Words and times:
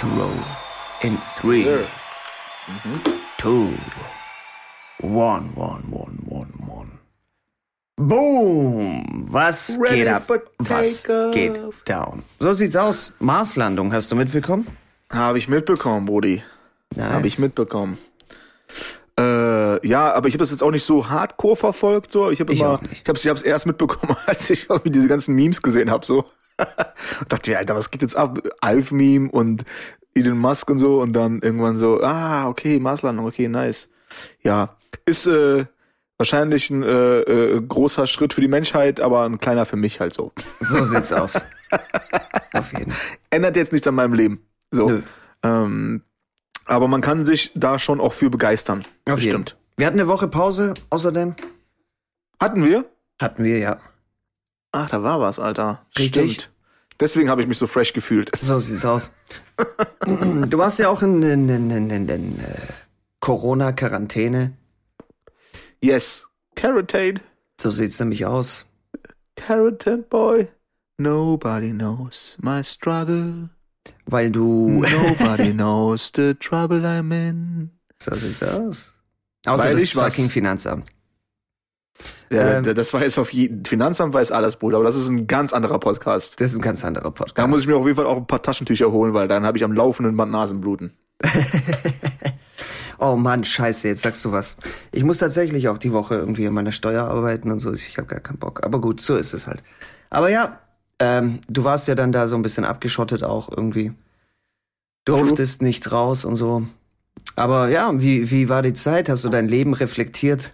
to 0.00 0.06
roll. 0.18 0.32
In 1.02 1.18
three, 1.38 1.64
Sure. 1.64 1.86
two, 3.36 3.68
one, 5.02 5.50
one, 5.54 5.82
one, 5.90 6.18
one, 6.26 6.52
one. 6.66 6.98
Boom! 7.96 9.26
Was 9.30 9.76
Ready 9.78 9.96
geht 9.96 10.08
ab? 10.08 10.30
Was 10.58 11.04
geht 11.32 11.60
down? 11.84 12.22
So 12.38 12.54
sieht's 12.54 12.76
aus. 12.76 13.12
Marslandung, 13.18 13.92
hast 13.92 14.10
du 14.10 14.16
mitbekommen? 14.16 14.66
Habe 15.10 15.36
ich 15.36 15.48
mitbekommen, 15.48 16.06
Brudi. 16.06 16.42
Nice. 16.96 17.12
Habe 17.12 17.26
ich 17.26 17.38
mitbekommen. 17.38 17.98
Äh, 19.18 19.86
ja, 19.86 20.12
aber 20.14 20.28
ich 20.28 20.34
habe 20.34 20.42
das 20.42 20.50
jetzt 20.50 20.62
auch 20.62 20.70
nicht 20.70 20.84
so 20.84 21.10
hardcore 21.10 21.56
verfolgt. 21.56 22.10
So, 22.10 22.30
ich 22.30 22.40
habe 22.40 22.54
Ich 22.54 22.60
immer, 22.60 22.80
ich 22.90 23.06
habe 23.06 23.18
es, 23.18 23.42
erst 23.42 23.66
mitbekommen, 23.66 24.16
als 24.26 24.48
ich 24.48 24.66
diese 24.86 25.08
ganzen 25.08 25.34
Memes 25.34 25.60
gesehen 25.60 25.90
habe. 25.90 26.06
So, 26.06 26.24
dachte, 27.28 27.52
ja, 27.52 27.58
Alter, 27.58 27.74
was 27.74 27.90
geht 27.90 28.02
jetzt 28.02 28.16
ab? 28.16 28.38
Alf-Meme 28.60 29.30
und 29.30 29.64
Elon 30.14 30.38
Musk 30.38 30.68
und 30.70 30.78
so 30.78 31.00
und 31.00 31.12
dann 31.12 31.40
irgendwann 31.40 31.78
so, 31.78 32.02
ah, 32.02 32.48
okay, 32.48 32.78
Marslandung, 32.78 33.26
okay, 33.26 33.48
nice. 33.48 33.88
Ja, 34.42 34.76
ist 35.06 35.26
äh, 35.26 35.64
wahrscheinlich 36.18 36.70
ein 36.70 36.82
äh, 36.82 37.20
äh, 37.20 37.60
großer 37.60 38.06
Schritt 38.06 38.34
für 38.34 38.40
die 38.40 38.48
Menschheit, 38.48 39.00
aber 39.00 39.24
ein 39.24 39.38
kleiner 39.38 39.66
für 39.66 39.76
mich 39.76 40.00
halt 40.00 40.14
so. 40.14 40.32
So 40.60 40.84
sieht's 40.84 41.12
aus. 41.12 41.44
Auf 42.52 42.72
jeden 42.72 42.90
Fall. 42.90 43.18
ändert 43.30 43.56
jetzt 43.56 43.72
nichts 43.72 43.86
an 43.86 43.94
meinem 43.94 44.14
Leben. 44.14 44.44
So. 44.70 45.02
Ähm, 45.42 46.02
aber 46.66 46.88
man 46.88 47.00
kann 47.00 47.24
sich 47.24 47.52
da 47.54 47.78
schon 47.78 48.00
auch 48.00 48.12
für 48.12 48.30
begeistern. 48.30 48.84
Auf 49.06 49.20
jeden 49.20 49.44
Bestimmt. 49.44 49.56
Wir 49.76 49.86
hatten 49.86 49.98
eine 49.98 50.08
Woche 50.08 50.28
Pause, 50.28 50.74
außerdem. 50.90 51.34
Hatten 52.38 52.64
wir? 52.64 52.84
Hatten 53.20 53.44
wir, 53.44 53.58
ja. 53.58 53.78
Ach, 54.72 54.88
da 54.88 55.02
war 55.02 55.20
was, 55.20 55.38
Alter. 55.38 55.86
Richtig. 55.98 56.32
Stimmt. 56.32 56.49
Deswegen 57.00 57.30
habe 57.30 57.40
ich 57.42 57.48
mich 57.48 57.58
so 57.58 57.66
fresh 57.66 57.92
gefühlt. 57.92 58.30
So 58.40 58.60
sieht's 58.60 58.84
aus. 58.84 59.10
Du 60.04 60.58
warst 60.58 60.78
ja 60.78 60.88
auch 60.90 61.02
in, 61.02 61.22
in, 61.22 61.48
in, 61.48 61.90
in, 61.90 62.38
äh, 62.40 62.44
Corona-Quarantäne. 63.20 64.52
Yes. 65.82 66.26
Carotade. 66.54 67.20
So 67.60 67.70
sieht's 67.70 67.98
nämlich 68.00 68.26
aus. 68.26 68.66
Carotade 69.36 70.02
Boy. 70.02 70.48
Nobody 70.98 71.70
knows 71.70 72.36
my 72.42 72.62
struggle. 72.62 73.48
Weil 74.04 74.30
du. 74.30 74.82
Nobody 74.82 75.52
knows 75.54 76.12
the 76.14 76.34
trouble 76.34 76.84
I'm 76.84 77.12
in. 77.12 77.70
so 77.98 78.14
sieht's 78.14 78.42
aus. 78.42 78.92
Außer 79.46 79.64
Weil 79.64 79.80
das 79.80 79.90
fucking 79.90 80.28
Finanzamt. 80.28 80.84
Ja, 82.32 82.58
Ähm. 82.58 82.74
das 82.74 82.92
weiß 82.92 83.18
auf 83.18 83.32
jeden 83.32 83.64
Finanzamt 83.64 84.14
weiß 84.14 84.30
alles, 84.30 84.56
Bruder, 84.56 84.76
aber 84.76 84.86
das 84.86 84.96
ist 84.96 85.08
ein 85.08 85.26
ganz 85.26 85.52
anderer 85.52 85.80
Podcast. 85.80 86.40
Das 86.40 86.50
ist 86.50 86.56
ein 86.56 86.62
ganz 86.62 86.84
anderer 86.84 87.10
Podcast. 87.10 87.38
Da 87.38 87.46
muss 87.46 87.60
ich 87.60 87.66
mir 87.66 87.76
auf 87.76 87.84
jeden 87.84 87.96
Fall 87.96 88.06
auch 88.06 88.18
ein 88.18 88.26
paar 88.26 88.42
Taschentücher 88.42 88.92
holen, 88.92 89.14
weil 89.14 89.26
dann 89.26 89.44
habe 89.44 89.58
ich 89.58 89.64
am 89.64 89.72
laufenden 89.72 90.16
Band 90.16 90.30
Nasenbluten. 90.30 90.92
oh 92.98 93.16
Mann, 93.16 93.42
scheiße, 93.42 93.88
jetzt 93.88 94.02
sagst 94.02 94.24
du 94.24 94.30
was. 94.30 94.56
Ich 94.92 95.02
muss 95.02 95.18
tatsächlich 95.18 95.68
auch 95.68 95.78
die 95.78 95.92
Woche 95.92 96.14
irgendwie 96.14 96.46
an 96.46 96.54
meiner 96.54 96.72
Steuer 96.72 97.04
arbeiten 97.04 97.50
und 97.50 97.58
so. 97.58 97.72
Ich 97.72 97.98
habe 97.98 98.06
gar 98.06 98.20
keinen 98.20 98.38
Bock. 98.38 98.64
Aber 98.64 98.80
gut, 98.80 99.00
so 99.00 99.16
ist 99.16 99.34
es 99.34 99.48
halt. 99.48 99.64
Aber 100.08 100.30
ja, 100.30 100.60
ähm, 101.00 101.40
du 101.48 101.64
warst 101.64 101.88
ja 101.88 101.96
dann 101.96 102.12
da 102.12 102.28
so 102.28 102.36
ein 102.36 102.42
bisschen 102.42 102.64
abgeschottet 102.64 103.24
auch 103.24 103.48
irgendwie. 103.50 103.92
Durftest 105.04 105.62
nicht 105.62 105.90
raus 105.90 106.24
und 106.24 106.36
so. 106.36 106.62
Aber 107.34 107.68
ja, 107.68 107.90
wie, 107.94 108.30
wie 108.30 108.48
war 108.48 108.62
die 108.62 108.74
Zeit? 108.74 109.08
Hast 109.08 109.24
du 109.24 109.30
dein 109.30 109.48
Leben 109.48 109.74
reflektiert? 109.74 110.52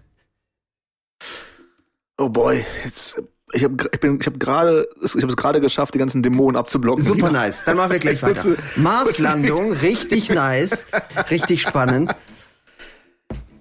Oh 2.19 2.29
boy, 2.29 2.65
jetzt 2.85 3.21
ich 3.53 3.63
habe 3.63 3.89
ich 3.93 4.01
bin 4.01 4.19
ich 4.21 4.27
habe 4.27 4.39
gerade 4.39 4.89
ich 5.03 5.15
habe 5.15 5.29
es 5.29 5.37
gerade 5.37 5.61
geschafft, 5.61 5.95
die 5.95 5.99
ganzen 5.99 6.23
Dämonen 6.23 6.57
abzublocken. 6.57 7.05
Super 7.05 7.31
nice. 7.31 7.65
Dann 7.65 7.77
machen 7.77 7.93
wir 7.93 7.99
gleich 7.99 8.23
weiter. 8.23 8.57
Marslandung, 8.77 9.73
richtig 9.83 10.31
nice. 10.31 10.87
Richtig 11.31 11.63
spannend. 11.63 12.15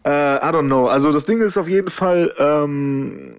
Äh, 0.06 0.38
I 0.38 0.50
don't 0.52 0.68
know. 0.68 0.88
Also 0.88 1.12
das 1.12 1.26
Ding 1.26 1.42
ist 1.42 1.58
auf 1.58 1.68
jeden 1.68 1.90
Fall, 1.90 2.34
ähm, 2.38 3.38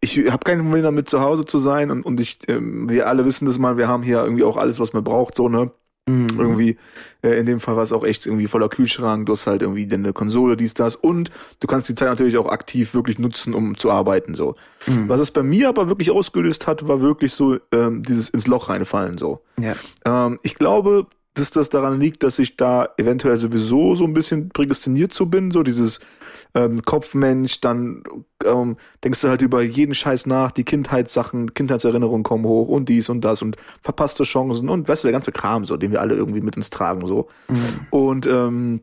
ich 0.00 0.16
habe 0.30 0.44
kein 0.44 0.60
Problem 0.60 0.82
damit, 0.84 1.08
zu 1.08 1.20
Hause 1.20 1.44
zu 1.44 1.58
sein 1.58 1.90
und, 1.90 2.06
und 2.06 2.20
ich, 2.20 2.38
ähm, 2.48 2.88
wir 2.88 3.08
alle 3.08 3.24
wissen 3.24 3.46
das 3.46 3.58
mal, 3.58 3.76
wir 3.76 3.88
haben 3.88 4.04
hier 4.04 4.22
irgendwie 4.22 4.44
auch 4.44 4.56
alles, 4.56 4.78
was 4.78 4.92
man 4.92 5.02
braucht, 5.02 5.36
so, 5.36 5.48
ne? 5.48 5.72
Mhm. 6.08 6.30
Irgendwie, 6.36 6.78
äh, 7.22 7.38
in 7.38 7.46
dem 7.46 7.60
Fall 7.60 7.76
war 7.76 7.84
es 7.84 7.92
auch 7.92 8.04
echt 8.04 8.26
irgendwie 8.26 8.48
voller 8.48 8.68
Kühlschrank, 8.68 9.26
du 9.26 9.32
hast 9.32 9.46
halt 9.46 9.62
irgendwie 9.62 9.88
eine 9.92 10.12
Konsole, 10.12 10.56
dies, 10.56 10.74
das 10.74 10.96
und 10.96 11.30
du 11.60 11.68
kannst 11.68 11.88
die 11.88 11.94
Zeit 11.94 12.08
natürlich 12.08 12.36
auch 12.38 12.48
aktiv 12.48 12.92
wirklich 12.92 13.20
nutzen, 13.20 13.54
um 13.54 13.76
zu 13.76 13.90
arbeiten, 13.90 14.34
so. 14.34 14.56
Mhm. 14.88 15.08
Was 15.08 15.20
es 15.20 15.30
bei 15.30 15.44
mir 15.44 15.68
aber 15.68 15.88
wirklich 15.88 16.10
ausgelöst 16.10 16.66
hat, 16.66 16.88
war 16.88 17.00
wirklich 17.00 17.34
so 17.34 17.58
ähm, 17.70 18.02
dieses 18.02 18.30
ins 18.30 18.48
Loch 18.48 18.68
reinfallen, 18.68 19.16
so. 19.16 19.42
Ja. 19.60 19.76
Ähm, 20.04 20.40
ich 20.42 20.56
glaube, 20.56 21.06
dass 21.34 21.50
das 21.52 21.68
daran 21.68 22.00
liegt, 22.00 22.24
dass 22.24 22.38
ich 22.40 22.56
da 22.56 22.88
eventuell 22.96 23.36
sowieso 23.36 23.94
so 23.94 24.04
ein 24.04 24.12
bisschen 24.12 24.48
prädestiniert 24.48 25.14
zu 25.14 25.30
bin, 25.30 25.52
so 25.52 25.62
dieses 25.62 26.00
ähm, 26.54 26.82
Kopfmensch, 26.82 27.60
dann 27.60 28.02
ähm, 28.44 28.76
denkst 29.02 29.20
du 29.22 29.28
halt 29.28 29.42
über 29.42 29.62
jeden 29.62 29.94
Scheiß 29.94 30.26
nach, 30.26 30.52
die 30.52 30.64
Kindheitssachen, 30.64 31.54
Kindheitserinnerungen 31.54 32.22
kommen 32.22 32.44
hoch 32.44 32.68
und 32.68 32.88
dies 32.88 33.08
und 33.08 33.22
das 33.22 33.42
und 33.42 33.56
verpasste 33.82 34.24
Chancen 34.24 34.68
und 34.68 34.88
weißt 34.88 35.02
du, 35.02 35.06
der 35.06 35.12
ganze 35.12 35.32
Kram 35.32 35.64
so, 35.64 35.76
den 35.76 35.92
wir 35.92 36.00
alle 36.00 36.14
irgendwie 36.14 36.40
mit 36.40 36.56
uns 36.56 36.70
tragen, 36.70 37.06
so. 37.06 37.28
Mhm. 37.48 37.86
Und 37.90 38.26
ähm, 38.26 38.80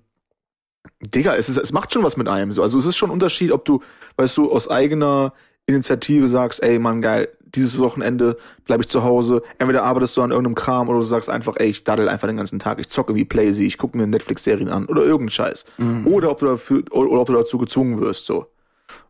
Digga, 1.01 1.35
es, 1.35 1.49
ist, 1.49 1.57
es 1.57 1.71
macht 1.71 1.93
schon 1.93 2.03
was 2.03 2.17
mit 2.17 2.27
einem. 2.27 2.51
So. 2.51 2.61
Also 2.61 2.77
es 2.77 2.85
ist 2.85 2.97
schon 2.97 3.09
ein 3.09 3.13
Unterschied, 3.13 3.51
ob 3.51 3.65
du, 3.65 3.81
weißt 4.17 4.37
du, 4.37 4.51
aus 4.51 4.69
eigener 4.69 5.33
Initiative 5.65 6.27
sagst, 6.27 6.61
ey 6.63 6.79
Mann, 6.79 7.01
geil, 7.01 7.29
dieses 7.55 7.79
Wochenende 7.79 8.37
bleibe 8.65 8.83
ich 8.83 8.89
zu 8.89 9.03
Hause. 9.03 9.41
Entweder 9.57 9.83
arbeitest 9.83 10.17
du 10.17 10.21
an 10.21 10.31
irgendeinem 10.31 10.55
Kram 10.55 10.89
oder 10.89 10.99
du 10.99 11.05
sagst 11.05 11.29
einfach, 11.29 11.55
ey, 11.57 11.67
ich 11.67 11.83
daddel 11.83 12.09
einfach 12.09 12.27
den 12.27 12.37
ganzen 12.37 12.59
Tag, 12.59 12.79
ich 12.79 12.89
zocke 12.89 13.11
irgendwie 13.11 13.25
Playsee, 13.25 13.65
ich 13.65 13.77
gucke 13.77 13.97
mir 13.97 14.07
Netflix-Serien 14.07 14.69
an 14.69 14.85
oder 14.85 15.01
irgendeinen 15.01 15.31
Scheiß. 15.31 15.65
Mhm. 15.77 16.07
Oder 16.07 16.31
ob 16.31 16.39
du 16.39 16.47
dafür, 16.47 16.83
oder, 16.91 17.09
oder 17.09 17.21
ob 17.21 17.27
du 17.27 17.33
dazu 17.33 17.57
gezwungen 17.57 17.99
wirst, 18.01 18.25
so. 18.25 18.47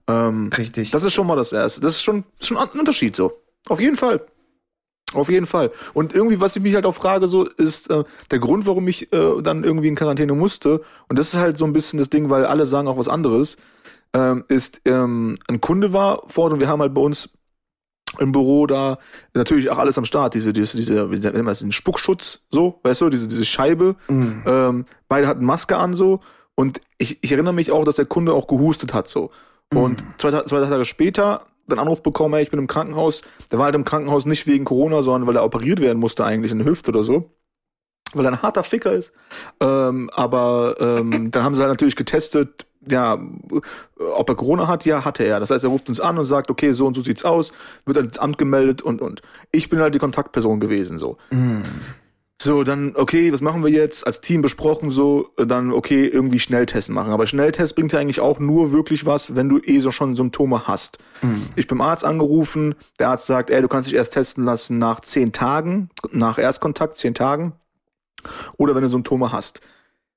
Ähm, 0.08 0.50
Richtig. 0.58 0.92
das 0.92 1.04
ist 1.04 1.14
schon 1.14 1.28
mal 1.28 1.36
das 1.36 1.52
Erste. 1.54 1.82
Das 1.82 1.94
ist 1.94 2.02
schon, 2.02 2.24
schon 2.42 2.58
ein 2.58 2.80
Unterschied 2.80 3.16
so. 3.16 3.34
Auf 3.68 3.80
jeden 3.80 3.98
Fall. 3.98 4.22
Auf 5.14 5.30
jeden 5.30 5.48
Fall. 5.48 5.72
Und 5.94 6.14
irgendwie, 6.14 6.40
was 6.40 6.56
ich 6.56 6.62
mich 6.62 6.76
halt 6.76 6.86
auch 6.86 6.94
frage, 6.94 7.28
so 7.28 7.48
ist 7.48 7.90
äh, 7.90 8.04
der 8.30 8.40
Grund, 8.40 8.68
warum 8.68 8.88
ich 8.88 9.12
äh, 9.12 9.42
dann 9.42 9.64
irgendwie 9.64 9.88
in 9.88 9.96
Quarantäne 9.96 10.34
musste. 10.34 10.82
Und 11.08 11.18
das 11.18 11.30
ist 11.30 11.36
halt 11.36 11.58
so 11.58 11.66
ein 11.66 11.74
bisschen 11.74 11.98
das 11.98 12.10
Ding, 12.12 12.30
weil 12.30 12.46
alle 12.46 12.68
sagen 12.68 12.88
auch 12.88 12.98
was 12.98 13.08
anderes. 13.08 13.58
Ähm, 14.14 14.44
ist 14.48 14.82
ähm, 14.86 15.38
ein 15.48 15.62
Kunde 15.62 15.94
war 15.94 16.24
vor 16.28 16.46
Ort 16.46 16.54
und 16.54 16.62
wir 16.62 16.68
haben 16.68 16.82
halt 16.82 16.94
bei 16.94 17.02
uns 17.02 17.30
im 18.18 18.32
Büro 18.32 18.66
da 18.66 18.98
natürlich 19.36 19.70
auch 19.70 19.78
alles 19.78 19.98
am 19.98 20.06
Start. 20.06 20.34
Diese, 20.34 20.52
diese, 20.52 20.78
diese, 20.78 21.12
wie 21.12 21.20
nennt 21.20 21.36
man 21.36 21.46
das, 21.46 21.60
den 21.60 21.72
Spuckschutz, 21.72 22.42
so, 22.50 22.80
weißt 22.84 23.02
du, 23.02 23.10
diese, 23.10 23.28
diese 23.28 23.46
Scheibe. 23.46 23.96
Mhm. 24.08 24.44
Ähm, 24.48 24.86
beide 25.08 25.28
hatten 25.28 25.46
Maske 25.46 25.78
an 25.78 25.94
so 25.94 26.22
und 26.56 26.82
ich, 26.98 27.20
ich 27.22 27.32
erinnere 27.32 27.54
mich 27.54 27.72
auch, 27.72 27.84
dass 27.84 27.98
der 27.98 28.06
Kunde 28.06 28.34
auch 28.34 28.48
gehustet 28.48 28.94
hat 28.94 29.08
so. 29.08 29.32
Und 29.72 30.04
zwei, 30.18 30.32
Ta- 30.32 30.46
zwei 30.48 30.60
Tage 30.66 30.86
später 30.86 31.46
dann 31.70 31.80
Anruf 31.80 32.04
bekommen, 32.04 32.34
hey, 32.34 32.44
ich 32.44 32.52
bin 32.52 32.60
im 32.60 32.68
Krankenhaus. 32.68 33.22
Der 33.52 33.60
war 33.60 33.66
halt 33.66 33.76
im 33.76 33.86
Krankenhaus 33.86 34.26
nicht 34.26 34.48
wegen 34.48 34.66
Corona, 34.66 35.02
sondern 35.02 35.28
weil 35.28 35.36
er 35.36 35.46
operiert 35.46 35.80
werden 35.80 36.00
musste 36.00 36.26
eigentlich 36.26 36.52
in 36.52 36.60
der 36.60 36.68
Hüfte 36.68 36.92
oder 36.92 37.04
so. 37.04 37.32
Weil 38.14 38.26
er 38.26 38.32
ein 38.32 38.42
harter 38.42 38.64
Ficker 38.64 38.92
ist. 38.92 39.12
Ähm, 39.60 40.10
aber 40.14 40.76
ähm, 40.80 41.32
dann 41.32 41.44
haben 41.44 41.56
sie 41.56 41.62
halt 41.62 41.70
natürlich 41.72 41.96
getestet, 41.96 42.66
ja, 42.88 43.20
ob 43.98 44.30
er 44.30 44.36
Corona 44.36 44.68
hat, 44.68 44.86
ja, 44.86 45.06
hatte 45.06 45.24
er. 45.24 45.40
Das 45.40 45.52
heißt, 45.52 45.64
er 45.64 45.70
ruft 45.70 45.90
uns 45.90 46.00
an 46.00 46.18
und 46.18 46.26
sagt, 46.26 46.50
okay, 46.50 46.72
so 46.72 46.88
und 46.88 46.96
so 46.96 47.04
sieht's 47.04 47.26
aus, 47.26 47.52
wird 47.86 47.98
dann 47.98 48.06
ins 48.06 48.18
Amt 48.18 48.38
gemeldet 48.38 48.82
und 48.82 49.02
und. 49.02 49.22
Ich 49.52 49.70
bin 49.70 49.80
halt 49.80 49.94
die 49.94 50.00
Kontaktperson 50.00 50.60
gewesen, 50.60 50.98
so. 50.98 51.18
Mhm. 51.30 51.64
So, 52.42 52.64
dann, 52.64 52.96
okay, 52.96 53.34
was 53.34 53.42
machen 53.42 53.64
wir 53.66 53.70
jetzt? 53.70 54.08
Als 54.08 54.22
Team 54.22 54.42
besprochen, 54.42 54.92
so, 54.92 55.30
dann, 55.36 55.74
okay, 55.74 56.08
irgendwie 56.08 56.40
Schnelltests 56.40 56.90
machen. 56.90 57.12
Aber 57.12 57.28
Schnelltest 57.28 57.76
bringt 57.76 57.92
ja 57.92 58.00
eigentlich 58.00 58.22
auch 58.22 58.40
nur 58.40 58.72
wirklich 58.72 59.06
was, 59.06 59.36
wenn 59.36 59.50
du 59.50 59.60
eh 59.60 59.82
so 59.82 59.92
schon 59.92 60.16
Symptome 60.16 60.66
hast. 60.66 61.00
Mhm. 61.22 61.48
Ich 61.58 61.68
bin 61.68 61.80
beim 61.80 61.88
Arzt 61.88 62.06
angerufen, 62.06 62.76
der 62.98 63.10
Arzt 63.10 63.26
sagt, 63.26 63.50
ey, 63.50 63.62
du 63.62 63.68
kannst 63.68 63.90
dich 63.90 63.96
erst 63.96 64.14
testen 64.14 64.46
lassen 64.46 64.78
nach 64.78 65.02
zehn 65.02 65.34
Tagen, 65.34 65.90
nach 66.14 66.38
Erstkontakt, 66.38 66.98
zehn 66.98 67.14
Tagen. 67.14 67.54
Oder 68.58 68.74
wenn 68.74 68.84
du 68.84 68.90
Symptome 68.90 69.34
hast. 69.34 69.60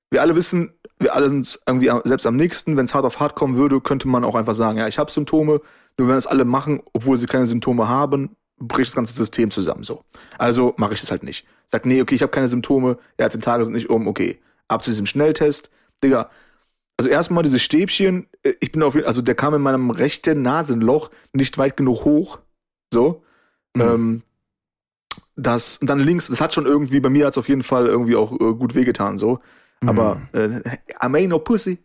Wir 0.09 0.21
alle 0.21 0.37
wissen, 0.37 0.71
wir 0.99 1.15
alle 1.15 1.27
sind 1.27 1.59
irgendwie 1.67 1.91
selbst 2.05 2.25
am 2.25 2.37
nächsten, 2.37 2.77
wenn 2.77 2.85
es 2.85 2.93
hart 2.93 3.03
auf 3.03 3.19
hart 3.19 3.35
kommen 3.35 3.57
würde, 3.57 3.81
könnte 3.81 4.07
man 4.07 4.23
auch 4.23 4.35
einfach 4.35 4.53
sagen, 4.53 4.77
ja, 4.77 4.87
ich 4.87 4.97
habe 4.97 5.11
Symptome, 5.11 5.59
nur 5.97 6.07
wenn 6.07 6.15
es 6.15 6.27
alle 6.27 6.45
machen, 6.45 6.81
obwohl 6.93 7.17
sie 7.17 7.25
keine 7.25 7.47
Symptome 7.47 7.89
haben, 7.89 8.37
bricht 8.57 8.89
das 8.89 8.95
ganze 8.95 9.13
System 9.13 9.51
zusammen 9.51 9.83
so. 9.83 10.03
Also 10.37 10.73
mache 10.77 10.93
ich 10.93 10.99
das 10.99 11.11
halt 11.11 11.23
nicht. 11.23 11.45
Sag, 11.71 11.85
nee, 11.85 12.01
okay, 12.01 12.15
ich 12.15 12.21
habe 12.21 12.31
keine 12.31 12.47
Symptome, 12.47 12.97
ja, 13.19 13.29
zehn 13.29 13.41
Tage 13.41 13.65
sind 13.65 13.73
nicht 13.73 13.89
um, 13.89 14.07
okay. 14.07 14.39
Ab 14.67 14.83
zu 14.83 14.89
diesem 14.89 15.05
Schnelltest. 15.05 15.71
Digga, 16.03 16.29
also 16.97 17.09
erstmal 17.09 17.43
diese 17.43 17.59
Stäbchen, 17.59 18.27
äh, 18.43 18.53
ich 18.59 18.71
bin 18.71 18.83
auf 18.83 18.95
jeden 18.95 19.07
also 19.07 19.21
der 19.21 19.35
kam 19.35 19.55
in 19.55 19.61
meinem 19.61 19.89
rechten 19.89 20.41
Nasenloch 20.41 21.09
nicht 21.33 21.57
weit 21.57 21.77
genug 21.77 22.05
hoch. 22.05 22.39
So. 22.93 23.23
Mhm. 23.75 23.81
Ähm, 23.81 24.23
das, 25.35 25.77
und 25.77 25.87
dann 25.87 25.99
links, 25.99 26.27
das 26.27 26.41
hat 26.41 26.53
schon 26.53 26.65
irgendwie, 26.65 26.99
bei 26.99 27.09
mir 27.09 27.25
hat 27.25 27.33
es 27.33 27.37
auf 27.37 27.49
jeden 27.49 27.63
Fall 27.63 27.87
irgendwie 27.87 28.15
auch 28.15 28.31
äh, 28.33 28.53
gut 28.53 28.75
wehgetan, 28.75 29.17
so. 29.17 29.39
Aber 29.85 30.21
äh, 30.31 30.47
I 30.47 31.07
ain't 31.07 31.27
no 31.27 31.39
pussy. 31.39 31.79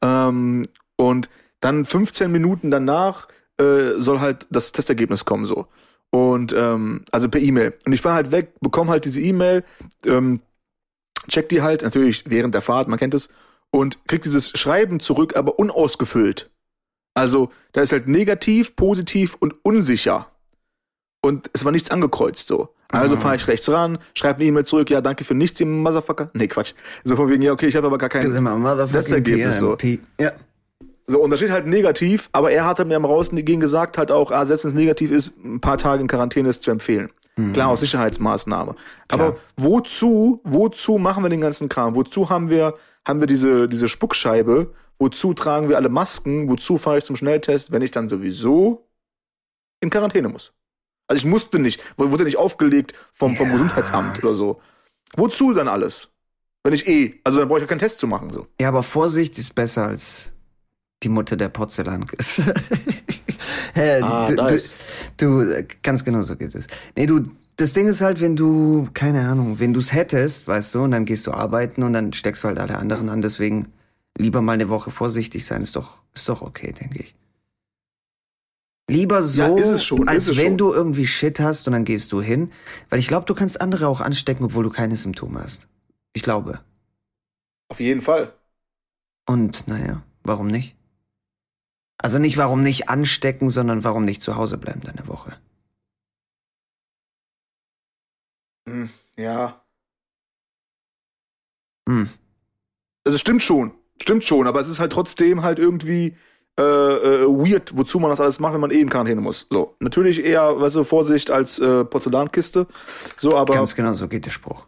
Ähm, 0.00 0.64
und 0.96 1.28
dann 1.60 1.84
15 1.84 2.30
Minuten 2.30 2.70
danach 2.70 3.28
äh, 3.58 3.98
soll 3.98 4.20
halt 4.20 4.46
das 4.50 4.72
Testergebnis 4.72 5.24
kommen, 5.24 5.46
so. 5.46 5.66
Und 6.14 6.52
ähm, 6.52 7.04
also 7.10 7.28
per 7.28 7.40
E-Mail. 7.40 7.72
Und 7.86 7.92
ich 7.94 8.04
war 8.04 8.14
halt 8.14 8.30
weg, 8.32 8.52
bekomme 8.60 8.90
halt 8.90 9.06
diese 9.06 9.20
E-Mail, 9.20 9.64
ähm, 10.04 10.40
checkt 11.28 11.50
die 11.52 11.62
halt, 11.62 11.82
natürlich 11.82 12.24
während 12.28 12.54
der 12.54 12.60
Fahrt, 12.62 12.86
man 12.88 12.98
kennt 12.98 13.14
es, 13.14 13.28
und 13.70 13.98
kriegt 14.06 14.26
dieses 14.26 14.50
Schreiben 14.50 15.00
zurück, 15.00 15.34
aber 15.36 15.58
unausgefüllt. 15.58 16.50
Also, 17.14 17.50
da 17.72 17.80
ist 17.80 17.92
halt 17.92 18.08
negativ, 18.08 18.76
positiv 18.76 19.36
und 19.40 19.54
unsicher. 19.64 20.28
Und 21.24 21.48
es 21.54 21.64
war 21.64 21.72
nichts 21.72 21.90
angekreuzt 21.90 22.46
so. 22.48 22.74
Also 22.90 23.14
Ah. 23.16 23.18
fahre 23.20 23.36
ich 23.36 23.48
rechts 23.48 23.70
ran, 23.70 23.98
schreibe 24.12 24.40
eine 24.40 24.48
E-Mail 24.48 24.66
zurück, 24.66 24.90
ja, 24.90 25.00
danke 25.00 25.24
für 25.24 25.34
nichts, 25.34 25.58
ihr 25.60 25.66
Motherfucker. 25.66 26.30
Nee, 26.34 26.46
Quatsch. 26.48 26.74
So 27.04 27.16
von 27.16 27.30
wegen, 27.30 27.40
ja, 27.42 27.52
okay, 27.52 27.66
ich 27.68 27.76
habe 27.76 27.86
aber 27.86 27.96
gar 27.96 28.10
Das 28.10 28.24
ist 28.24 28.24
kein. 28.24 28.32
Ergebnis 29.14 29.58
so. 29.58 29.76
Ja. 30.20 30.32
So, 31.06 31.20
und 31.20 31.30
da 31.30 31.36
steht 31.36 31.50
halt 31.50 31.66
negativ, 31.66 32.28
aber 32.32 32.52
er 32.52 32.64
hatte 32.64 32.84
mir 32.84 32.96
am 32.96 33.04
rausgehen 33.04 33.60
gesagt, 33.60 33.98
halt 33.98 34.10
auch, 34.10 34.30
ah, 34.30 34.46
selbst 34.46 34.64
wenn 34.64 34.70
es 34.70 34.76
negativ 34.76 35.10
ist, 35.10 35.36
ein 35.44 35.60
paar 35.60 35.78
Tage 35.78 36.00
in 36.00 36.08
Quarantäne 36.08 36.48
ist 36.48 36.62
zu 36.62 36.70
empfehlen. 36.70 37.10
Klar, 37.54 37.68
aus 37.70 37.80
Sicherheitsmaßnahme. 37.80 38.76
Aber 39.08 39.32
Klar. 39.32 39.36
wozu, 39.56 40.40
wozu 40.44 40.98
machen 40.98 41.22
wir 41.24 41.30
den 41.30 41.40
ganzen 41.40 41.68
Kram? 41.70 41.94
Wozu 41.94 42.28
haben 42.28 42.50
wir, 42.50 42.74
haben 43.08 43.20
wir 43.20 43.26
diese, 43.26 43.68
diese 43.68 43.88
Spuckscheibe? 43.88 44.74
Wozu 44.98 45.32
tragen 45.32 45.70
wir 45.70 45.76
alle 45.76 45.88
Masken? 45.88 46.48
Wozu 46.50 46.76
fahre 46.76 46.98
ich 46.98 47.04
zum 47.04 47.16
Schnelltest, 47.16 47.72
wenn 47.72 47.80
ich 47.80 47.90
dann 47.90 48.10
sowieso 48.10 48.86
in 49.80 49.88
Quarantäne 49.88 50.28
muss? 50.28 50.52
Also 51.08 51.20
ich 51.20 51.24
musste 51.24 51.58
nicht, 51.58 51.80
wurde 51.96 52.24
nicht 52.24 52.36
aufgelegt 52.36 52.92
vom, 53.14 53.34
vom 53.34 53.46
Ja. 53.48 53.52
Gesundheitsamt 53.54 54.22
oder 54.22 54.34
so. 54.34 54.60
Wozu 55.16 55.54
dann 55.54 55.68
alles? 55.68 56.08
Wenn 56.64 56.74
ich 56.74 56.86
eh, 56.86 57.20
also 57.24 57.38
dann 57.38 57.48
brauche 57.48 57.58
ich 57.58 57.62
ja 57.62 57.68
keinen 57.68 57.78
Test 57.80 57.98
zu 57.98 58.06
machen, 58.06 58.30
so. 58.30 58.46
Ja, 58.60 58.68
aber 58.68 58.82
Vorsicht 58.82 59.38
ist 59.38 59.54
besser 59.54 59.86
als 59.86 60.32
die 61.02 61.08
Mutter 61.08 61.36
der 61.36 61.48
Porzellankiste. 61.48 62.54
Hä, 63.74 64.00
Ah, 64.00 64.26
du, 64.26 64.36
du, 64.36 64.42
nice. 64.42 64.74
du, 65.16 65.64
ganz 65.82 66.04
genau 66.04 66.22
so 66.22 66.36
geht 66.36 66.54
es. 66.54 66.66
Nee, 66.96 67.06
du, 67.06 67.30
das 67.56 67.72
Ding 67.72 67.86
ist 67.86 68.00
halt, 68.00 68.20
wenn 68.20 68.36
du, 68.36 68.88
keine 68.94 69.28
Ahnung, 69.28 69.58
wenn 69.58 69.72
du 69.74 69.80
es 69.80 69.92
hättest, 69.92 70.46
weißt 70.48 70.74
du, 70.74 70.82
und 70.84 70.90
dann 70.92 71.04
gehst 71.04 71.26
du 71.26 71.32
arbeiten 71.32 71.82
und 71.82 71.92
dann 71.92 72.12
steckst 72.12 72.44
du 72.44 72.48
halt 72.48 72.58
alle 72.58 72.78
anderen 72.78 73.08
an, 73.08 73.22
deswegen 73.22 73.72
lieber 74.16 74.40
mal 74.42 74.52
eine 74.52 74.68
Woche 74.68 74.90
vorsichtig 74.90 75.44
sein, 75.46 75.62
ist 75.62 75.76
doch, 75.76 76.02
ist 76.14 76.28
doch 76.28 76.42
okay, 76.42 76.72
denke 76.72 77.00
ich. 77.00 77.14
Lieber 78.90 79.22
so, 79.22 79.56
Ja, 79.56 79.78
schon, 79.78 80.08
als 80.08 80.28
wenn 80.36 80.48
schon. 80.48 80.58
du 80.58 80.72
irgendwie 80.72 81.06
Shit 81.06 81.40
hast 81.40 81.66
und 81.66 81.72
dann 81.72 81.84
gehst 81.84 82.12
du 82.12 82.20
hin, 82.20 82.50
weil 82.90 82.98
ich 82.98 83.08
glaube, 83.08 83.26
du 83.26 83.34
kannst 83.34 83.60
andere 83.60 83.88
auch 83.88 84.00
anstecken, 84.00 84.44
obwohl 84.44 84.64
du 84.64 84.70
keine 84.70 84.96
Symptome 84.96 85.40
hast. 85.42 85.68
Ich 86.12 86.22
glaube. 86.22 86.60
Auf 87.68 87.80
jeden 87.80 88.02
Fall. 88.02 88.34
Und 89.26 89.66
naja, 89.68 90.02
warum 90.24 90.48
nicht? 90.48 90.76
Also 92.02 92.18
nicht 92.18 92.36
warum 92.36 92.62
nicht 92.62 92.88
anstecken, 92.88 93.48
sondern 93.48 93.84
warum 93.84 94.04
nicht 94.04 94.22
zu 94.22 94.36
Hause 94.36 94.58
bleiben 94.58 94.80
dann 94.82 94.98
eine 94.98 95.08
Woche. 95.08 95.36
Hm, 98.68 98.90
ja. 99.16 99.62
Hm. 101.88 102.08
Also 103.04 103.18
stimmt 103.18 103.42
schon, 103.42 103.72
stimmt 104.00 104.24
schon, 104.24 104.46
aber 104.46 104.60
es 104.60 104.68
ist 104.68 104.78
halt 104.78 104.92
trotzdem 104.92 105.42
halt 105.42 105.58
irgendwie 105.58 106.16
äh, 106.58 106.62
äh, 106.62 107.26
weird, 107.26 107.76
wozu 107.76 107.98
man 107.98 108.10
das 108.10 108.20
alles 108.20 108.38
macht, 108.38 108.54
wenn 108.54 108.60
man 108.60 108.70
eh 108.70 108.80
in 108.80 108.90
Quarantäne 108.90 109.20
muss. 109.20 109.46
So, 109.50 109.74
natürlich 109.80 110.22
eher, 110.24 110.60
weißt 110.60 110.76
du, 110.76 110.84
Vorsicht 110.84 111.30
als 111.30 111.58
äh, 111.58 111.84
Porzellankiste, 111.84 112.66
so, 113.16 113.36
aber 113.36 113.54
Ganz 113.54 113.74
genau 113.74 113.92
so 113.94 114.06
geht 114.06 114.26
der 114.26 114.30
Spruch. 114.30 114.64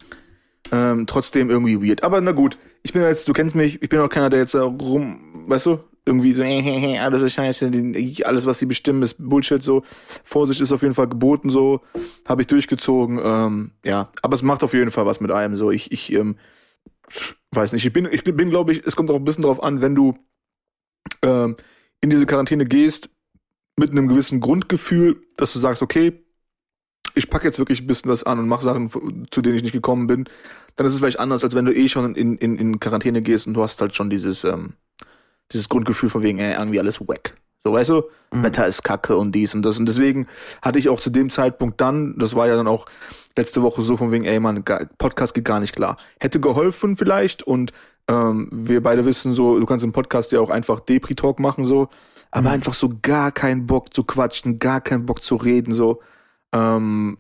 ähm, 0.72 1.06
trotzdem 1.06 1.50
irgendwie 1.50 1.80
weird. 1.88 2.02
Aber 2.02 2.20
na 2.20 2.32
gut, 2.32 2.58
ich 2.84 2.92
bin 2.92 3.02
jetzt, 3.02 3.26
du 3.26 3.32
kennst 3.32 3.56
mich, 3.56 3.82
ich 3.82 3.88
bin 3.88 3.98
auch 3.98 4.08
keiner, 4.08 4.30
der 4.30 4.40
jetzt 4.40 4.54
da 4.54 4.62
rum, 4.62 5.44
weißt 5.48 5.66
du, 5.66 5.80
irgendwie 6.06 6.34
so, 6.34 6.42
äh, 6.42 6.60
äh, 6.60 6.94
äh, 6.94 6.98
alles 6.98 7.22
ist 7.22 7.32
scheiße, 7.32 7.70
alles, 8.24 8.44
was 8.44 8.58
sie 8.58 8.66
bestimmen, 8.66 9.02
ist 9.02 9.16
Bullshit, 9.18 9.62
so. 9.62 9.82
Vorsicht 10.22 10.60
ist 10.60 10.70
auf 10.70 10.82
jeden 10.82 10.94
Fall 10.94 11.08
geboten, 11.08 11.48
so. 11.48 11.80
Habe 12.28 12.42
ich 12.42 12.46
durchgezogen, 12.46 13.18
ähm, 13.24 13.70
ja. 13.84 14.10
Aber 14.20 14.34
es 14.34 14.42
macht 14.42 14.62
auf 14.62 14.74
jeden 14.74 14.90
Fall 14.90 15.06
was 15.06 15.20
mit 15.20 15.30
einem, 15.30 15.56
so. 15.56 15.70
Ich, 15.70 15.90
ich, 15.92 16.12
ähm, 16.12 16.36
weiß 17.52 17.72
nicht, 17.72 17.86
ich 17.86 17.92
bin, 17.92 18.06
ich 18.10 18.22
bin, 18.22 18.50
glaube 18.50 18.72
ich, 18.72 18.82
es 18.84 18.96
kommt 18.96 19.10
auch 19.10 19.16
ein 19.16 19.24
bisschen 19.24 19.44
drauf 19.44 19.62
an, 19.62 19.80
wenn 19.80 19.94
du 19.94 20.14
ähm, 21.22 21.56
in 22.02 22.10
diese 22.10 22.26
Quarantäne 22.26 22.66
gehst 22.66 23.08
mit 23.76 23.90
einem 23.90 24.08
gewissen 24.08 24.40
Grundgefühl, 24.40 25.22
dass 25.36 25.54
du 25.54 25.58
sagst, 25.58 25.82
okay, 25.82 26.23
ich 27.14 27.30
packe 27.30 27.46
jetzt 27.46 27.58
wirklich 27.58 27.80
ein 27.80 27.86
bisschen 27.86 28.10
das 28.10 28.24
an 28.24 28.38
und 28.38 28.48
mache 28.48 28.64
Sachen, 28.64 28.90
zu 29.30 29.42
denen 29.42 29.56
ich 29.56 29.62
nicht 29.62 29.72
gekommen 29.72 30.06
bin, 30.06 30.24
dann 30.76 30.86
ist 30.86 30.94
es 30.94 30.98
vielleicht 30.98 31.20
anders, 31.20 31.44
als 31.44 31.54
wenn 31.54 31.64
du 31.64 31.74
eh 31.74 31.88
schon 31.88 32.14
in, 32.14 32.36
in, 32.36 32.56
in 32.56 32.80
Quarantäne 32.80 33.22
gehst 33.22 33.46
und 33.46 33.54
du 33.54 33.62
hast 33.62 33.80
halt 33.80 33.94
schon 33.94 34.10
dieses, 34.10 34.44
ähm, 34.44 34.74
dieses 35.52 35.68
Grundgefühl 35.68 36.10
von 36.10 36.22
wegen, 36.22 36.38
ey, 36.38 36.54
irgendwie 36.54 36.80
alles 36.80 37.00
wack. 37.00 37.34
So, 37.62 37.72
weißt 37.72 37.90
du, 37.90 38.02
Wetter 38.30 38.66
ist 38.66 38.82
kacke 38.82 39.16
und 39.16 39.32
dies 39.32 39.54
und 39.54 39.64
das. 39.64 39.78
Und 39.78 39.86
deswegen 39.86 40.26
hatte 40.60 40.78
ich 40.78 40.90
auch 40.90 41.00
zu 41.00 41.08
dem 41.08 41.30
Zeitpunkt 41.30 41.80
dann, 41.80 42.18
das 42.18 42.34
war 42.34 42.46
ja 42.46 42.56
dann 42.56 42.66
auch 42.66 42.86
letzte 43.36 43.62
Woche 43.62 43.80
so 43.82 43.96
von 43.96 44.12
wegen, 44.12 44.24
ey 44.24 44.38
Mann, 44.38 44.64
Podcast 44.98 45.32
geht 45.34 45.46
gar 45.46 45.60
nicht 45.60 45.74
klar. 45.74 45.96
Hätte 46.20 46.40
geholfen 46.40 46.96
vielleicht 46.96 47.42
und 47.42 47.72
ähm, 48.06 48.48
wir 48.52 48.82
beide 48.82 49.06
wissen 49.06 49.34
so, 49.34 49.58
du 49.58 49.64
kannst 49.64 49.84
im 49.84 49.92
Podcast 49.92 50.32
ja 50.32 50.40
auch 50.40 50.50
einfach 50.50 50.80
Depri-Talk 50.80 51.40
machen 51.40 51.64
so, 51.64 51.88
aber 52.30 52.50
einfach 52.50 52.74
so 52.74 52.90
gar 53.00 53.32
keinen 53.32 53.66
Bock 53.66 53.94
zu 53.94 54.04
quatschen, 54.04 54.58
gar 54.58 54.82
keinen 54.82 55.06
Bock 55.06 55.22
zu 55.22 55.36
reden 55.36 55.72
so. 55.72 56.02
Ähm, 56.54 57.18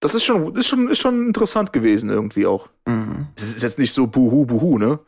das 0.00 0.14
ist 0.14 0.24
schon, 0.24 0.54
ist 0.56 0.66
schon, 0.66 0.88
ist 0.90 0.98
schon 0.98 1.26
interessant 1.26 1.72
gewesen 1.72 2.10
irgendwie 2.10 2.46
auch. 2.46 2.68
Mhm. 2.86 3.28
Es 3.36 3.44
ist 3.44 3.62
jetzt 3.62 3.78
nicht 3.78 3.92
so 3.92 4.06
buhu, 4.06 4.44
buhu, 4.44 4.76
ne? 4.78 4.98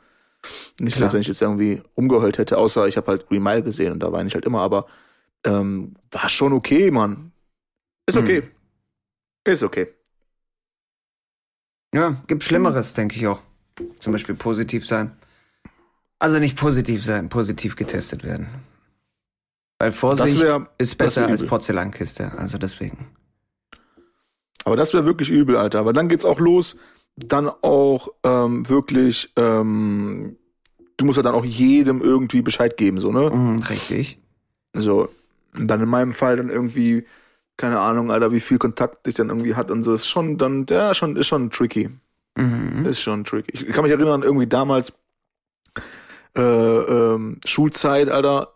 Nicht, 0.78 0.94
so, 0.94 0.98
Klar. 0.98 1.06
als 1.06 1.14
wenn 1.14 1.20
ich 1.22 1.26
jetzt 1.26 1.42
irgendwie 1.42 1.82
rumgeheult 1.96 2.38
hätte, 2.38 2.58
außer 2.58 2.86
ich 2.86 2.96
habe 2.96 3.08
halt 3.08 3.28
Green 3.28 3.42
Mile 3.42 3.62
gesehen 3.62 3.92
und 3.92 4.00
da 4.00 4.12
weine 4.12 4.28
ich 4.28 4.34
halt 4.34 4.44
immer, 4.44 4.60
aber 4.60 4.86
ähm, 5.44 5.94
war 6.10 6.28
schon 6.28 6.52
okay, 6.52 6.90
Mann. 6.90 7.32
Ist 8.06 8.16
okay. 8.16 8.42
Ist 9.44 9.62
okay. 9.62 9.88
Ja, 11.94 12.22
gibt 12.26 12.44
Schlimmeres, 12.44 12.92
denke 12.92 13.16
ich 13.16 13.26
auch. 13.26 13.42
Zum 13.98 14.12
Beispiel 14.12 14.34
positiv 14.34 14.86
sein. 14.86 15.16
Also 16.18 16.38
nicht 16.38 16.56
positiv 16.56 17.04
sein, 17.04 17.28
positiv 17.28 17.76
getestet 17.76 18.24
werden. 18.24 18.46
Weil 19.78 19.92
Vorsicht 19.92 20.42
wär- 20.42 20.70
ist 20.78 20.96
besser 20.96 21.26
als. 21.26 21.44
Porzellankiste, 21.44 22.32
also 22.38 22.58
deswegen. 22.58 23.08
Aber 24.64 24.76
das 24.76 24.94
wäre 24.94 25.04
wirklich 25.04 25.30
übel, 25.30 25.56
Alter. 25.56 25.80
Aber 25.80 25.92
dann 25.92 26.08
geht's 26.08 26.24
auch 26.24 26.40
los, 26.40 26.76
dann 27.16 27.48
auch 27.48 28.08
ähm, 28.22 28.68
wirklich, 28.68 29.32
ähm, 29.36 30.36
du 30.96 31.04
musst 31.04 31.16
ja 31.16 31.22
dann 31.22 31.34
auch 31.34 31.44
jedem 31.44 32.02
irgendwie 32.02 32.42
Bescheid 32.42 32.76
geben, 32.76 33.00
so, 33.00 33.12
ne? 33.12 33.30
Mhm, 33.30 33.58
richtig. 33.60 34.18
So, 34.74 35.08
und 35.56 35.68
dann 35.68 35.80
in 35.80 35.88
meinem 35.88 36.12
Fall 36.12 36.36
dann 36.36 36.50
irgendwie, 36.50 37.04
keine 37.56 37.78
Ahnung, 37.78 38.10
Alter, 38.10 38.32
wie 38.32 38.40
viel 38.40 38.58
Kontakt 38.58 39.06
ich 39.06 39.14
dann 39.14 39.28
irgendwie 39.28 39.54
hat 39.54 39.70
und 39.70 39.84
so, 39.84 39.94
ist 39.94 40.08
schon 40.08 40.38
dann, 40.38 40.66
ja, 40.68 40.94
schon, 40.94 41.16
ist 41.16 41.28
schon 41.28 41.50
tricky. 41.50 41.90
Mhm. 42.36 42.84
Ist 42.86 43.00
schon 43.00 43.24
tricky. 43.24 43.52
Ich 43.52 43.72
kann 43.72 43.84
mich 43.84 43.92
erinnern, 43.92 44.22
irgendwie 44.22 44.48
damals 44.48 44.92
äh, 46.36 46.40
ähm, 46.42 47.38
Schulzeit, 47.44 48.08
Alter, 48.08 48.54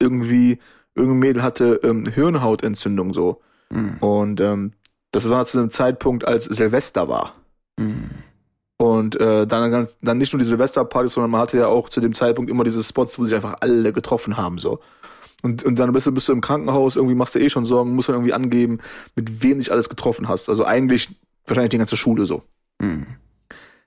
irgendwie, 0.00 0.58
irgendein 0.96 1.18
Mädel 1.20 1.42
hatte 1.42 1.80
ähm, 1.84 2.06
Hirnhautentzündung 2.06 3.14
so. 3.14 3.40
Mhm. 3.70 3.98
Und 4.00 4.40
ähm, 4.40 4.72
das 5.12 5.28
war 5.28 5.44
zu 5.46 5.58
einem 5.58 5.70
Zeitpunkt, 5.70 6.24
als 6.24 6.44
Silvester 6.44 7.08
war. 7.08 7.34
Mhm. 7.78 8.10
Und 8.78 9.16
äh, 9.20 9.46
dann, 9.46 9.70
dann- 9.70 9.88
dann 10.00 10.18
nicht 10.18 10.32
nur 10.32 10.38
die 10.38 10.46
Silvesterpartys, 10.46 11.12
sondern 11.14 11.30
man 11.30 11.40
hatte 11.42 11.58
ja 11.58 11.66
auch 11.66 11.88
zu 11.90 12.00
dem 12.00 12.14
Zeitpunkt 12.14 12.50
immer 12.50 12.64
diese 12.64 12.82
Spots, 12.82 13.18
wo 13.18 13.24
sich 13.24 13.34
einfach 13.34 13.56
alle 13.60 13.92
getroffen 13.92 14.36
haben. 14.36 14.58
so. 14.58 14.80
Und, 15.42 15.64
und 15.64 15.78
dann 15.78 15.92
bist 15.92 16.06
du, 16.06 16.12
bist 16.12 16.28
du 16.28 16.32
im 16.32 16.40
Krankenhaus, 16.40 16.96
irgendwie 16.96 17.14
machst 17.14 17.34
du 17.34 17.38
eh 17.40 17.50
schon 17.50 17.64
Sorgen, 17.64 17.94
musst 17.94 18.08
dann 18.08 18.16
irgendwie 18.16 18.32
angeben, 18.32 18.78
mit 19.16 19.42
wem 19.42 19.58
dich 19.58 19.70
alles 19.72 19.88
getroffen 19.88 20.28
hast. 20.28 20.48
Also 20.48 20.64
eigentlich 20.64 21.08
wahrscheinlich 21.46 21.70
die 21.70 21.78
ganze 21.78 21.96
Schule 21.96 22.24
so. 22.26 22.42
Mhm. 22.80 23.06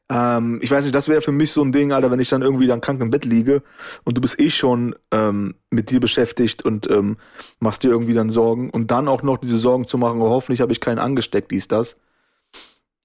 Ähm, 0.09 0.59
ich 0.61 0.69
weiß 0.69 0.83
nicht, 0.83 0.95
das 0.95 1.07
wäre 1.07 1.21
für 1.21 1.31
mich 1.31 1.51
so 1.51 1.63
ein 1.63 1.71
Ding, 1.71 1.91
Alter, 1.91 2.11
wenn 2.11 2.19
ich 2.19 2.29
dann 2.29 2.41
irgendwie 2.41 2.67
dann 2.67 2.81
krank 2.81 3.01
im 3.01 3.09
Bett 3.09 3.25
liege 3.25 3.63
und 4.03 4.17
du 4.17 4.21
bist 4.21 4.39
eh 4.39 4.49
schon 4.49 4.95
ähm, 5.11 5.55
mit 5.69 5.89
dir 5.89 5.99
beschäftigt 5.99 6.63
und 6.63 6.89
ähm, 6.89 7.17
machst 7.59 7.83
dir 7.83 7.89
irgendwie 7.89 8.13
dann 8.13 8.29
Sorgen 8.29 8.69
und 8.69 8.91
dann 8.91 9.07
auch 9.07 9.23
noch 9.23 9.37
diese 9.37 9.57
Sorgen 9.57 9.87
zu 9.87 9.97
machen, 9.97 10.21
oh, 10.21 10.29
hoffentlich 10.29 10.61
habe 10.61 10.71
ich 10.71 10.81
keinen 10.81 10.99
angesteckt, 10.99 11.51
dies, 11.51 11.67
das. 11.67 11.97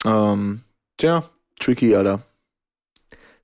Ähm, 0.04 0.62
tja, 0.96 1.24
tricky, 1.58 1.94
Alter. 1.94 2.22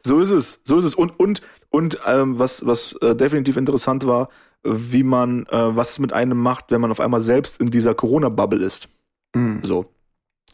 So 0.03 0.21
ist 0.21 0.31
es, 0.31 0.61
so 0.65 0.77
ist 0.79 0.85
es. 0.85 0.95
Und, 0.95 1.19
und, 1.19 1.41
und 1.71 1.99
ähm, 2.07 2.39
was, 2.39 2.67
was 2.67 2.93
äh, 2.95 3.17
definitiv 3.17 3.57
interessant 3.57 4.07
war, 4.07 4.29
wie 4.63 5.03
man, 5.03 5.47
äh, 5.47 5.77
was 5.77 5.93
es 5.93 5.99
mit 5.99 6.13
einem 6.13 6.39
macht, 6.39 6.71
wenn 6.71 6.81
man 6.81 6.91
auf 6.91 7.01
einmal 7.01 7.21
selbst 7.21 7.61
in 7.61 7.71
dieser 7.71 7.95
Corona-Bubble 7.95 8.65
ist. 8.65 8.89
Mhm. 9.35 9.61
So. 9.63 9.94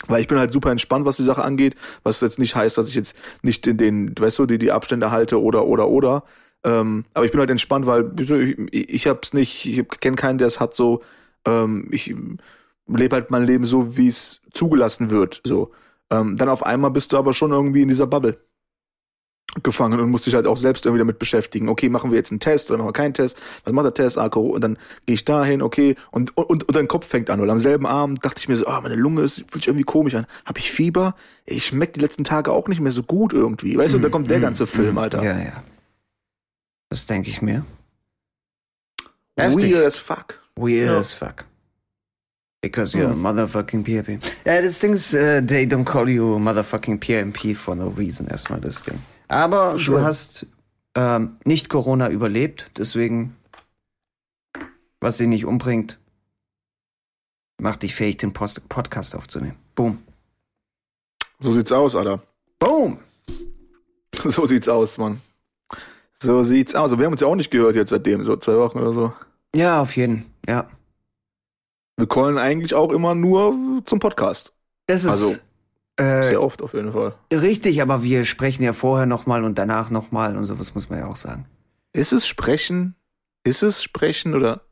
Weil 0.06 0.20
ich 0.20 0.28
bin 0.28 0.38
halt 0.38 0.52
super 0.52 0.70
entspannt, 0.70 1.04
was 1.04 1.16
die 1.16 1.24
Sache 1.24 1.42
angeht, 1.42 1.76
was 2.02 2.20
jetzt 2.20 2.38
nicht 2.38 2.56
heißt, 2.56 2.78
dass 2.78 2.88
ich 2.88 2.94
jetzt 2.94 3.14
nicht 3.42 3.66
in 3.66 3.76
den, 3.76 4.14
weißt 4.18 4.38
du, 4.38 4.46
die, 4.46 4.58
die 4.58 4.72
Abstände 4.72 5.10
halte 5.10 5.42
oder, 5.42 5.66
oder, 5.66 5.88
oder. 5.88 6.24
Ähm, 6.64 7.04
aber 7.14 7.26
ich 7.26 7.32
bin 7.32 7.40
halt 7.40 7.50
entspannt, 7.50 7.86
weil 7.86 8.12
ich, 8.18 8.30
ich 8.72 9.06
hab's 9.06 9.32
nicht, 9.32 9.66
ich 9.66 9.86
kenne 10.00 10.16
keinen, 10.16 10.38
der 10.38 10.46
es 10.46 10.60
hat 10.60 10.74
so, 10.74 11.02
ähm, 11.44 11.88
ich 11.90 12.14
lebe 12.86 13.14
halt 13.14 13.30
mein 13.30 13.44
Leben 13.44 13.64
so, 13.66 13.96
wie 13.96 14.08
es 14.08 14.40
zugelassen 14.52 15.10
wird, 15.10 15.40
so. 15.44 15.72
Ähm, 16.10 16.36
dann 16.36 16.48
auf 16.48 16.64
einmal 16.64 16.90
bist 16.90 17.12
du 17.12 17.18
aber 17.18 17.34
schon 17.34 17.52
irgendwie 17.52 17.82
in 17.82 17.88
dieser 17.88 18.06
Bubble. 18.06 18.38
Gefangen 19.62 19.98
und 19.98 20.10
musste 20.10 20.26
dich 20.30 20.34
halt 20.36 20.46
auch 20.46 20.56
selbst 20.56 20.84
irgendwie 20.86 21.00
damit 21.00 21.18
beschäftigen. 21.18 21.68
Okay, 21.68 21.88
machen 21.88 22.10
wir 22.10 22.18
jetzt 22.18 22.30
einen 22.30 22.40
Test 22.40 22.70
oder 22.70 22.78
machen 22.78 22.88
wir 22.88 22.92
keinen 22.92 23.14
Test? 23.14 23.36
Was 23.64 23.72
macht 23.72 23.84
der 23.86 23.94
Test? 23.94 24.16
Ah, 24.18 24.28
Corona. 24.28 24.54
und 24.54 24.60
dann 24.62 24.78
gehe 25.06 25.14
ich 25.14 25.24
dahin, 25.24 25.60
okay, 25.62 25.96
und, 26.12 26.36
und, 26.36 26.64
und 26.68 26.74
dein 26.76 26.86
Kopf 26.88 27.06
fängt 27.06 27.30
an. 27.30 27.40
Weil 27.40 27.50
am 27.50 27.58
selben 27.58 27.84
Abend 27.86 28.24
dachte 28.24 28.38
ich 28.38 28.48
mir 28.48 28.56
so, 28.56 28.66
ah, 28.66 28.80
meine 28.80 28.94
Lunge 28.94 29.22
ist, 29.22 29.36
fühlt 29.48 29.54
sich 29.54 29.66
irgendwie 29.68 29.84
komisch 29.84 30.14
an. 30.14 30.26
Hab 30.44 30.58
ich 30.58 30.70
Fieber? 30.70 31.14
Ich 31.46 31.66
schmeckt 31.66 31.96
die 31.96 32.00
letzten 32.00 32.22
Tage 32.24 32.52
auch 32.52 32.68
nicht 32.68 32.80
mehr 32.80 32.92
so 32.92 33.02
gut 33.02 33.32
irgendwie. 33.32 33.76
Weißt 33.76 33.94
du, 33.94 33.98
da 33.98 34.08
kommt 34.08 34.30
der 34.30 34.40
ganze 34.40 34.66
Film, 34.68 34.96
Alter. 34.98 35.22
Ja, 35.22 35.38
ja. 35.38 35.64
Das 36.90 37.06
denke 37.06 37.28
ich 37.28 37.42
mir. 37.42 37.64
Weird 39.36 39.84
as 39.86 39.96
fuck. 39.96 40.40
Weird 40.56 40.88
Ja. 40.90 40.98
as 40.98 41.14
fuck. 41.14 41.44
Because 42.62 42.96
you're 42.96 43.10
Hm. 43.12 43.22
motherfucking 43.22 43.82
PRP. 43.84 44.18
Ja, 44.44 44.60
das 44.60 44.80
Ding 44.80 44.92
ist, 44.92 45.14
äh, 45.14 45.40
they 45.44 45.64
don't 45.64 45.84
call 45.84 46.08
you 46.10 46.38
motherfucking 46.38 47.00
PMP 47.00 47.54
for 47.54 47.74
no 47.74 47.88
reason, 47.88 48.26
erstmal 48.28 48.60
das 48.60 48.82
Ding. 48.82 48.98
Aber 49.30 49.78
Schön. 49.78 49.94
du 49.94 50.00
hast 50.02 50.44
ähm, 50.96 51.36
nicht 51.44 51.68
Corona 51.68 52.10
überlebt, 52.10 52.72
deswegen, 52.76 53.36
was 55.00 55.18
sie 55.18 55.28
nicht 55.28 55.44
umbringt, 55.46 56.00
macht 57.58 57.84
dich 57.84 57.94
fähig, 57.94 58.16
den 58.16 58.32
Post 58.32 58.68
Podcast 58.68 59.14
aufzunehmen. 59.14 59.56
Boom. 59.76 60.02
So 61.38 61.54
sieht's 61.54 61.70
aus, 61.70 61.94
Alter. 61.94 62.20
Boom! 62.58 62.98
So 64.24 64.44
sieht's 64.44 64.68
aus, 64.68 64.98
Mann. 64.98 65.22
So 66.18 66.42
sieht's 66.42 66.74
aus. 66.74 66.90
Wir 66.98 67.06
haben 67.06 67.12
uns 67.12 67.22
ja 67.22 67.26
auch 67.28 67.36
nicht 67.36 67.50
gehört 67.50 67.76
jetzt 67.76 67.88
seitdem, 67.88 68.22
so 68.22 68.36
zwei 68.36 68.58
Wochen 68.58 68.78
oder 68.78 68.92
so. 68.92 69.12
Ja, 69.54 69.80
auf 69.80 69.96
jeden. 69.96 70.26
Ja. 70.46 70.68
Wir 71.96 72.06
callen 72.06 72.36
eigentlich 72.36 72.74
auch 72.74 72.90
immer 72.92 73.14
nur 73.14 73.80
zum 73.86 73.98
Podcast. 73.98 74.52
Das 74.86 75.04
ist 75.04 75.10
Also, 75.10 75.36
äh, 76.00 76.22
Sehr 76.28 76.42
oft 76.42 76.62
auf 76.62 76.74
jeden 76.74 76.92
Fall. 76.92 77.14
richtig, 77.32 77.82
aber 77.82 78.02
wir 78.02 78.24
sprechen 78.24 78.62
ja 78.62 78.72
vorher 78.72 79.06
nochmal 79.06 79.44
und 79.44 79.58
danach 79.58 79.90
nochmal 79.90 80.36
und 80.36 80.44
sowas 80.44 80.74
muss 80.74 80.88
man 80.90 81.00
ja 81.00 81.06
auch 81.06 81.16
sagen. 81.16 81.46
Ist 81.92 82.12
es 82.12 82.26
Sprechen? 82.26 82.94
Ist 83.44 83.62
es 83.62 83.82
Sprechen 83.82 84.34
oder 84.34 84.62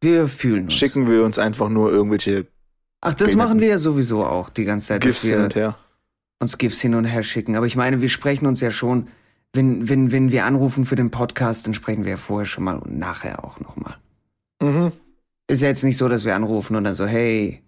Wir 0.00 0.28
fühlen 0.28 0.64
uns. 0.64 0.74
schicken 0.74 1.06
wir 1.06 1.24
uns 1.24 1.38
einfach 1.38 1.68
nur 1.68 1.90
irgendwelche 1.90 2.46
Ach, 3.00 3.14
das 3.14 3.36
machen 3.36 3.60
wir 3.60 3.68
ja 3.68 3.78
sowieso 3.78 4.26
auch 4.26 4.48
die 4.50 4.64
ganze 4.64 4.88
Zeit, 4.88 5.02
GIFs 5.02 5.20
dass 5.22 5.30
hin 5.30 5.38
wir 5.38 5.44
und 5.44 5.54
her? 5.54 5.78
uns 6.40 6.58
GIFs 6.58 6.80
hin 6.80 6.94
und 6.94 7.04
her 7.04 7.22
schicken. 7.22 7.54
Aber 7.56 7.66
ich 7.66 7.76
meine, 7.76 8.00
wir 8.00 8.08
sprechen 8.08 8.46
uns 8.46 8.60
ja 8.60 8.70
schon, 8.70 9.08
wenn, 9.52 9.88
wenn, 9.88 10.10
wenn 10.12 10.30
wir 10.32 10.44
anrufen 10.44 10.84
für 10.84 10.96
den 10.96 11.10
Podcast, 11.10 11.66
dann 11.66 11.74
sprechen 11.74 12.04
wir 12.04 12.12
ja 12.12 12.16
vorher 12.16 12.46
schon 12.46 12.64
mal 12.64 12.76
und 12.78 12.98
nachher 12.98 13.44
auch 13.44 13.60
nochmal. 13.60 13.96
Mhm. 14.60 14.92
Ist 15.46 15.62
ja 15.62 15.68
jetzt 15.68 15.84
nicht 15.84 15.96
so, 15.96 16.08
dass 16.08 16.24
wir 16.24 16.34
anrufen 16.34 16.76
und 16.76 16.84
dann 16.84 16.94
so, 16.94 17.06
hey, 17.06 17.62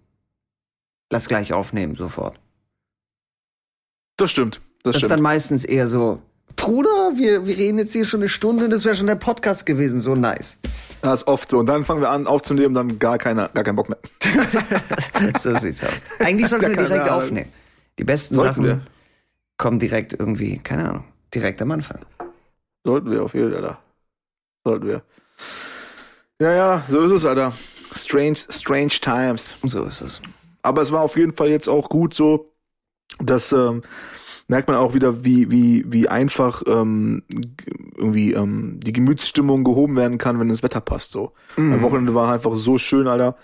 lass 1.09 1.27
gleich 1.27 1.53
aufnehmen, 1.53 1.95
sofort. 1.95 2.39
Das 4.21 4.31
stimmt. 4.31 4.55
Das, 4.55 4.63
Das, 4.83 4.95
ist 4.95 4.99
stimmt. 5.01 5.11
dann 5.13 5.21
meistens 5.21 5.65
eher 5.65 5.87
so, 5.87 6.21
Bruder, 6.55 7.11
wir, 7.15 7.45
wir 7.47 7.57
reden 7.57 7.79
jetzt 7.79 7.93
hier 7.93 8.05
schon 8.05 8.19
eine 8.19 8.29
Stunde, 8.29 8.69
das 8.69 8.85
wäre 8.85 8.95
schon 8.95 9.07
der 9.07 9.15
Podcast 9.15 9.65
gewesen, 9.65 9.99
so 9.99 10.15
nice. 10.15 10.57
Das 11.01 11.21
ist 11.21 11.27
oft 11.27 11.49
so. 11.49 11.57
Und 11.59 11.65
dann 11.65 11.85
fangen 11.85 12.01
wir 12.01 12.09
an 12.11 12.27
aufzunehmen, 12.27 12.75
dann 12.75 12.99
gar 12.99 13.17
keiner, 13.17 13.49
gar 13.49 13.63
keinen 13.63 13.75
Bock 13.77 13.89
mehr. 13.89 13.97
so 15.39 15.55
sieht's 15.55 15.83
aus. 15.83 16.05
Eigentlich 16.19 16.47
sollten 16.49 16.69
wir 16.69 16.75
direkt 16.77 17.05
Ahnung. 17.07 17.23
aufnehmen. 17.23 17.49
Die 17.97 18.03
besten 18.03 18.35
Sollten 18.35 18.49
Sachen 18.53 18.65
wir. 18.65 18.81
kommen 19.57 19.79
direkt 19.79 20.13
irgendwie, 20.13 20.59
keine 20.59 20.87
Ahnung, 20.89 21.03
direkt 21.33 21.61
am 21.61 21.71
Anfang. 21.71 21.99
Sollten 22.85 23.09
wir 23.11 23.23
auf 23.23 23.33
jeden 23.33 23.51
Fall, 23.51 23.63
Alter. 23.63 23.79
Sollten 24.63 24.87
wir. 24.87 25.01
Ja, 26.39 26.53
ja, 26.53 26.83
so 26.89 26.99
ist 27.01 27.11
es, 27.11 27.25
Alter. 27.25 27.53
Strange, 27.93 28.37
strange 28.49 28.89
times. 29.01 29.55
So 29.63 29.83
ist 29.85 30.01
es. 30.01 30.21
Aber 30.61 30.81
es 30.83 30.91
war 30.91 31.01
auf 31.01 31.17
jeden 31.17 31.33
Fall 31.35 31.49
jetzt 31.49 31.67
auch 31.67 31.89
gut 31.89 32.13
so, 32.13 32.50
dass 33.19 33.51
ähm, 33.51 33.83
merkt 34.51 34.67
man 34.67 34.77
auch 34.77 34.93
wieder, 34.93 35.23
wie, 35.23 35.49
wie, 35.49 35.85
wie 35.87 36.09
einfach 36.09 36.61
ähm, 36.67 37.23
irgendwie 37.95 38.33
ähm, 38.33 38.79
die 38.83 38.91
Gemütsstimmung 38.91 39.63
gehoben 39.63 39.95
werden 39.95 40.17
kann, 40.17 40.39
wenn 40.39 40.49
das 40.49 40.61
Wetter 40.61 40.81
passt. 40.81 41.11
So. 41.11 41.31
Mhm. 41.55 41.73
Am 41.73 41.81
Wochenende 41.81 42.15
war 42.15 42.31
einfach 42.31 42.55
so 42.55 42.77
schön, 42.77 43.07
Alter. 43.07 43.37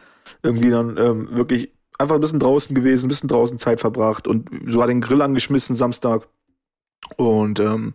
Irgendwie 0.43 0.69
dann 0.69 0.97
ähm, 0.97 1.29
wirklich 1.31 1.71
einfach 1.97 2.15
ein 2.15 2.21
bisschen 2.21 2.41
draußen 2.41 2.75
gewesen, 2.75 3.05
ein 3.05 3.09
bisschen 3.09 3.29
draußen 3.29 3.57
Zeit 3.57 3.79
verbracht 3.79 4.27
und 4.27 4.49
so 4.67 4.81
hat 4.81 4.89
den 4.89 4.99
Grill 4.99 5.21
angeschmissen 5.21 5.77
Samstag. 5.77 6.27
Und 7.15 7.61
ähm, 7.61 7.93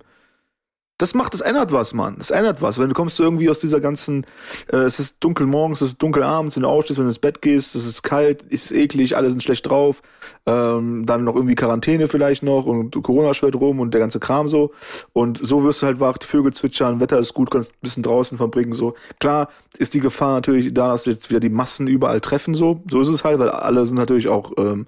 das 1.03 1.15
macht, 1.15 1.35
das 1.35 1.41
ändert 1.41 1.73
was, 1.73 1.95
Mann. 1.95 2.15
Das 2.19 2.31
ändert 2.31 2.63
was. 2.63 2.79
Wenn 2.79 2.89
du 2.89 2.95
kommst 2.95 3.19
irgendwie 3.19 3.51
aus 3.51 3.59
dieser 3.59 3.81
ganzen, 3.81 4.25
äh, 4.73 4.77
es 4.77 5.01
ist 5.01 5.17
dunkel 5.19 5.49
morgens, 5.49 5.81
es 5.81 5.91
ist 5.91 6.03
dunkel 6.03 6.23
abends, 6.23 6.55
wenn 6.55 6.63
du 6.63 6.69
aufstehst, 6.69 6.97
wenn 6.97 7.07
du 7.07 7.11
ins 7.11 7.19
Bett 7.19 7.43
gehst, 7.43 7.75
es 7.75 7.85
ist 7.85 8.05
kalt, 8.05 8.45
es 8.51 8.67
ist 8.67 8.71
eklig, 8.71 9.17
alle 9.17 9.29
sind 9.29 9.43
schlecht 9.43 9.69
drauf. 9.69 10.01
Ähm, 10.47 11.05
dann 11.05 11.25
noch 11.25 11.35
irgendwie 11.35 11.57
Quarantäne 11.57 12.07
vielleicht 12.07 12.45
noch 12.45 12.67
und 12.67 13.03
Corona 13.03 13.35
schwört 13.35 13.57
rum 13.57 13.81
und 13.81 13.95
der 13.95 14.01
ganze 14.01 14.21
Kram 14.21 14.47
so. 14.47 14.71
Und 15.13 15.41
so 15.43 15.65
wirst 15.65 15.83
du 15.83 15.87
halt 15.87 15.99
wach, 15.99 16.19
die 16.19 16.27
Vögel 16.27 16.55
zwitschern, 16.55 17.01
Wetter 17.01 17.19
ist 17.19 17.35
gut, 17.35 17.51
kannst 17.51 17.73
ein 17.73 17.81
bisschen 17.81 18.05
draußen 18.05 18.39
verbringen 18.39 18.73
so. 18.73 18.95
Klar 19.19 19.49
ist 19.79 19.95
die 19.95 20.01
Gefahr 20.01 20.35
natürlich 20.35 20.73
da, 20.73 20.89
dass 20.89 21.07
jetzt 21.07 21.31
wieder 21.31 21.41
die 21.41 21.51
Massen 21.51 21.89
überall 21.89 22.21
treffen 22.21 22.55
so. 22.55 22.81
So 22.89 23.01
ist 23.01 23.09
es 23.09 23.25
halt, 23.25 23.41
weil 23.41 23.49
alle 23.49 23.87
sind 23.87 23.97
natürlich 23.97 24.29
auch, 24.29 24.53
ähm, 24.57 24.87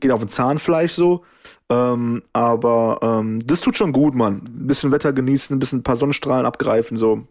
gehen 0.00 0.12
auf 0.12 0.22
ein 0.22 0.30
Zahnfleisch 0.30 0.94
so. 0.94 1.24
Ähm, 1.72 2.22
aber 2.32 2.98
ähm, 3.02 3.46
das 3.46 3.60
tut 3.60 3.76
schon 3.76 3.92
gut, 3.92 4.14
Mann. 4.14 4.42
Ein 4.46 4.66
bisschen 4.66 4.92
Wetter 4.92 5.12
genießen, 5.12 5.56
ein 5.56 5.58
bisschen 5.58 5.80
ein 5.80 5.82
paar 5.82 5.96
Sonnenstrahlen 5.96 6.44
abgreifen, 6.44 6.96
so. 6.96 7.26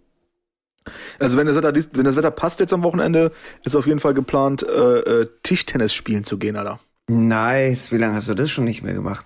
Also 1.19 1.37
wenn 1.37 1.45
das 1.45 1.55
Wetter, 1.55 1.73
wenn 1.93 2.05
das 2.05 2.15
Wetter 2.15 2.31
passt 2.31 2.59
jetzt 2.59 2.73
am 2.73 2.81
Wochenende, 2.81 3.31
ist 3.63 3.75
auf 3.75 3.85
jeden 3.85 3.99
Fall 3.99 4.15
geplant, 4.15 4.63
äh, 4.63 4.99
äh, 4.99 5.27
Tischtennis 5.43 5.93
spielen 5.93 6.23
zu 6.23 6.39
gehen, 6.39 6.55
Alter. 6.57 6.79
Nice. 7.07 7.91
Wie 7.91 7.97
lange 7.97 8.15
hast 8.15 8.29
du 8.29 8.33
das 8.33 8.49
schon 8.49 8.63
nicht 8.63 8.81
mehr 8.81 8.95
gemacht? 8.95 9.25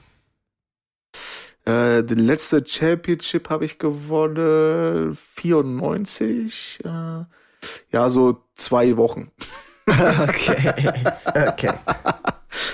Äh, 1.63 2.03
die 2.03 2.15
letzte 2.15 2.65
Championship 2.65 3.49
habe 3.49 3.63
ich 3.63 3.79
gewonnen 3.79 5.15
94. 5.15 6.81
Äh, 6.83 6.89
ja, 7.91 8.09
so 8.09 8.43
zwei 8.55 8.97
Wochen. 8.97 9.31
Okay. 10.29 10.73
Okay. 11.49 11.73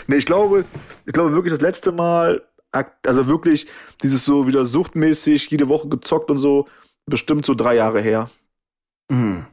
Nee, 0.08 0.18
ich 0.18 0.26
glaube, 0.26 0.66
ich 1.06 1.14
glaube 1.14 1.34
wirklich 1.34 1.52
das 1.52 1.62
letzte 1.62 1.92
Mal, 1.92 2.42
also 2.72 3.28
wirklich 3.28 3.68
dieses 4.04 4.24
so 4.26 4.48
wieder 4.48 4.66
suchtmäßig, 4.66 5.50
jede 5.50 5.68
Woche 5.68 5.90
gezockt 5.90 6.30
und 6.32 6.38
so, 6.38 6.68
bestimmt 7.06 7.46
so 7.46 7.54
drei 7.54 7.76
Jahre 7.76 8.02
her. 8.02 8.30
Mhm. 9.10 9.46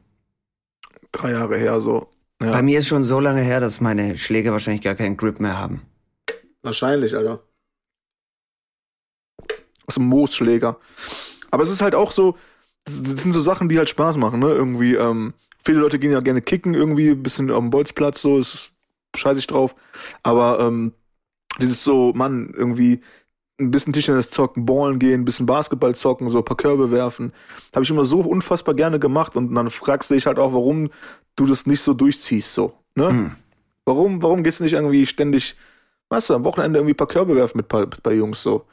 Drei 1.12 1.32
Jahre 1.32 1.56
her, 1.58 1.80
so. 1.80 2.08
Ja, 2.40 2.52
Bei 2.52 2.62
mir 2.62 2.78
ist 2.78 2.86
schon 2.86 3.02
so 3.02 3.18
lange 3.18 3.40
her, 3.40 3.58
dass 3.60 3.80
meine 3.80 4.16
Schläge 4.16 4.52
wahrscheinlich 4.52 4.82
gar 4.82 4.94
keinen 4.94 5.16
Grip 5.16 5.40
mehr 5.40 5.58
haben. 5.58 5.82
wahrscheinlich, 6.62 7.16
Alter. 7.16 7.42
Das 9.86 9.96
ist 9.96 9.98
ein 9.98 10.06
Moosschläger. 10.06 10.78
Aber 11.50 11.62
es 11.62 11.70
ist 11.70 11.80
halt 11.80 11.94
auch 11.94 12.12
so, 12.12 12.36
das 12.84 13.22
sind 13.22 13.32
so 13.32 13.40
Sachen, 13.40 13.68
die 13.68 13.78
halt 13.78 13.88
Spaß 13.88 14.16
machen, 14.18 14.38
ne? 14.40 14.48
Irgendwie, 14.48 14.94
ähm, 14.94 15.32
viele 15.68 15.80
Leute 15.80 15.98
gehen 15.98 16.12
ja 16.12 16.20
gerne 16.20 16.40
kicken, 16.40 16.72
irgendwie, 16.72 17.10
ein 17.10 17.22
bisschen 17.22 17.50
am 17.50 17.68
Bolzplatz, 17.68 18.22
so, 18.22 18.38
ist 18.38 18.70
scheiße 19.14 19.38
ich 19.38 19.46
drauf. 19.46 19.74
Aber, 20.22 20.60
ähm, 20.60 20.92
dieses 21.60 21.84
so, 21.84 22.12
Mann, 22.14 22.54
irgendwie 22.56 23.02
ein 23.60 23.70
bisschen 23.70 23.92
Tischtennis 23.92 24.30
zocken, 24.30 24.64
Ballen 24.64 24.98
gehen, 24.98 25.20
ein 25.20 25.24
bisschen 25.26 25.44
Basketball 25.44 25.94
zocken, 25.94 26.30
so 26.30 26.38
ein 26.38 26.44
paar 26.44 26.56
Körbe 26.56 26.90
werfen. 26.90 27.32
Habe 27.74 27.82
ich 27.84 27.90
immer 27.90 28.04
so 28.04 28.20
unfassbar 28.20 28.74
gerne 28.74 28.98
gemacht 28.98 29.36
und 29.36 29.54
dann 29.54 29.68
fragst 29.68 30.10
du 30.10 30.14
dich 30.14 30.26
halt 30.26 30.38
auch, 30.38 30.54
warum 30.54 30.90
du 31.36 31.44
das 31.44 31.66
nicht 31.66 31.82
so 31.82 31.92
durchziehst, 31.92 32.54
so, 32.54 32.72
ne? 32.94 33.12
Mhm. 33.12 33.30
Warum, 33.84 34.22
warum 34.22 34.42
gehst 34.44 34.60
du 34.60 34.64
nicht 34.64 34.74
irgendwie 34.74 35.06
ständig, 35.06 35.56
weißt 36.08 36.30
du, 36.30 36.34
am 36.34 36.44
Wochenende 36.44 36.78
irgendwie 36.78 36.94
ein 36.94 36.96
paar 36.96 37.06
Körbe 37.08 37.36
werfen 37.36 37.58
mit, 37.58 37.68
paar- 37.68 37.86
mit 37.86 38.02
bei 38.02 38.14
Jungs 38.14 38.42
so? 38.42 38.64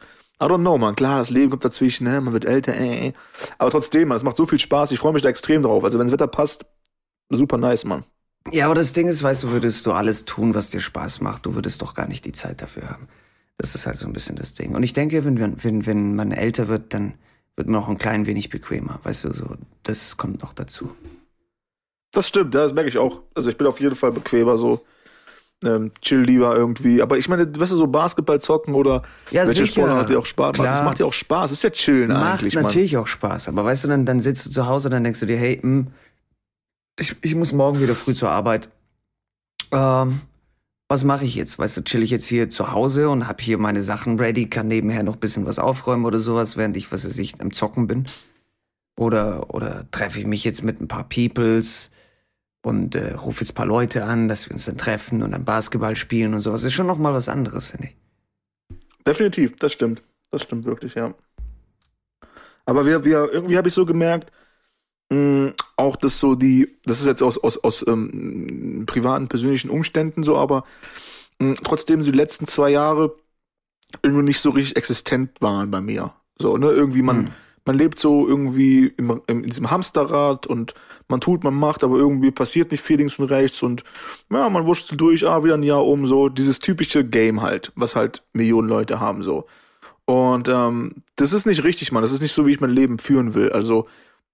I 0.42 0.46
don't 0.46 0.60
know, 0.60 0.78
man. 0.78 0.96
Klar, 0.96 1.20
das 1.20 1.30
Leben 1.30 1.50
kommt 1.52 1.64
dazwischen, 1.64 2.04
ne? 2.04 2.20
man 2.20 2.34
wird 2.34 2.46
älter, 2.46 2.74
äh, 2.76 3.08
äh. 3.08 3.14
Aber 3.58 3.72
trotzdem, 3.72 4.10
man, 4.10 4.18
es 4.18 4.24
macht 4.24 4.38
so 4.38 4.46
viel 4.46 4.60
Spaß. 4.60 4.92
Ich 4.92 5.00
freue 5.00 5.14
mich 5.14 5.22
da 5.22 5.30
extrem 5.30 5.64
drauf. 5.64 5.84
Also, 5.84 5.98
wenn 5.98 6.08
das 6.08 6.14
Wetter 6.14 6.28
passt, 6.28 6.66
super 7.30 7.58
nice, 7.58 7.86
Mann. 7.86 8.04
Ja, 8.52 8.66
aber 8.66 8.76
das 8.76 8.94
Ding 8.94 9.08
ist, 9.08 9.24
weißt 9.24 9.44
du, 9.44 9.52
würdest 9.52 9.86
du 9.86 9.92
alles 9.92 10.26
tun, 10.26 10.54
was 10.54 10.70
dir 10.70 10.80
Spaß 10.80 11.22
macht, 11.22 11.46
du 11.46 11.56
würdest 11.56 11.82
doch 11.82 11.96
gar 11.96 12.08
nicht 12.08 12.26
die 12.26 12.32
Zeit 12.32 12.62
dafür 12.62 12.90
haben. 12.90 13.08
Das 13.58 13.74
ist 13.74 13.88
halt 13.88 13.98
so 13.98 14.06
ein 14.06 14.14
bisschen 14.14 14.36
das 14.36 14.54
Ding. 14.54 14.76
Und 14.76 14.84
ich 14.84 14.94
denke, 14.94 15.26
wenn, 15.26 15.40
wenn, 15.64 15.86
wenn, 15.86 16.16
man 16.16 16.32
älter 16.32 16.68
wird, 16.68 16.94
dann 16.94 17.16
wird 17.56 17.68
man 17.68 17.82
auch 17.82 17.88
ein 17.88 17.98
klein 17.98 18.28
wenig 18.28 18.50
bequemer, 18.50 19.00
weißt 19.04 19.26
du, 19.26 19.34
so, 19.34 19.56
das 19.84 20.18
kommt 20.18 20.42
noch 20.42 20.54
dazu. 20.54 20.92
Das 22.12 22.28
stimmt, 22.28 22.54
das 22.54 22.74
merke 22.74 22.90
ich 22.90 22.98
auch. 22.98 23.22
Also, 23.34 23.50
ich 23.50 23.58
bin 23.58 23.68
auf 23.68 23.80
jeden 23.80 23.96
Fall 23.96 24.12
bequemer, 24.12 24.58
so. 24.58 24.82
Ähm, 25.64 25.92
chill 26.02 26.22
lieber 26.22 26.56
irgendwie. 26.56 27.02
Aber 27.02 27.18
ich 27.18 27.28
meine, 27.28 27.48
weißt 27.48 27.72
du, 27.72 27.78
so 27.78 27.88
Basketball 27.88 28.40
zocken 28.40 28.76
oder 28.76 29.04
Ja, 29.32 29.48
welche 29.48 29.62
sicher. 29.62 29.82
Sportart 29.82 30.00
hat 30.00 30.10
dir 30.10 30.20
auch 30.20 30.26
Spaß? 30.26 30.54
Klar. 30.54 30.68
Das 30.68 30.84
macht 30.84 31.00
ja 31.00 31.06
auch 31.06 31.14
Spaß. 31.14 31.50
Das 31.50 31.60
ist 31.60 31.64
ja 31.64 31.70
chillen 31.72 32.10
Macht 32.10 32.42
eigentlich, 32.42 32.56
Mann. 32.56 32.64
natürlich 32.64 32.98
auch 32.98 33.08
Spaß, 33.08 33.48
aber 33.48 33.66
weißt 33.66 33.86
du, 33.86 33.88
dann, 33.88 34.06
dann 34.06 34.20
sitzt 34.20 34.46
du 34.46 34.50
zu 34.52 34.68
Hause 34.68 34.90
und 34.90 34.92
dann 34.92 35.04
denkst 35.04 35.22
du 35.22 35.26
dir, 35.26 35.38
hey, 35.38 35.60
hm, 35.62 35.88
ich, 37.00 37.16
ich 37.22 37.36
muss 37.36 37.54
morgen 37.54 37.82
wieder 37.82 37.96
früh 37.96 38.14
zur 38.14 38.32
Arbeit. 38.32 38.70
Ähm, 39.72 40.22
was 40.88 41.04
mache 41.04 41.26
ich 41.26 41.36
jetzt? 41.36 41.58
Weißt 41.58 41.78
du, 41.78 41.84
chill 41.84 42.04
ich 42.04 42.12
jetzt 42.12 42.28
hier 42.28 42.50
zu 42.50 42.72
Hause 42.72 43.10
und 43.10 43.28
hab 43.28 43.42
hier 43.42 43.58
meine 43.58 43.82
Sachen 43.82 44.20
ready, 44.20 44.48
kann 44.48 44.68
nebenher 44.68 45.04
noch 45.04 45.16
ein 45.16 45.20
bisschen 45.20 45.46
was 45.46 45.60
aufräumen 45.60 46.06
oder 46.06 46.20
sowas, 46.20 46.58
während 46.58 46.78
ich, 46.78 46.92
was 46.92 47.06
weiß 47.06 47.18
ich, 47.18 47.42
am 47.42 47.52
Zocken 47.52 47.88
bin? 47.88 48.06
Oder, 48.98 49.54
oder 49.54 49.90
treffe 49.92 50.20
ich 50.20 50.26
mich 50.26 50.44
jetzt 50.44 50.64
mit 50.64 50.80
ein 50.80 50.88
paar 50.88 51.10
Peoples 51.10 51.92
und 52.62 52.96
äh, 52.96 53.14
rufe 53.14 53.42
jetzt 53.42 53.52
ein 53.52 53.56
paar 53.56 53.66
Leute 53.66 54.06
an, 54.06 54.28
dass 54.28 54.48
wir 54.48 54.54
uns 54.54 54.66
dann 54.66 54.78
treffen 54.78 55.22
und 55.22 55.32
dann 55.32 55.44
Basketball 55.44 55.96
spielen 55.96 56.34
und 56.34 56.42
sowas. 56.42 56.64
ist 56.64 56.74
schon 56.74 56.88
noch 56.88 56.98
mal 56.98 57.14
was 57.14 57.30
anderes, 57.30 57.68
finde 57.68 57.88
ich. 57.88 57.96
Definitiv, 59.06 59.58
das 59.58 59.74
stimmt. 59.74 60.02
Das 60.32 60.44
stimmt 60.44 60.66
wirklich, 60.66 60.96
ja. 60.96 61.14
Aber 62.66 62.86
wir, 62.86 63.04
wir, 63.04 63.30
irgendwie 63.32 63.58
habe 63.58 63.68
ich 63.68 63.74
so 63.74 63.86
gemerkt, 63.86 64.32
mh, 65.10 65.54
auch 65.86 65.96
das 65.98 66.20
so 66.20 66.36
die, 66.36 66.78
das 66.86 67.00
ist 67.02 67.06
jetzt 67.08 67.24
aus, 67.24 67.38
aus, 67.38 67.58
aus 67.64 67.86
ähm, 67.88 68.86
privaten, 68.88 69.30
persönlichen 69.30 69.70
Umständen 69.70 70.24
so, 70.24 70.38
aber 70.38 70.66
mh, 71.40 71.56
trotzdem 71.64 72.04
so 72.04 72.12
die 72.12 72.18
letzten 72.18 72.48
zwei 72.48 72.72
Jahre 72.72 73.16
irgendwie 74.04 74.24
nicht 74.26 74.40
so 74.40 74.50
richtig 74.52 74.76
existent 74.78 75.32
waren 75.42 75.72
bei 75.72 75.82
mir. 75.82 76.14
So, 76.40 76.58
ne, 76.58 76.70
irgendwie 76.72 77.02
man, 77.02 77.28
Hm. 77.28 77.36
man 77.66 77.78
lebt 77.78 78.00
so 78.00 78.28
irgendwie 78.28 78.88
im, 78.98 79.22
im, 79.28 79.44
in 79.44 79.50
diesem 79.50 79.72
Hamsterrad 79.72 80.48
und 80.48 80.74
man 81.08 81.22
tut, 81.22 81.44
man 81.44 81.56
macht, 81.56 81.84
aber 81.84 81.98
irgendwie 81.98 82.32
passiert 82.32 82.72
nicht 82.72 82.84
viel 82.84 82.98
links 82.98 83.20
und 83.20 83.26
rechts 83.30 83.62
und 83.64 83.84
ja, 84.32 84.50
man 84.50 84.66
wurschtelt 84.66 85.00
durch, 85.02 85.28
ah, 85.28 85.44
wieder 85.44 85.56
ein 85.56 85.64
Jahr 85.64 85.86
um, 85.86 86.08
so 86.08 86.30
dieses 86.30 86.60
typische 86.60 87.06
Game 87.06 87.42
halt, 87.42 87.72
was 87.76 87.96
halt 87.96 88.24
Millionen 88.34 88.68
Leute 88.70 89.00
haben, 89.00 89.24
so. 89.24 89.46
Und 90.06 90.48
ähm, 90.50 91.04
das 91.16 91.34
ist 91.34 91.46
nicht 91.46 91.64
richtig, 91.64 91.92
Mann. 91.92 92.04
Das 92.04 92.12
ist 92.12 92.22
nicht 92.22 92.34
so, 92.34 92.46
wie 92.46 92.52
ich 92.52 92.60
mein 92.62 92.70
Leben 92.72 93.00
führen 93.00 93.34
will. 93.34 93.52
Also, 93.52 93.88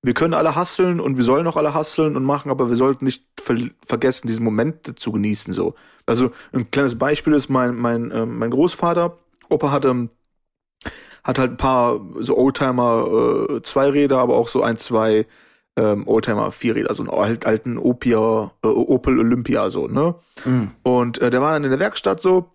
wir 0.04 0.14
können 0.14 0.34
alle 0.34 0.56
hasseln 0.56 1.00
und 1.00 1.18
wir 1.18 1.24
sollen 1.24 1.46
auch 1.48 1.58
alle 1.58 1.74
hasseln 1.74 2.16
und 2.16 2.24
machen, 2.24 2.50
aber 2.50 2.70
wir 2.70 2.76
sollten 2.76 3.06
nicht 3.06 3.24
ver 3.40 3.56
vergessen, 3.86 4.28
diesen 4.28 4.44
Moment 4.44 5.00
zu 5.00 5.12
genießen, 5.12 5.54
so. 5.54 5.76
Also, 6.06 6.32
ein 6.52 6.72
kleines 6.72 6.98
Beispiel 6.98 7.34
ist, 7.34 7.50
mein, 7.50 7.76
mein, 7.76 8.12
ähm, 8.12 8.40
mein 8.40 8.50
Großvater, 8.50 9.18
Opa 9.50 9.72
hat, 9.72 9.86
ähm, 9.86 10.10
hat 11.24 11.38
halt 11.38 11.52
ein 11.52 11.58
paar 11.58 12.02
so 12.20 12.38
Oldtimer 12.38 13.48
äh, 13.50 13.62
Zweiräder, 13.62 14.18
aber 14.18 14.36
auch 14.36 14.48
so 14.48 14.64
ein, 14.64 14.78
zwei 14.78 15.28
ähm, 15.78 16.08
Oldtimer 16.08 16.52
Vierräder, 16.52 16.94
so 16.96 17.04
einen 17.04 17.12
alt, 17.12 17.46
alten 17.46 17.78
Opia, 17.78 18.52
äh, 18.64 18.68
Opel 18.68 19.20
Olympia, 19.20 19.70
so, 19.70 19.88
ne? 19.88 20.16
Mhm. 20.46 20.72
Und 20.84 21.20
äh, 21.20 21.30
der 21.30 21.42
war 21.42 21.54
dann 21.54 21.64
in 21.64 21.70
der 21.70 21.80
Werkstatt 21.80 22.22
so 22.22 22.52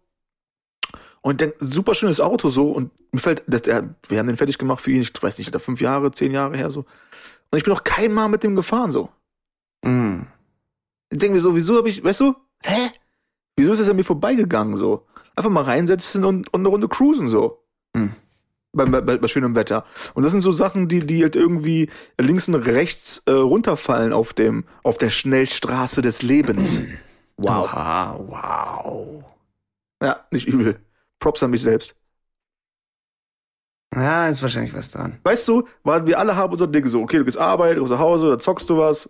und 1.23 1.41
denk, 1.41 1.55
super 1.59 1.95
schönes 1.95 2.21
Auto 2.21 2.49
so 2.49 2.71
und 2.71 2.91
mir 3.13 3.21
fällt, 3.21 3.43
dass 3.47 3.63
der, 3.63 3.95
wir 4.09 4.19
haben 4.19 4.27
den 4.27 4.37
fertig 4.37 4.59
gemacht 4.59 4.81
für 4.81 4.91
ihn, 4.91 5.03
ich 5.03 5.13
weiß 5.21 5.39
nicht, 5.39 5.55
da 5.55 5.59
fünf 5.59 5.81
Jahre, 5.81 6.13
zehn 6.13 6.33
Jahre 6.33 6.57
her 6.57 6.71
so. 6.71 6.85
Und 7.51 7.59
ich 7.59 7.65
bin 7.65 7.73
noch 7.73 7.85
kein 7.85 8.13
Mal 8.13 8.29
mit 8.29 8.43
dem 8.43 8.57
gefahren 8.57 8.91
so. 8.91 9.09
Mhm. 9.85 10.27
Ich 11.11 11.19
denke 11.19 11.37
mir 11.37 11.41
so, 11.41 11.55
wieso 11.55 11.77
habe 11.77 11.89
ich, 11.89 12.03
weißt 12.03 12.21
du, 12.21 12.35
hä? 12.63 12.91
Wieso 13.57 13.73
ist 13.73 13.81
das 13.81 13.89
an 13.89 13.97
mir 13.97 14.05
vorbeigegangen 14.05 14.77
so? 14.77 15.07
Einfach 15.35 15.51
mal 15.51 15.65
reinsetzen 15.65 16.25
und, 16.25 16.53
und 16.53 16.61
eine 16.61 16.69
Runde 16.69 16.89
cruisen 16.89 17.29
so. 17.29 17.63
Mhm. 17.95 18.15
Bei, 18.73 18.85
bei, 18.85 19.01
bei 19.01 19.29
schönem 19.29 19.55
Wetter. 19.55 19.85
Und 20.15 20.23
das 20.23 20.33
sind 20.33 20.43
so 20.43 20.53
Sachen, 20.53 20.89
die, 20.89 21.01
die 21.01 21.23
halt 21.23 21.37
irgendwie 21.37 21.89
links 22.19 22.49
und 22.49 22.57
rechts 22.57 23.23
äh, 23.27 23.31
runterfallen 23.31 24.13
auf 24.13 24.35
dem, 24.35 24.65
auf 24.83 24.99
der 24.99 25.11
Schnellstraße 25.11 26.03
des 26.03 26.23
Lebens. 26.23 26.83
Wow. 27.39 27.71
Wow. 27.71 28.31
wow. 28.31 29.25
Ja, 30.03 30.25
nicht 30.31 30.49
übel. 30.49 30.81
Props 31.19 31.43
an 31.43 31.51
mich 31.51 31.61
selbst. 31.61 31.95
Ja, 33.95 34.29
ist 34.29 34.43
wahrscheinlich 34.43 34.75
was 34.75 34.91
dran. 34.91 35.19
Weißt 35.23 35.47
du, 35.49 35.67
weil 35.83 36.07
wir 36.07 36.19
alle 36.19 36.37
haben 36.37 36.53
unser 36.53 36.67
Ding 36.67 36.87
so, 36.87 37.03
okay, 37.03 37.19
du 37.19 37.25
gehst 37.25 37.39
arbeiten, 37.39 37.77
du 37.77 37.83
gehst 37.83 37.93
nach 37.93 38.01
Hause, 38.01 38.31
da 38.31 38.39
zockst 38.39 38.69
du 38.69 38.79
was, 38.79 39.09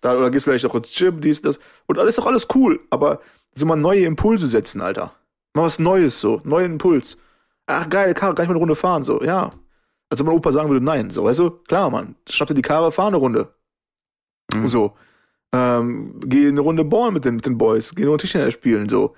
da, 0.00 0.16
oder 0.16 0.30
gehst 0.30 0.44
vielleicht 0.44 0.66
auch 0.66 0.74
ins 0.74 0.94
Gym, 0.94 1.20
dies, 1.20 1.42
das. 1.42 1.60
Und 1.86 1.98
alles 1.98 2.10
ist 2.10 2.18
doch 2.18 2.26
alles 2.26 2.48
cool, 2.54 2.80
aber 2.90 3.20
so 3.54 3.66
mal 3.66 3.76
neue 3.76 4.04
Impulse 4.04 4.48
setzen, 4.48 4.80
Alter. 4.80 5.12
Mal 5.54 5.64
was 5.64 5.78
Neues 5.78 6.20
so, 6.20 6.40
neuen 6.44 6.72
Impuls. 6.72 7.18
Ach 7.66 7.88
geil, 7.88 8.14
Karre, 8.14 8.34
kann 8.34 8.44
ich 8.44 8.48
mal 8.48 8.54
eine 8.54 8.60
Runde 8.60 8.76
fahren, 8.76 9.02
so, 9.02 9.22
ja. 9.22 9.52
Also 10.08 10.24
mein 10.24 10.34
Opa 10.34 10.52
sagen 10.52 10.70
würde, 10.70 10.84
nein, 10.84 11.10
so, 11.10 11.24
weißt 11.24 11.40
du, 11.40 11.50
klar, 11.50 11.90
Mann, 11.90 12.16
schnapp 12.28 12.48
dir 12.48 12.54
die 12.54 12.62
Karre, 12.62 12.92
fahr 12.92 13.08
eine 13.08 13.16
Runde. 13.16 13.54
Mhm. 14.54 14.68
So. 14.68 14.96
Ähm, 15.52 16.20
geh 16.24 16.48
eine 16.48 16.60
Runde 16.60 16.84
Ball 16.84 17.12
mit 17.12 17.24
den, 17.24 17.36
mit 17.36 17.46
den 17.46 17.58
Boys, 17.58 17.94
geh 17.94 18.02
eine 18.02 18.10
Runde 18.10 18.22
Tischtennis 18.22 18.54
spielen, 18.54 18.88
so. 18.88 19.14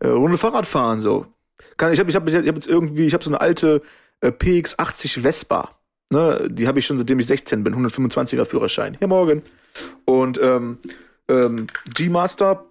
Äh, 0.00 0.08
Runde 0.08 0.38
Fahrrad 0.38 0.66
fahren, 0.66 1.00
so. 1.00 1.26
Kann, 1.76 1.92
ich 1.92 2.00
habe 2.00 2.10
ich 2.10 2.16
hab, 2.16 2.28
ich 2.28 2.34
hab 2.34 2.44
jetzt 2.44 2.68
irgendwie, 2.68 3.06
ich 3.06 3.14
habe 3.14 3.24
so 3.24 3.30
eine 3.30 3.40
alte 3.40 3.82
äh, 4.20 4.28
PX80 4.28 5.22
Vespa. 5.22 5.76
Ne, 6.12 6.48
die 6.50 6.66
habe 6.66 6.80
ich 6.80 6.86
schon 6.86 6.98
seitdem 6.98 7.20
ich 7.20 7.26
16 7.28 7.62
bin, 7.62 7.74
125er 7.74 8.44
Führerschein. 8.44 8.96
Hier 8.98 9.06
morgen. 9.06 9.42
Und 10.04 10.40
ähm, 10.42 10.78
ähm, 11.28 11.68
G-Master, 11.94 12.64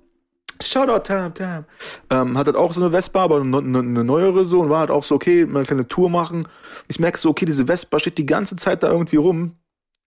Shoutout 0.62 1.06
Tam 1.06 1.34
Tam, 1.34 1.66
ähm, 2.10 2.38
hat 2.38 2.48
halt 2.48 2.58
auch 2.58 2.74
so 2.74 2.82
eine 2.82 2.92
Vespa, 2.92 3.24
aber 3.24 3.40
eine, 3.40 3.58
eine, 3.58 3.80
eine 3.80 4.04
neuere 4.04 4.44
so 4.44 4.60
und 4.60 4.70
war 4.70 4.80
halt 4.80 4.92
auch 4.92 5.06
so, 5.06 5.16
okay, 5.16 5.46
mal 5.46 5.60
eine 5.60 5.66
kleine 5.66 5.88
Tour 5.88 6.10
machen. 6.10 6.48
Ich 6.90 7.00
merke 7.00 7.18
so, 7.18 7.30
okay, 7.30 7.46
diese 7.46 7.68
Vespa 7.68 8.00
steht 8.00 8.18
die 8.18 8.26
ganze 8.26 8.58
Zeit 8.58 8.84
da 8.84 8.92
irgendwie 8.92 9.16
rum, 9.16 9.56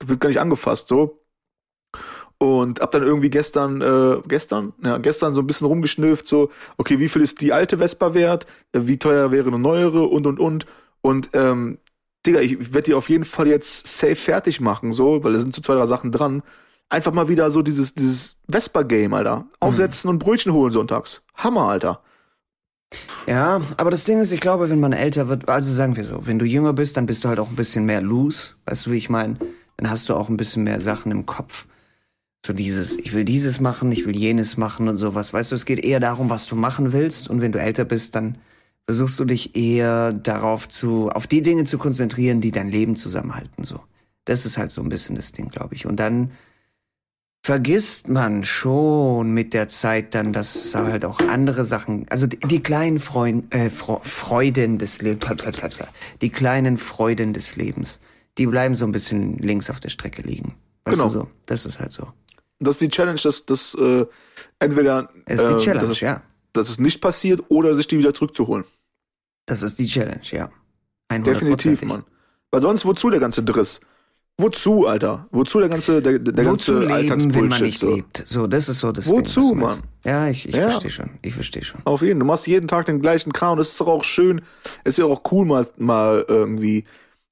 wird 0.04 0.20
gar 0.20 0.28
nicht 0.28 0.40
angefasst, 0.40 0.88
so. 0.88 1.22
Und 2.36 2.80
hab 2.80 2.90
dann 2.90 3.02
irgendwie 3.02 3.30
gestern, 3.30 3.80
äh, 3.80 4.20
gestern, 4.26 4.74
ja, 4.82 4.98
gestern 4.98 5.32
so 5.32 5.40
ein 5.40 5.46
bisschen 5.46 5.68
rumgeschnüfft, 5.68 6.26
so, 6.26 6.50
okay, 6.76 6.98
wie 6.98 7.08
viel 7.08 7.22
ist 7.22 7.40
die 7.40 7.52
alte 7.52 7.78
Vespa 7.78 8.12
wert? 8.14 8.46
Äh, 8.72 8.80
Wie 8.82 8.98
teuer 8.98 9.30
wäre 9.30 9.48
eine 9.48 9.58
neuere 9.58 10.02
und 10.04 10.26
und 10.26 10.38
und. 10.38 10.66
Und 11.02 11.30
ähm, 11.34 11.78
Digga, 12.24 12.40
ich 12.40 12.72
werde 12.72 12.86
die 12.86 12.94
auf 12.94 13.08
jeden 13.08 13.24
Fall 13.24 13.48
jetzt 13.48 13.86
safe 13.86 14.16
fertig 14.16 14.60
machen, 14.60 14.92
so, 14.92 15.22
weil 15.22 15.32
da 15.32 15.40
sind 15.40 15.54
so 15.54 15.60
zwei, 15.60 15.74
drei 15.74 15.86
Sachen 15.86 16.12
dran. 16.12 16.42
Einfach 16.88 17.12
mal 17.12 17.28
wieder 17.28 17.50
so 17.50 17.62
dieses, 17.62 17.94
dieses 17.94 18.36
Vespa-Game, 18.48 19.14
Alter. 19.14 19.46
Aufsetzen 19.60 20.10
und 20.10 20.18
Brötchen 20.18 20.52
holen 20.52 20.72
sonntags. 20.72 21.22
Hammer, 21.34 21.68
Alter. 21.68 22.02
Ja, 23.26 23.62
aber 23.76 23.90
das 23.90 24.04
Ding 24.04 24.20
ist, 24.20 24.32
ich 24.32 24.40
glaube, 24.40 24.70
wenn 24.70 24.80
man 24.80 24.92
älter 24.92 25.28
wird, 25.28 25.48
also 25.48 25.72
sagen 25.72 25.96
wir 25.96 26.04
so, 26.04 26.26
wenn 26.26 26.38
du 26.38 26.44
jünger 26.44 26.72
bist, 26.72 26.96
dann 26.96 27.06
bist 27.06 27.24
du 27.24 27.28
halt 27.28 27.38
auch 27.38 27.48
ein 27.48 27.56
bisschen 27.56 27.86
mehr 27.86 28.02
loose. 28.02 28.54
Weißt 28.66 28.86
du, 28.86 28.92
wie 28.92 28.98
ich 28.98 29.08
meine? 29.08 29.36
Dann 29.78 29.90
hast 29.90 30.08
du 30.08 30.14
auch 30.14 30.28
ein 30.28 30.36
bisschen 30.36 30.64
mehr 30.64 30.80
Sachen 30.80 31.10
im 31.10 31.24
Kopf. 31.24 31.66
So 32.44 32.52
dieses, 32.52 32.98
ich 32.98 33.14
will 33.14 33.24
dieses 33.24 33.60
machen, 33.60 33.90
ich 33.92 34.04
will 34.04 34.16
jenes 34.16 34.56
machen 34.56 34.88
und 34.88 34.96
sowas. 34.96 35.32
Weißt 35.32 35.52
du, 35.52 35.56
es 35.56 35.64
geht 35.64 35.84
eher 35.84 36.00
darum, 36.00 36.28
was 36.28 36.46
du 36.46 36.56
machen 36.56 36.92
willst. 36.92 37.30
Und 37.30 37.40
wenn 37.40 37.52
du 37.52 37.60
älter 37.60 37.84
bist, 37.84 38.14
dann 38.14 38.36
versuchst 38.86 39.18
du 39.18 39.24
dich 39.24 39.56
eher 39.56 40.12
darauf 40.12 40.68
zu, 40.68 41.10
auf 41.10 41.26
die 41.26 41.42
Dinge 41.42 41.64
zu 41.64 41.78
konzentrieren, 41.78 42.40
die 42.40 42.50
dein 42.50 42.68
Leben 42.68 42.96
zusammenhalten, 42.96 43.64
so. 43.64 43.80
Das 44.24 44.46
ist 44.46 44.56
halt 44.56 44.70
so 44.70 44.80
ein 44.82 44.88
bisschen 44.88 45.16
das 45.16 45.32
Ding, 45.32 45.48
glaube 45.48 45.74
ich. 45.74 45.84
Und 45.86 45.96
dann 45.96 46.30
vergisst 47.44 48.08
man 48.08 48.44
schon 48.44 49.32
mit 49.32 49.52
der 49.52 49.66
Zeit 49.68 50.14
dann, 50.14 50.32
dass 50.32 50.74
halt 50.76 51.04
auch 51.04 51.18
andere 51.20 51.64
Sachen, 51.64 52.06
also 52.08 52.28
die, 52.28 52.38
die 52.38 52.62
kleinen 52.62 53.00
Freuden, 53.00 53.50
äh, 53.50 53.68
Fre 53.68 54.00
Freuden 54.04 54.78
des 54.78 55.02
Lebens, 55.02 55.26
die 56.20 56.30
kleinen 56.30 56.78
Freuden 56.78 57.32
des 57.32 57.56
Lebens, 57.56 57.98
die 58.38 58.46
bleiben 58.46 58.76
so 58.76 58.84
ein 58.84 58.92
bisschen 58.92 59.38
links 59.38 59.70
auf 59.70 59.80
der 59.80 59.88
Strecke 59.90 60.22
liegen. 60.22 60.54
Weißt 60.84 60.98
Genau. 61.00 61.12
du 61.12 61.20
so? 61.20 61.30
Das 61.46 61.66
ist 61.66 61.80
halt 61.80 61.90
so. 61.90 62.08
Das 62.60 62.76
ist 62.76 62.80
die 62.80 62.88
Challenge, 62.90 63.18
dass 63.20 63.44
das 63.44 63.74
äh, 63.74 64.06
entweder 64.60 65.10
Das 65.26 65.42
ist 65.42 65.48
die 65.48 65.54
äh, 65.54 65.56
Challenge, 65.56 65.80
dass, 65.80 65.90
es, 65.90 66.00
ja. 66.00 66.22
Dass 66.52 66.68
es 66.68 66.78
nicht 66.78 67.00
passiert 67.00 67.42
oder 67.48 67.74
sich 67.74 67.86
die 67.88 67.98
wieder 67.98 68.14
zurückzuholen. 68.14 68.64
Das 69.46 69.62
ist 69.62 69.78
die 69.78 69.86
Challenge, 69.86 70.20
ja. 70.30 70.50
100%. 71.10 71.22
Definitiv, 71.24 71.82
Mann. 71.84 72.04
Weil 72.50 72.60
sonst 72.62 72.84
wozu 72.84 73.10
der 73.10 73.20
ganze 73.20 73.42
Driss? 73.42 73.80
Wozu, 74.38 74.86
Alter? 74.86 75.26
Wozu 75.30 75.60
der 75.60 75.68
ganze, 75.68 76.00
der, 76.00 76.18
der 76.18 76.46
Wozu 76.46 76.80
ganze 76.80 76.96
leben, 77.02 77.34
wenn 77.34 77.48
man 77.48 77.60
nicht 77.62 77.80
so? 77.80 77.94
lebt? 77.94 78.22
So, 78.26 78.46
das 78.46 78.68
ist 78.68 78.78
so 78.78 78.90
das 78.90 79.06
Wozu, 79.06 79.50
Ding. 79.50 79.60
Mann? 79.60 79.80
Ja, 80.04 80.28
ich, 80.28 80.48
ich 80.48 80.54
Ja. 80.54 80.70
verstehe 80.70 80.90
schon. 80.90 81.10
Ich 81.20 81.34
verstehe 81.34 81.62
schon. 81.62 81.80
Auf 81.84 82.02
jeden. 82.02 82.18
Du 82.18 82.24
machst 82.24 82.46
jeden 82.46 82.66
Tag 82.66 82.86
den 82.86 83.00
gleichen 83.00 83.32
Kram. 83.32 83.58
Das 83.58 83.68
ist 83.70 83.80
doch 83.80 83.88
auch 83.88 84.04
schön. 84.04 84.40
Es 84.84 84.94
ist 84.94 84.98
ja 84.98 85.04
auch 85.04 85.22
cool, 85.30 85.44
mal, 85.44 85.68
mal 85.76 86.24
irgendwie 86.26 86.84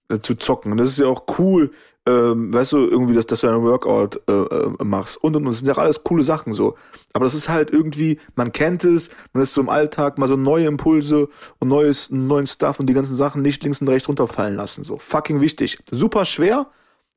äh, 0.08 0.18
zu 0.20 0.34
zocken. 0.34 0.72
Und 0.72 0.78
das 0.78 0.90
ist 0.90 0.98
ja 0.98 1.06
auch 1.06 1.24
cool, 1.38 1.70
ähm, 2.10 2.52
weißt 2.52 2.72
du, 2.72 2.78
irgendwie, 2.86 3.14
dass, 3.14 3.26
dass 3.26 3.40
du 3.40 3.48
einen 3.48 3.62
Workout 3.62 4.20
äh, 4.28 4.32
äh, 4.32 4.84
machst. 4.84 5.16
Und, 5.16 5.36
und, 5.36 5.46
und. 5.46 5.52
Das 5.52 5.58
sind 5.58 5.68
ja 5.68 5.74
alles 5.74 6.02
coole 6.02 6.22
Sachen 6.22 6.52
so. 6.52 6.76
Aber 7.12 7.24
das 7.24 7.34
ist 7.34 7.48
halt 7.48 7.70
irgendwie, 7.70 8.18
man 8.34 8.52
kennt 8.52 8.84
es, 8.84 9.10
man 9.32 9.42
ist 9.42 9.54
so 9.54 9.60
im 9.60 9.68
Alltag 9.68 10.18
mal 10.18 10.28
so 10.28 10.36
neue 10.36 10.66
Impulse 10.66 11.28
und 11.58 11.68
neues, 11.68 12.10
neuen 12.10 12.46
Stuff 12.46 12.80
und 12.80 12.86
die 12.86 12.94
ganzen 12.94 13.16
Sachen 13.16 13.42
nicht 13.42 13.62
links 13.62 13.80
und 13.80 13.88
rechts 13.88 14.08
runterfallen 14.08 14.56
lassen. 14.56 14.84
So. 14.84 14.98
Fucking 14.98 15.40
wichtig. 15.40 15.78
Super 15.90 16.24
schwer 16.24 16.68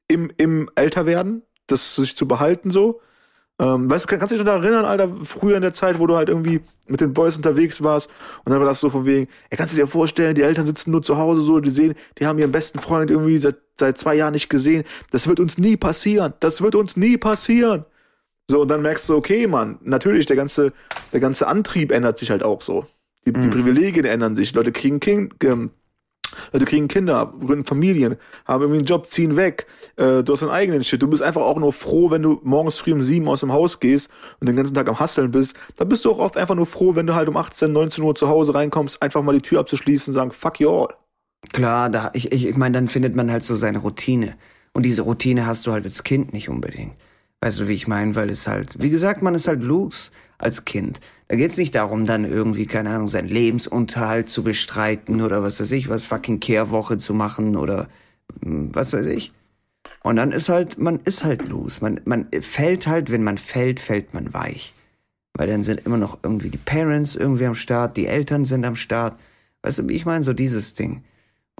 im, 0.07 0.31
im 0.37 0.69
Älterwerden, 0.75 1.43
das 1.67 1.95
sich 1.95 2.15
zu 2.15 2.27
behalten 2.27 2.71
so. 2.71 3.01
Ähm, 3.59 3.89
weißt 3.89 4.05
du, 4.05 4.07
kann- 4.07 4.19
kannst 4.19 4.31
du 4.33 4.37
dich 4.37 4.45
noch 4.45 4.53
erinnern, 4.61 4.83
Alter, 4.85 5.09
früher 5.23 5.55
in 5.55 5.61
der 5.61 5.73
Zeit, 5.73 5.99
wo 5.99 6.07
du 6.07 6.15
halt 6.15 6.27
irgendwie 6.27 6.61
mit 6.87 7.01
den 7.01 7.13
Boys 7.13 7.37
unterwegs 7.37 7.83
warst 7.83 8.09
und 8.43 8.51
dann 8.51 8.59
war 8.59 8.67
das 8.67 8.79
so 8.79 8.89
von 8.89 9.05
wegen, 9.05 9.27
ey, 9.51 9.57
kannst 9.57 9.73
du 9.73 9.77
dir 9.77 9.85
vorstellen, 9.87 10.33
die 10.35 10.41
Eltern 10.41 10.65
sitzen 10.65 10.89
nur 10.91 11.03
zu 11.03 11.17
Hause 11.17 11.41
so, 11.43 11.59
die 11.59 11.69
sehen, 11.69 11.93
die 12.19 12.25
haben 12.25 12.39
ihren 12.39 12.51
besten 12.51 12.79
Freund 12.79 13.11
irgendwie 13.11 13.37
seit, 13.37 13.57
seit 13.79 13.97
zwei 13.99 14.15
Jahren 14.15 14.33
nicht 14.33 14.49
gesehen. 14.49 14.83
Das 15.11 15.27
wird 15.27 15.39
uns 15.39 15.57
nie 15.59 15.77
passieren. 15.77 16.33
Das 16.39 16.61
wird 16.61 16.73
uns 16.75 16.97
nie 16.97 17.17
passieren. 17.17 17.85
So, 18.49 18.61
und 18.63 18.67
dann 18.69 18.81
merkst 18.81 19.07
du, 19.07 19.15
okay, 19.15 19.45
Mann, 19.47 19.77
natürlich, 19.83 20.25
der 20.25 20.35
ganze, 20.35 20.73
der 21.13 21.19
ganze 21.19 21.47
Antrieb 21.47 21.91
ändert 21.91 22.17
sich 22.19 22.31
halt 22.31 22.43
auch 22.43 22.61
so. 22.61 22.85
Die, 23.25 23.31
die 23.31 23.39
Mhm. 23.47 23.51
Privilegien 23.51 24.05
ändern 24.05 24.35
sich. 24.35 24.53
Leute 24.53 24.71
kriegen 24.73 24.99
Kind, 24.99 25.35
ähm, 25.43 25.69
Leute 26.51 26.65
kriegen 26.65 26.87
Kinder, 26.87 27.33
gründen 27.39 27.65
Familien, 27.65 28.17
haben 28.45 28.61
irgendwie 28.61 28.79
einen 28.79 28.85
Job, 28.85 29.07
ziehen 29.07 29.35
weg. 29.35 29.67
Äh, 29.95 30.23
du 30.23 30.33
hast 30.33 30.41
deinen 30.41 30.51
eigenen 30.51 30.83
Shit. 30.83 31.01
Du 31.01 31.07
bist 31.07 31.21
einfach 31.21 31.41
auch 31.41 31.57
nur 31.57 31.73
froh, 31.73 32.11
wenn 32.11 32.21
du 32.21 32.39
morgens 32.43 32.77
früh 32.77 32.93
um 32.93 33.03
sieben 33.03 33.27
aus 33.27 33.41
dem 33.41 33.51
Haus 33.51 33.79
gehst 33.79 34.09
und 34.39 34.47
den 34.47 34.55
ganzen 34.55 34.73
Tag 34.73 34.87
am 34.87 34.99
Hasseln 34.99 35.31
bist. 35.31 35.55
Da 35.77 35.85
bist 35.85 36.05
du 36.05 36.11
auch 36.11 36.19
oft 36.19 36.37
einfach 36.37 36.55
nur 36.55 36.65
froh, 36.65 36.95
wenn 36.95 37.07
du 37.07 37.15
halt 37.15 37.29
um 37.29 37.37
18, 37.37 37.71
19 37.71 38.03
Uhr 38.03 38.15
zu 38.15 38.27
Hause 38.27 38.55
reinkommst, 38.55 39.01
einfach 39.01 39.21
mal 39.21 39.33
die 39.33 39.41
Tür 39.41 39.59
abzuschließen 39.59 40.11
und 40.11 40.15
sagen, 40.15 40.31
fuck 40.31 40.59
you 40.59 40.69
all. 40.69 40.89
Klar, 41.51 41.89
da, 41.89 42.11
ich, 42.13 42.31
ich, 42.31 42.47
ich 42.47 42.55
meine, 42.55 42.73
dann 42.73 42.87
findet 42.87 43.15
man 43.15 43.31
halt 43.31 43.43
so 43.43 43.55
seine 43.55 43.79
Routine. 43.79 44.35
Und 44.73 44.83
diese 44.83 45.03
Routine 45.03 45.45
hast 45.45 45.67
du 45.67 45.71
halt 45.71 45.83
als 45.85 46.03
Kind 46.03 46.33
nicht 46.33 46.49
unbedingt. 46.49 46.93
Weißt 47.41 47.59
du, 47.59 47.67
wie 47.67 47.73
ich 47.73 47.87
meine? 47.87 48.15
Weil 48.15 48.29
es 48.29 48.47
halt, 48.47 48.81
wie 48.81 48.89
gesagt, 48.89 49.21
man 49.21 49.35
ist 49.35 49.47
halt 49.47 49.61
loose 49.61 50.11
als 50.37 50.65
Kind. 50.65 50.99
Da 51.27 51.35
geht's 51.35 51.57
nicht 51.57 51.73
darum, 51.75 52.05
dann 52.05 52.25
irgendwie, 52.25 52.65
keine 52.65 52.89
Ahnung, 52.91 53.07
seinen 53.07 53.29
Lebensunterhalt 53.29 54.29
zu 54.29 54.43
bestreiten 54.43 55.21
oder 55.21 55.41
was 55.41 55.59
weiß 55.59 55.71
ich, 55.71 55.89
was 55.89 56.05
fucking 56.05 56.39
Kehrwoche 56.39 56.97
zu 56.97 57.13
machen 57.13 57.55
oder 57.55 57.87
was 58.41 58.93
weiß 58.93 59.05
ich. 59.07 59.31
Und 60.01 60.17
dann 60.17 60.31
ist 60.31 60.49
halt, 60.49 60.77
man 60.77 60.99
ist 60.99 61.23
halt 61.23 61.47
los. 61.47 61.81
Man, 61.81 62.01
man 62.05 62.27
fällt 62.41 62.87
halt, 62.87 63.11
wenn 63.11 63.23
man 63.23 63.37
fällt, 63.37 63.79
fällt 63.79 64.13
man 64.13 64.33
weich. 64.33 64.73
Weil 65.33 65.47
dann 65.47 65.63
sind 65.63 65.85
immer 65.85 65.97
noch 65.97 66.19
irgendwie 66.23 66.49
die 66.49 66.57
Parents 66.57 67.15
irgendwie 67.15 67.45
am 67.45 67.55
Start, 67.55 67.97
die 67.97 68.05
Eltern 68.05 68.45
sind 68.45 68.65
am 68.65 68.75
Start. 68.75 69.17
Weißt 69.63 69.79
du, 69.79 69.87
wie 69.87 69.93
ich 69.93 70.05
meine? 70.05 70.23
So 70.23 70.33
dieses 70.33 70.73
Ding. 70.73 71.03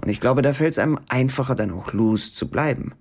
Und 0.00 0.08
ich 0.08 0.20
glaube, 0.20 0.42
da 0.42 0.52
fällt 0.52 0.72
es 0.72 0.78
einem 0.78 1.00
einfacher, 1.08 1.54
dann 1.54 1.72
auch 1.72 1.92
loose 1.92 2.32
zu 2.32 2.48
bleiben. 2.48 2.92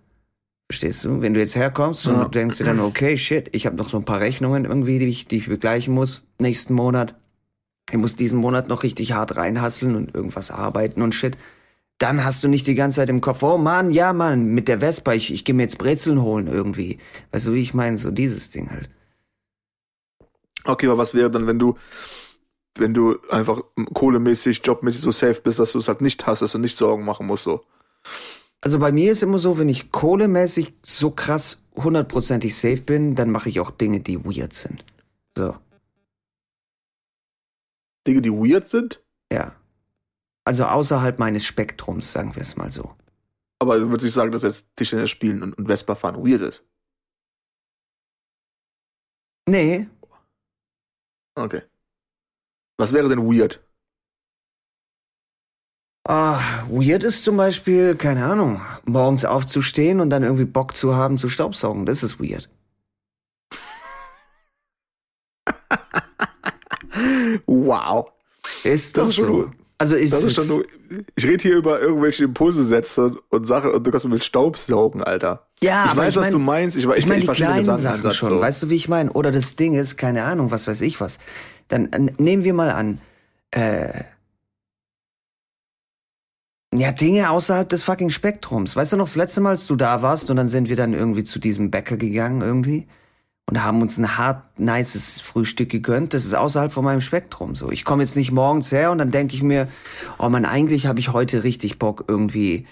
Verstehst 0.69 1.05
du? 1.05 1.21
Wenn 1.21 1.33
du 1.33 1.39
jetzt 1.39 1.55
herkommst 1.55 2.07
und 2.07 2.15
Ja. 2.15 2.23
du 2.25 2.31
denkst 2.31 2.57
dir 2.57 2.63
dann, 2.63 2.79
okay, 2.79 3.17
shit, 3.17 3.49
ich 3.53 3.65
habe 3.65 3.75
noch 3.75 3.89
so 3.89 3.97
ein 3.97 4.05
paar 4.05 4.19
Rechnungen 4.19 4.65
irgendwie, 4.65 4.99
die 4.99 5.05
ich, 5.07 5.27
die 5.27 5.37
ich 5.37 5.47
begleichen 5.47 5.93
muss 5.93 6.23
nächsten 6.39 6.73
Monat. 6.73 7.15
Ich 7.91 7.97
muss 7.97 8.15
diesen 8.15 8.39
Monat 8.39 8.67
noch 8.69 8.83
richtig 8.83 9.11
hart 9.11 9.35
reinhasseln 9.37 9.95
und 9.95 10.15
irgendwas 10.15 10.51
arbeiten 10.51 11.01
und 11.01 11.13
shit. 11.13 11.37
Dann 11.99 12.23
hast 12.25 12.43
du 12.43 12.47
nicht 12.47 12.65
die 12.65 12.75
ganze 12.75 12.97
Zeit 12.97 13.09
im 13.09 13.21
Kopf, 13.21 13.43
oh 13.43 13.57
Mann, 13.57 13.91
ja 13.91 14.13
Mann, 14.13 14.45
mit 14.47 14.67
der 14.67 14.79
Vespa, 14.79 15.13
ich, 15.13 15.31
ich 15.31 15.45
gehe 15.45 15.53
mir 15.53 15.63
jetzt 15.63 15.77
Brezeln 15.77 16.21
holen 16.21 16.47
irgendwie. 16.47 16.97
Weißt 17.31 17.47
du, 17.47 17.53
wie 17.53 17.61
ich 17.61 17.73
meine? 17.73 17.97
So 17.97 18.09
dieses 18.09 18.49
Ding 18.49 18.71
halt. 18.71 18.89
Okay, 20.65 20.87
aber 20.87 20.97
was 20.97 21.13
wäre 21.13 21.29
dann, 21.29 21.45
wenn 21.45 21.59
du, 21.59 21.75
wenn 22.77 22.93
du 22.93 23.19
einfach 23.29 23.61
kohlemäßig, 23.93 24.61
jobmäßig 24.65 25.01
so 25.01 25.11
safe 25.11 25.41
bist, 25.41 25.59
dass 25.59 25.73
du 25.73 25.79
es 25.79 25.87
halt 25.87 26.01
nicht 26.01 26.25
hast, 26.25 26.41
dass 26.41 26.53
du 26.53 26.57
nicht 26.57 26.77
Sorgen 26.77 27.05
machen 27.05 27.27
musst, 27.27 27.43
so? 27.43 27.63
Also 28.63 28.79
bei 28.79 28.93
mir 28.93 29.11
ist 29.11 29.23
immer 29.23 29.39
so, 29.39 29.57
wenn 29.57 29.67
ich 29.67 29.91
kohlemäßig 29.91 30.73
so 30.83 31.11
krass 31.11 31.61
hundertprozentig 31.75 32.55
safe 32.55 32.81
bin, 32.81 33.13
dann 33.15 33.29
mache 33.29 33.49
ich 33.49 33.59
auch 33.59 33.71
Dinge, 33.71 33.99
die 33.99 34.23
weird 34.23 34.53
sind. 34.53 34.85
So, 35.37 35.57
Dinge, 38.07 38.21
die 38.21 38.31
weird 38.31 38.69
sind, 38.69 39.03
ja. 39.31 39.55
Also 40.45 40.65
außerhalb 40.65 41.19
meines 41.19 41.45
Spektrums, 41.45 42.11
sagen 42.11 42.35
wir 42.35 42.41
es 42.41 42.55
mal 42.55 42.71
so. 42.71 42.95
aber 43.59 43.79
du 43.79 43.87
würdest 43.89 44.05
nicht 44.05 44.13
sagen, 44.13 44.31
dass 44.31 44.43
jetzt 44.43 44.67
Tischtennis 44.77 45.09
spielen 45.09 45.41
und, 45.43 45.57
und 45.57 45.67
Vespa 45.67 45.95
fahren 45.95 46.17
weird 46.17 46.41
ist. 46.41 46.63
Nee, 49.45 49.87
Okay. 51.35 51.63
Was 52.77 52.93
wäre 52.93 53.09
denn 53.09 53.25
weird? 53.25 53.59
Ah, 56.05 56.39
weird 56.69 57.03
ist 57.05 57.23
zum 57.23 57.37
Beispiel, 57.37 57.95
keine 57.95 58.25
Ahnung, 58.25 58.61
morgens 58.85 59.23
aufzustehen 59.23 60.01
und 60.01 60.09
dann 60.09 60.23
irgendwie 60.23 60.43
Bock 60.45 60.75
zu 60.75 60.95
haben 60.97 61.17
zu 61.17 61.29
staubsaugen. 61.29 61.85
Das 61.85 62.03
ist 62.03 62.19
weird. 62.19 62.49
Wow. 67.45 68.11
Ist 68.63 68.97
Das 68.97 69.03
doch 69.03 69.09
ist 69.09 69.15
schon 69.15 69.25
so. 69.27 69.33
gut. 69.45 69.51
Also 69.79 69.95
ist 69.95 70.13
Das 70.13 70.23
ist 70.23 70.35
schon, 70.35 70.63
ich 71.15 71.25
rede 71.25 71.41
hier 71.41 71.55
über 71.57 71.79
irgendwelche 71.81 72.23
Impulse-Sätze 72.25 73.17
und 73.29 73.47
Sachen 73.47 73.71
und 73.71 73.85
du 73.85 73.91
kannst 73.91 74.05
mit 74.07 74.23
Staubsaugen, 74.23 75.03
Alter. 75.03 75.47
ja, 75.63 75.85
ich 75.85 75.91
aber 75.91 76.01
weiß, 76.03 76.09
ich 76.09 76.15
was 76.17 76.23
mein, 76.25 76.31
du 76.31 76.39
meinst. 76.39 76.77
Ich, 76.77 76.85
weiß- 76.85 76.97
Ich 76.97 77.05
meine 77.07 77.21
die 77.21 77.27
kleinen 77.27 77.65
Sachen 77.65 77.77
Gedankenansatz 77.77 78.15
schon, 78.15 78.29
so. 78.29 78.39
weißt 78.39 78.63
du, 78.63 78.69
wie 78.69 78.75
ich 78.75 78.87
meine? 78.87 79.11
Oder 79.13 79.31
das 79.31 79.55
Ding 79.55 79.73
ist, 79.73 79.97
keine 79.97 80.23
Ahnung, 80.23 80.51
was 80.51 80.67
weiß 80.67 80.81
ich 80.81 81.01
was. 81.01 81.17
Dann 81.69 81.91
äh, 81.91 82.11
nehmen 82.17 82.43
wir 82.43 82.53
mal 82.53 82.69
an, 82.69 83.01
äh, 83.51 84.03
ja, 86.77 86.91
Dinge 86.91 87.29
außerhalb 87.29 87.67
des 87.69 87.83
fucking 87.83 88.09
Spektrums. 88.09 88.75
Weißt 88.75 88.93
du 88.93 88.97
noch, 88.97 89.05
das 89.05 89.15
letzte 89.15 89.41
Mal, 89.41 89.51
als 89.51 89.67
du 89.67 89.75
da 89.75 90.01
warst 90.01 90.29
und 90.29 90.37
dann 90.37 90.47
sind 90.49 90.69
wir 90.69 90.75
dann 90.75 90.93
irgendwie 90.93 91.23
zu 91.23 91.39
diesem 91.39 91.71
Bäcker 91.71 91.97
gegangen 91.97 92.41
irgendwie 92.41 92.87
und 93.45 93.63
haben 93.63 93.81
uns 93.81 93.97
ein 93.97 94.17
hart 94.17 94.59
nices 94.59 95.19
Frühstück 95.21 95.69
gegönnt. 95.69 96.13
Das 96.13 96.25
ist 96.25 96.33
außerhalb 96.33 96.71
von 96.71 96.83
meinem 96.85 97.01
Spektrum 97.01 97.55
so. 97.55 97.71
Ich 97.71 97.83
komme 97.85 98.03
jetzt 98.03 98.15
nicht 98.15 98.31
morgens 98.31 98.71
her 98.71 98.91
und 98.91 98.97
dann 98.99 99.11
denke 99.11 99.35
ich 99.35 99.43
mir, 99.43 99.67
oh 100.19 100.29
man, 100.29 100.45
eigentlich 100.45 100.85
habe 100.85 100.99
ich 100.99 101.11
heute 101.11 101.43
richtig 101.43 101.79
Bock 101.79 102.05
irgendwie 102.07 102.65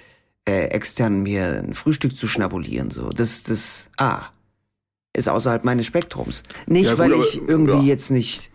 äh, 0.48 0.66
extern 0.66 1.22
mir 1.24 1.62
ein 1.64 1.74
Frühstück 1.74 2.16
zu 2.16 2.28
schnabulieren 2.28 2.90
so. 2.90 3.10
Das 3.10 3.44
das 3.44 3.90
ah 3.98 4.24
ist 5.14 5.28
außerhalb 5.28 5.66
meines 5.66 5.86
Spektrums. 5.86 6.44
Nicht 6.68 6.86
Ja, 6.86 6.92
gut, 6.92 7.00
weil 7.00 7.14
aber- 7.14 7.22
ich 7.24 7.42
irgendwie 7.48 7.74
ja. 7.74 7.82
jetzt 7.94 8.12
nicht 8.12 8.51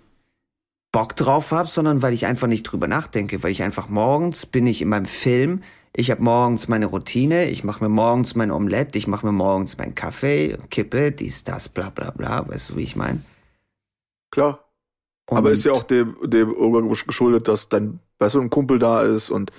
Bock 0.96 1.14
drauf 1.14 1.52
habe, 1.52 1.68
sondern 1.68 2.00
weil 2.00 2.14
ich 2.14 2.24
einfach 2.24 2.46
nicht 2.46 2.62
drüber 2.62 2.88
nachdenke, 2.88 3.42
weil 3.42 3.50
ich 3.50 3.62
einfach 3.62 3.90
morgens 3.90 4.46
bin 4.46 4.66
ich 4.66 4.80
in 4.80 4.88
meinem 4.88 5.04
Film, 5.04 5.62
ich 5.94 6.11
habe 6.11 6.22
morgens 6.22 6.68
meine 6.68 6.87
Routine, 6.87 7.50
ich 7.50 7.64
mache 7.64 7.85
mir 7.85 7.90
morgens 7.90 8.35
mein 8.35 8.50
Omelett, 8.50 8.96
ich 8.96 9.06
mache 9.06 9.26
mir 9.26 9.32
morgens 9.32 9.76
meinen 9.76 9.94
Kaffee, 9.94 10.56
kippe, 10.70 11.12
dies, 11.12 11.44
das, 11.44 11.68
bla 11.68 11.90
bla 11.90 12.12
bla, 12.12 12.48
weißt 12.48 12.70
du, 12.70 12.76
wie 12.76 12.82
ich 12.82 12.96
meine? 12.96 13.20
Klar. 14.30 14.64
Aber 15.26 15.50
ist 15.50 15.64
ja 15.64 15.72
auch 15.72 15.82
dem, 15.82 16.16
dem 16.22 16.54
geschuldet, 17.06 17.46
dass 17.46 17.68
dann, 17.68 18.00
weißt 18.18 18.37
du, 18.37 18.40
ein 18.40 18.48
Kumpel 18.48 18.78
da 18.78 19.02
ist 19.02 19.28
und 19.28 19.52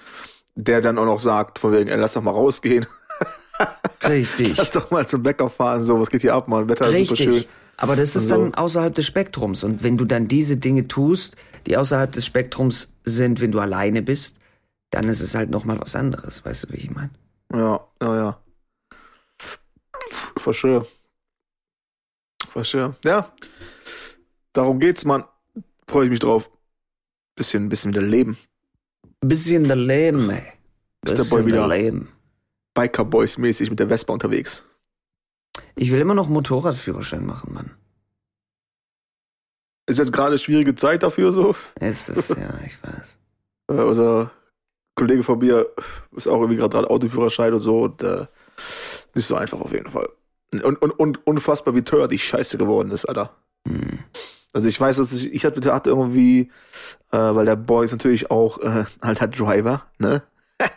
der 0.55 0.81
dann 0.81 0.97
auch 0.97 1.05
noch 1.05 1.19
sagt, 1.19 1.59
von 1.59 1.71
wegen, 1.71 1.87
ey, 1.87 1.97
lass 1.97 2.13
doch 2.13 2.23
mal 2.23 2.31
rausgehen. 2.31 2.87
Richtig. 4.03 4.57
Lass 4.57 4.71
doch 4.71 4.89
mal 4.89 5.07
zum 5.07 5.21
Bäcker 5.21 5.51
fahren, 5.51 5.85
so, 5.85 5.99
was 5.99 6.09
geht 6.09 6.21
hier 6.21 6.33
ab, 6.33 6.47
Mann? 6.47 6.67
Wetter 6.67 6.87
ist 6.87 7.09
super 7.09 7.15
schön. 7.15 7.45
Aber 7.77 7.95
das 7.95 8.15
ist 8.15 8.31
Also- 8.31 8.43
dann 8.43 8.55
außerhalb 8.55 8.93
des 8.95 9.05
Spektrums. 9.05 9.63
Und 9.63 9.83
wenn 9.83 9.97
du 9.97 10.05
dann 10.05 10.27
diese 10.27 10.57
Dinge 10.57 10.87
tust, 10.87 11.35
die 11.67 11.77
außerhalb 11.77 12.11
des 12.11 12.25
Spektrums 12.25 12.91
sind, 13.03 13.39
wenn 13.39 13.51
du 13.51 13.59
alleine 13.59 14.01
bist, 14.01 14.37
dann 14.89 15.07
ist 15.09 15.21
es 15.21 15.35
halt 15.35 15.49
nochmal 15.49 15.79
was 15.79 15.95
anderes. 15.95 16.43
Weißt 16.43 16.63
du, 16.65 16.73
wie 16.73 16.77
ich 16.77 16.91
meine? 16.91 17.11
Ja, 17.53 17.85
ja, 18.01 18.15
ja. 18.15 18.41
Verstehe. 20.37 20.85
Verstehe. 22.49 22.95
Ja. 23.03 23.31
Darum 24.53 24.79
geht's, 24.79 25.05
Mann. 25.05 25.23
Freue 25.87 26.05
ich 26.05 26.11
mich 26.11 26.19
drauf. 26.19 26.49
Bisschen, 27.35 27.69
bisschen 27.69 27.91
wieder 27.91 28.01
leben. 28.01 28.37
Bisschen 29.21 29.65
der 29.65 29.75
Leben, 29.75 30.29
ey. 30.29 30.39
Ist 30.39 31.11
der 31.11 31.15
Bisschen 31.17 31.29
Boy 31.37 31.45
wieder- 31.45 31.67
Leben. 31.67 32.09
Biker 32.73 33.05
Boys 33.05 33.37
mäßig 33.37 33.69
mit 33.69 33.79
der 33.79 33.87
Vespa 33.87 34.13
unterwegs. 34.13 34.63
Ich 35.79 35.91
will 35.91 36.01
immer 36.01 36.15
noch 36.15 36.27
Motorradführerschein 36.27 37.25
machen, 37.25 37.53
Mann. 37.53 37.71
Ist 39.85 39.99
jetzt 39.99 40.11
gerade 40.11 40.37
schwierige 40.37 40.75
Zeit 40.75 41.03
dafür 41.03 41.31
so. 41.31 41.55
Es 41.75 42.09
ist, 42.09 42.31
ja, 42.31 42.49
ich 42.65 42.77
weiß. 42.83 43.17
Äh, 43.69 43.81
unser 43.81 44.31
Kollege 44.95 45.23
von 45.23 45.39
mir 45.39 45.67
ist 46.15 46.25
auch 46.25 46.39
irgendwie 46.39 46.55
gerade 46.55 46.89
Autoführerschein 46.89 47.53
und 47.53 47.59
so 47.59 47.81
und 47.83 48.01
äh, 48.01 48.25
nicht 49.13 49.25
so 49.25 49.35
einfach 49.35 49.59
auf 49.59 49.73
jeden 49.73 49.89
Fall. 49.89 50.07
Und, 50.53 50.81
und, 50.81 50.91
und 50.91 51.27
unfassbar, 51.27 51.75
wie 51.75 51.81
teuer 51.81 52.07
die 52.07 52.17
Scheiße 52.17 52.57
geworden 52.57 52.91
ist, 52.91 53.03
Alter. 53.03 53.35
Hm. 53.67 53.99
Also 54.53 54.69
ich 54.69 54.79
weiß, 54.79 54.95
dass 54.95 55.11
ich, 55.11 55.33
ich 55.33 55.43
hatte, 55.43 55.73
hatte 55.73 55.89
irgendwie, 55.89 56.49
äh, 57.11 57.17
weil 57.17 57.45
der 57.45 57.57
Boy 57.57 57.83
ist 57.83 57.91
natürlich 57.91 58.31
auch 58.31 58.57
äh, 58.59 58.85
halt 59.01 59.37
Driver, 59.37 59.85
ne? 59.97 60.23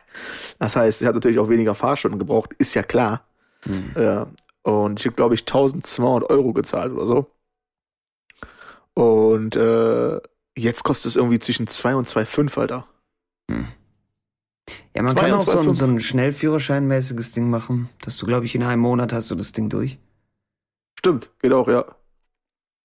Das 0.58 0.74
heißt, 0.74 1.00
er 1.02 1.08
hat 1.08 1.14
natürlich 1.14 1.38
auch 1.38 1.48
weniger 1.48 1.76
Fahrstunden 1.76 2.18
gebraucht, 2.18 2.50
ist 2.58 2.74
ja 2.74 2.82
klar. 2.82 3.24
Hm. 3.62 3.92
Äh, 3.94 4.26
und 4.62 5.00
ich 5.00 5.06
habe, 5.06 5.16
glaube 5.16 5.34
ich, 5.34 5.42
1200 5.42 6.28
Euro 6.30 6.52
gezahlt 6.52 6.92
oder 6.92 7.06
so. 7.06 7.30
Und 8.94 9.56
äh, 9.56 10.20
jetzt 10.56 10.82
kostet 10.82 11.10
es 11.10 11.16
irgendwie 11.16 11.38
zwischen 11.38 11.66
2 11.68 11.94
und 11.94 12.08
2,5, 12.08 12.58
Alter. 12.58 12.86
Ja, 14.94 15.02
man 15.02 15.08
Zwei 15.08 15.20
kann 15.22 15.32
und 15.32 15.38
auch 15.38 15.46
so, 15.46 15.58
ein- 15.58 15.74
so 15.74 15.84
ein 15.84 16.00
Schnellführerschein-mäßiges 16.00 17.32
Ding 17.34 17.48
machen, 17.50 17.88
dass 18.02 18.16
du, 18.18 18.26
glaube 18.26 18.46
ich, 18.46 18.54
in 18.54 18.62
einem 18.62 18.82
Monat 18.82 19.12
hast 19.12 19.30
du 19.30 19.34
das 19.34 19.52
Ding 19.52 19.68
durch. 19.68 19.98
Stimmt, 20.98 21.30
geht 21.40 21.52
auch, 21.52 21.68
ja. 21.68 21.84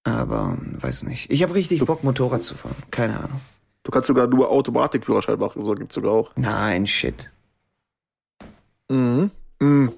Aber, 0.03 0.49
hm, 0.51 0.81
weiß 0.81 1.03
nicht. 1.03 1.29
Ich 1.31 1.43
habe 1.43 1.55
richtig 1.55 1.83
Bock, 1.85 2.03
Motorrad 2.03 2.43
zu 2.43 2.55
fahren. 2.55 2.75
Keine 2.91 3.17
Ahnung. 3.19 3.41
Du 3.83 3.91
kannst 3.91 4.07
sogar 4.07 4.27
nur 4.27 4.49
Automatikführerschein 4.49 5.37
machen, 5.39 5.63
so 5.65 5.73
gibt's 5.73 5.95
sogar 5.95 6.11
auch. 6.11 6.31
Nein, 6.35 6.87
shit. 6.87 7.29
Mhm. 8.89 9.31
Mhm. 9.59 9.93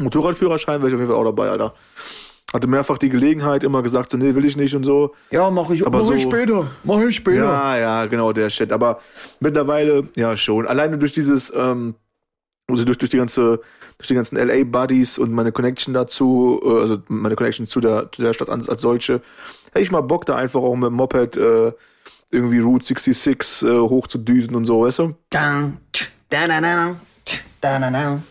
Motorradführerschein 0.00 0.80
wäre 0.80 0.88
ich 0.88 0.94
auf 0.94 1.00
jeden 1.00 1.10
Fall 1.12 1.20
auch 1.20 1.24
dabei, 1.24 1.50
Alter. 1.50 1.74
Hatte 2.52 2.66
mehrfach 2.66 2.98
die 2.98 3.08
Gelegenheit, 3.10 3.62
immer 3.62 3.80
gesagt, 3.82 4.10
so, 4.10 4.16
nee, 4.18 4.34
will 4.34 4.44
ich 4.44 4.56
nicht 4.56 4.74
und 4.74 4.82
so. 4.82 5.14
Ja, 5.30 5.50
mach 5.50 5.70
ich, 5.70 5.86
Aber 5.86 6.02
mach 6.02 6.12
ich 6.12 6.22
so- 6.22 6.30
später. 6.30 6.66
Mach 6.82 7.00
ich 7.00 7.14
später. 7.14 7.44
Ja, 7.44 7.76
ja, 7.78 8.06
genau, 8.06 8.32
der 8.32 8.50
Shit. 8.50 8.72
Aber 8.72 9.00
mittlerweile, 9.38 10.08
ja, 10.16 10.36
schon. 10.36 10.66
Alleine 10.66 10.98
durch 10.98 11.12
dieses, 11.12 11.52
ähm, 11.54 11.94
also 12.68 12.84
durch, 12.84 12.98
durch 12.98 13.10
die 13.10 13.18
ganze, 13.18 13.60
durch 13.98 14.08
die 14.08 14.14
ganzen 14.14 14.36
LA-Buddies 14.36 15.18
und 15.18 15.30
meine 15.32 15.52
Connection 15.52 15.94
dazu, 15.94 16.60
äh, 16.64 16.80
also 16.80 16.98
meine 17.08 17.36
Connection 17.36 17.66
zu 17.66 17.80
der, 17.80 18.10
zu 18.10 18.20
der 18.22 18.34
Stadt 18.34 18.48
als, 18.48 18.68
als 18.68 18.82
solche, 18.82 19.20
hätte 19.72 19.82
ich 19.82 19.92
mal 19.92 20.00
Bock, 20.00 20.26
da 20.26 20.34
einfach 20.34 20.60
auch 20.60 20.74
mit 20.74 20.88
dem 20.88 20.94
Moped 20.94 21.36
äh, 21.36 21.72
irgendwie 22.32 22.58
Route 22.58 22.84
66 22.84 23.62
äh, 23.68 23.78
hoch 23.78 24.08
zu 24.08 24.18
düsen 24.18 24.56
und 24.56 24.66
so, 24.66 24.82
weißt 24.82 24.98
du? 25.00 25.14
Da, 25.30 25.72
da, 26.28 26.46
da, 26.48 26.96
tsch, 27.24 27.42
da, 27.60 27.78
da, 27.78 27.90
da, 27.90 28.22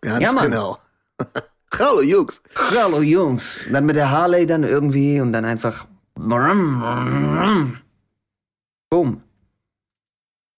Ganz 0.00 0.22
Ja, 0.22 0.32
Mann. 0.32 0.50
genau. 0.50 0.78
Hallo, 1.78 2.02
Jungs. 2.02 2.42
Hallo 2.56 3.00
Jungs. 3.00 3.66
Dann 3.70 3.86
mit 3.86 3.94
der 3.96 4.10
Harley 4.10 4.46
dann 4.46 4.64
irgendwie 4.64 5.20
und 5.20 5.32
dann 5.32 5.44
einfach. 5.44 5.86
Boom. 8.90 9.22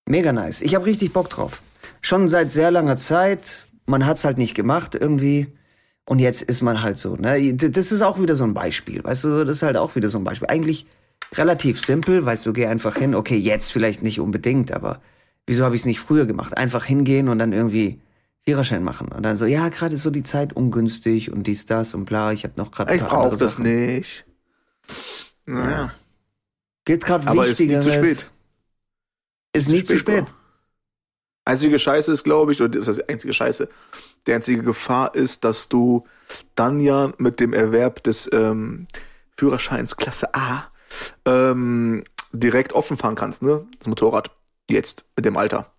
Mega 0.07 0.33
nice. 0.33 0.63
Ich 0.63 0.75
habe 0.75 0.87
richtig 0.87 1.13
Bock 1.13 1.29
drauf. 1.29 1.61
Schon 2.01 2.29
seit 2.29 2.51
sehr 2.51 2.71
langer 2.71 2.97
Zeit. 2.97 3.67
Man 3.87 4.07
hat's 4.07 4.25
halt 4.25 4.39
nicht 4.39 4.55
gemacht 4.55 4.95
irgendwie. 4.95 5.53
Und 6.07 6.19
jetzt 6.19 6.43
ist 6.43 6.63
man 6.63 6.83
halt 6.83 6.97
so. 6.99 7.17
Ne? 7.17 7.55
Das 7.55 7.93
ist 7.93 8.03
auch 8.03 8.19
wieder 8.21 8.35
so 8.35 8.45
ein 8.45 8.55
Beispiel. 8.55 9.05
Weißt 9.05 9.25
du, 9.25 9.45
das 9.45 9.59
ist 9.59 9.63
halt 9.63 9.77
auch 9.77 9.95
wieder 9.95 10.09
so 10.09 10.19
ein 10.19 10.25
Beispiel. 10.25 10.49
Eigentlich 10.49 10.87
relativ 11.35 11.85
simpel. 11.85 12.25
Weißt 12.25 12.47
du, 12.47 12.53
geh 12.53 12.67
einfach 12.67 12.97
hin. 12.97 13.15
Okay, 13.15 13.37
jetzt 13.37 13.71
vielleicht 13.71 14.03
nicht 14.03 14.19
unbedingt, 14.19 14.73
aber 14.73 15.01
wieso 15.47 15.65
habe 15.65 15.75
ich 15.75 15.83
es 15.83 15.87
nicht 15.87 16.01
früher 16.01 16.27
gemacht? 16.27 16.57
Einfach 16.57 16.85
hingehen 16.85 17.29
und 17.29 17.39
dann 17.39 17.53
irgendwie 17.53 18.01
Führerschein 18.45 18.83
machen. 18.83 19.09
Und 19.09 19.23
dann 19.23 19.37
so, 19.37 19.45
ja, 19.45 19.69
gerade 19.69 19.95
ist 19.95 20.03
so 20.03 20.11
die 20.11 20.23
Zeit 20.23 20.53
ungünstig 20.53 21.33
und 21.33 21.47
dies, 21.47 21.67
das 21.67 21.95
und 21.95 22.05
bla, 22.05 22.33
ich 22.33 22.45
habe 22.45 22.55
noch 22.57 22.71
gerade 22.71 22.91
ein 22.91 22.99
Ich 22.99 23.03
paar 23.03 23.13
andere 23.13 23.31
brauche 23.31 23.39
das 23.39 23.53
Sachen. 23.53 23.65
nicht. 23.65 24.25
Naja. 25.47 25.95
Geht 26.85 27.05
gerade 27.05 27.27
Aber 27.29 27.47
ist 27.47 27.61
nie 27.61 27.79
zu 27.81 27.91
spät. 27.91 28.31
Ist 29.53 29.69
nie 29.69 29.83
zu 29.85 29.97
spät. 29.97 30.27
Bro. 30.27 30.35
Einzige 31.45 31.79
Scheiße 31.79 32.13
ist, 32.13 32.23
glaube 32.23 32.53
ich, 32.53 32.61
oder 32.61 32.79
das 32.79 32.89
heißt 32.89 33.09
einzige 33.09 33.33
Scheiße, 33.33 33.69
die 34.27 34.33
einzige 34.33 34.63
Gefahr 34.63 35.15
ist, 35.15 35.45
dass 35.45 35.69
du 35.69 36.07
dann 36.55 36.81
ja 36.81 37.13
mit 37.19 37.41
dem 37.41 37.53
Erwerb 37.53 38.03
des 38.05 38.31
ähm, 38.33 38.87
Führerscheins 39.37 39.97
Klasse 39.97 40.35
A 40.35 40.69
ähm, 41.25 42.05
direkt 42.33 42.73
offen 42.73 42.97
fahren 42.97 43.17
kannst, 43.17 43.43
ne? 43.43 43.67
Das 43.79 43.89
Motorrad. 43.89 44.31
Jetzt, 44.71 45.05
mit 45.17 45.25
dem 45.25 45.37
Alter. 45.37 45.73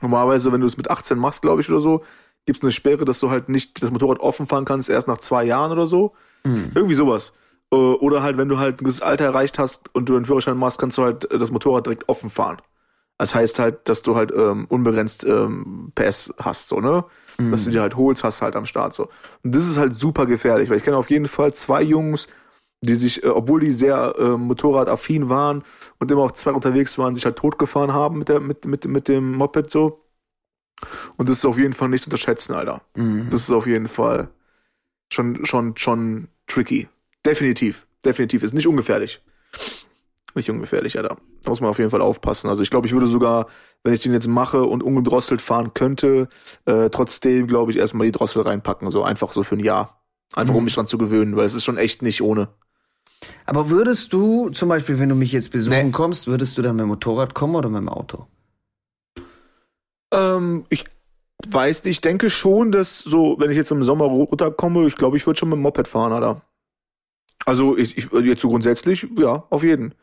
Normalerweise, 0.00 0.52
wenn 0.52 0.60
du 0.60 0.66
es 0.66 0.76
mit 0.76 0.90
18 0.90 1.18
machst, 1.18 1.42
glaube 1.42 1.60
ich, 1.60 1.70
oder 1.70 1.80
so, 1.80 2.04
gibt 2.46 2.58
es 2.58 2.62
eine 2.62 2.72
Sperre, 2.72 3.04
dass 3.04 3.20
du 3.20 3.30
halt 3.30 3.48
nicht 3.48 3.82
das 3.82 3.90
Motorrad 3.90 4.20
offen 4.20 4.46
fahren 4.46 4.64
kannst, 4.64 4.88
erst 4.88 5.08
nach 5.08 5.18
zwei 5.18 5.44
Jahren 5.44 5.72
oder 5.72 5.86
so. 5.86 6.14
Hm. 6.44 6.70
Irgendwie 6.74 6.94
sowas. 6.94 7.32
Äh, 7.70 7.76
Oder 7.76 8.22
halt, 8.22 8.38
wenn 8.38 8.48
du 8.48 8.58
halt 8.58 8.76
ein 8.76 8.78
gewisses 8.78 9.02
Alter 9.02 9.26
erreicht 9.26 9.58
hast 9.58 9.94
und 9.94 10.08
du 10.08 10.16
einen 10.16 10.24
Führerschein 10.24 10.56
machst, 10.56 10.78
kannst 10.78 10.98
du 10.98 11.02
halt 11.02 11.30
äh, 11.30 11.38
das 11.38 11.50
Motorrad 11.50 11.86
direkt 11.86 12.08
offen 12.08 12.30
fahren. 12.30 12.58
Das 13.18 13.34
heißt 13.34 13.58
halt, 13.58 13.88
dass 13.88 14.02
du 14.02 14.14
halt 14.14 14.32
ähm, 14.34 14.66
unbegrenzt 14.68 15.24
ähm, 15.24 15.92
PS 15.94 16.32
hast, 16.38 16.68
so, 16.68 16.80
ne? 16.80 17.04
Hm. 17.36 17.50
Dass 17.50 17.64
du 17.64 17.70
dir 17.70 17.82
halt 17.82 17.96
holst, 17.96 18.24
hast 18.24 18.42
halt 18.42 18.56
am 18.56 18.64
Start, 18.64 18.94
so. 18.94 19.08
Und 19.42 19.54
das 19.54 19.68
ist 19.68 19.76
halt 19.76 19.98
super 19.98 20.26
gefährlich, 20.26 20.70
weil 20.70 20.78
ich 20.78 20.84
kenne 20.84 20.96
auf 20.96 21.10
jeden 21.10 21.26
Fall 21.26 21.52
zwei 21.52 21.82
Jungs, 21.82 22.28
die 22.80 22.94
sich, 22.94 23.24
äh, 23.24 23.28
obwohl 23.28 23.60
die 23.60 23.72
sehr 23.72 24.14
äh, 24.18 24.36
motorradaffin 24.36 25.28
waren 25.28 25.64
und 26.00 26.10
immer 26.10 26.22
auf 26.22 26.34
zwei 26.34 26.52
unterwegs 26.52 26.98
waren, 26.98 27.14
sich 27.14 27.24
halt 27.24 27.36
totgefahren 27.36 27.92
haben 27.92 28.18
mit, 28.18 28.28
der, 28.28 28.40
mit, 28.40 28.64
mit, 28.64 28.84
mit 28.84 29.08
dem 29.08 29.32
Moped, 29.32 29.70
so. 29.70 30.04
Und 31.16 31.28
das 31.28 31.38
ist 31.38 31.44
auf 31.44 31.58
jeden 31.58 31.72
Fall 31.72 31.88
nicht 31.88 32.02
zu 32.04 32.08
unterschätzen, 32.08 32.54
Alter. 32.54 32.82
Mhm. 32.94 33.28
Das 33.30 33.42
ist 33.42 33.50
auf 33.50 33.66
jeden 33.66 33.88
Fall 33.88 34.28
schon, 35.12 35.44
schon, 35.44 35.76
schon 35.76 36.28
tricky. 36.46 36.88
Definitiv. 37.26 37.86
Definitiv. 38.04 38.44
Ist 38.44 38.54
nicht 38.54 38.68
ungefährlich. 38.68 39.20
Nicht 40.34 40.50
ungefährlich, 40.50 40.96
Alter. 40.96 41.16
Da 41.42 41.50
muss 41.50 41.60
man 41.60 41.70
auf 41.70 41.78
jeden 41.78 41.90
Fall 41.90 42.00
aufpassen. 42.00 42.48
Also 42.48 42.62
ich 42.62 42.70
glaube, 42.70 42.86
ich 42.86 42.92
würde 42.92 43.08
sogar, 43.08 43.46
wenn 43.82 43.94
ich 43.94 44.00
den 44.00 44.12
jetzt 44.12 44.28
mache 44.28 44.62
und 44.64 44.82
ungedrosselt 44.84 45.42
fahren 45.42 45.74
könnte, 45.74 46.28
äh, 46.66 46.90
trotzdem, 46.90 47.48
glaube 47.48 47.72
ich, 47.72 47.78
erstmal 47.78 48.06
die 48.06 48.12
Drossel 48.12 48.42
reinpacken. 48.42 48.90
So 48.92 49.02
einfach 49.02 49.32
so 49.32 49.42
für 49.42 49.56
ein 49.56 49.64
Jahr. 49.64 50.00
Einfach 50.34 50.54
um 50.54 50.60
Mhm. 50.60 50.64
mich 50.66 50.74
dran 50.74 50.86
zu 50.86 50.98
gewöhnen, 50.98 51.34
weil 51.36 51.46
es 51.46 51.54
ist 51.54 51.64
schon 51.64 51.78
echt 51.78 52.02
nicht 52.02 52.22
ohne. 52.22 52.48
Aber 53.46 53.70
würdest 53.70 54.12
du, 54.12 54.50
zum 54.50 54.68
Beispiel, 54.68 54.98
wenn 54.98 55.08
du 55.08 55.14
mich 55.14 55.32
jetzt 55.32 55.50
besuchen 55.50 55.86
Nee. 55.86 55.90
kommst, 55.90 56.26
würdest 56.26 56.56
du 56.58 56.62
dann 56.62 56.76
mit 56.76 56.82
dem 56.84 56.88
Motorrad 56.88 57.34
kommen 57.34 57.56
oder 57.56 57.68
mit 57.68 57.80
dem 57.82 57.88
Auto? 57.88 58.26
Ähm, 60.12 60.64
ich 60.68 60.84
weiß 61.46 61.84
nicht, 61.84 61.90
ich 61.96 62.00
denke 62.00 62.30
schon, 62.30 62.72
dass 62.72 62.98
so, 62.98 63.36
wenn 63.38 63.50
ich 63.50 63.56
jetzt 63.56 63.70
im 63.70 63.84
Sommer 63.84 64.04
runterkomme, 64.06 64.86
ich 64.86 64.96
glaube, 64.96 65.16
ich 65.16 65.26
würde 65.26 65.38
schon 65.38 65.48
mit 65.50 65.56
dem 65.56 65.62
Moped 65.62 65.88
fahren, 65.88 66.12
Alter. 66.12 66.42
Also 67.44 67.76
ich, 67.76 67.96
ich 67.96 68.10
jetzt 68.12 68.42
so 68.42 68.48
grundsätzlich, 68.48 69.06
ja, 69.16 69.44
auf 69.50 69.62
jeden. 69.62 69.94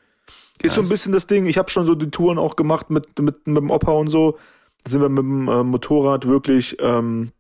Ist 0.61 0.75
so 0.75 0.81
ein 0.81 0.89
bisschen 0.89 1.11
das 1.11 1.27
Ding, 1.27 1.45
ich 1.45 1.57
habe 1.57 1.69
schon 1.69 1.85
so 1.85 1.95
die 1.95 2.09
Touren 2.09 2.37
auch 2.37 2.55
gemacht 2.55 2.89
mit, 2.89 3.19
mit, 3.19 3.45
mit 3.45 3.57
dem 3.57 3.69
Opa 3.69 3.91
und 3.91 4.07
so. 4.07 4.37
Da 4.83 4.91
sind 4.91 5.01
wir 5.01 5.09
mit 5.09 5.19
dem 5.23 5.47
äh, 5.47 5.63
Motorrad 5.63 6.27
wirklich 6.27 6.77
ähm, 6.79 7.31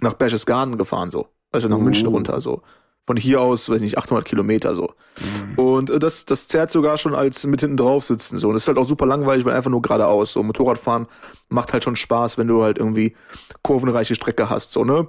nach 0.00 0.14
Berchtesgaden 0.14 0.78
gefahren, 0.78 1.10
so. 1.10 1.28
Also 1.50 1.68
nach 1.68 1.76
Oh. 1.78 1.80
München 1.80 2.06
runter, 2.06 2.40
so. 2.40 2.62
Von 3.08 3.16
hier 3.16 3.40
aus, 3.40 3.70
weiß 3.70 3.76
ich 3.76 3.82
nicht, 3.82 3.96
800 3.96 4.26
Kilometer, 4.26 4.74
so. 4.74 4.92
Mhm. 5.18 5.58
Und 5.58 5.88
äh, 5.88 5.98
das, 5.98 6.26
das 6.26 6.46
zerrt 6.46 6.70
sogar 6.70 6.98
schon 6.98 7.14
als 7.14 7.46
mit 7.46 7.62
hinten 7.62 7.78
drauf 7.78 8.04
sitzen. 8.04 8.36
So. 8.36 8.48
Und 8.48 8.52
das 8.52 8.64
ist 8.64 8.68
halt 8.68 8.76
auch 8.76 8.86
super 8.86 9.06
langweilig, 9.06 9.46
weil 9.46 9.54
einfach 9.54 9.70
nur 9.70 9.80
geradeaus. 9.80 10.34
So 10.34 10.42
Motorradfahren 10.42 11.06
macht 11.48 11.72
halt 11.72 11.84
schon 11.84 11.96
Spaß, 11.96 12.36
wenn 12.36 12.48
du 12.48 12.62
halt 12.62 12.76
irgendwie 12.76 13.16
kurvenreiche 13.62 14.14
Strecke 14.14 14.50
hast, 14.50 14.72
so, 14.72 14.84
ne? 14.84 15.06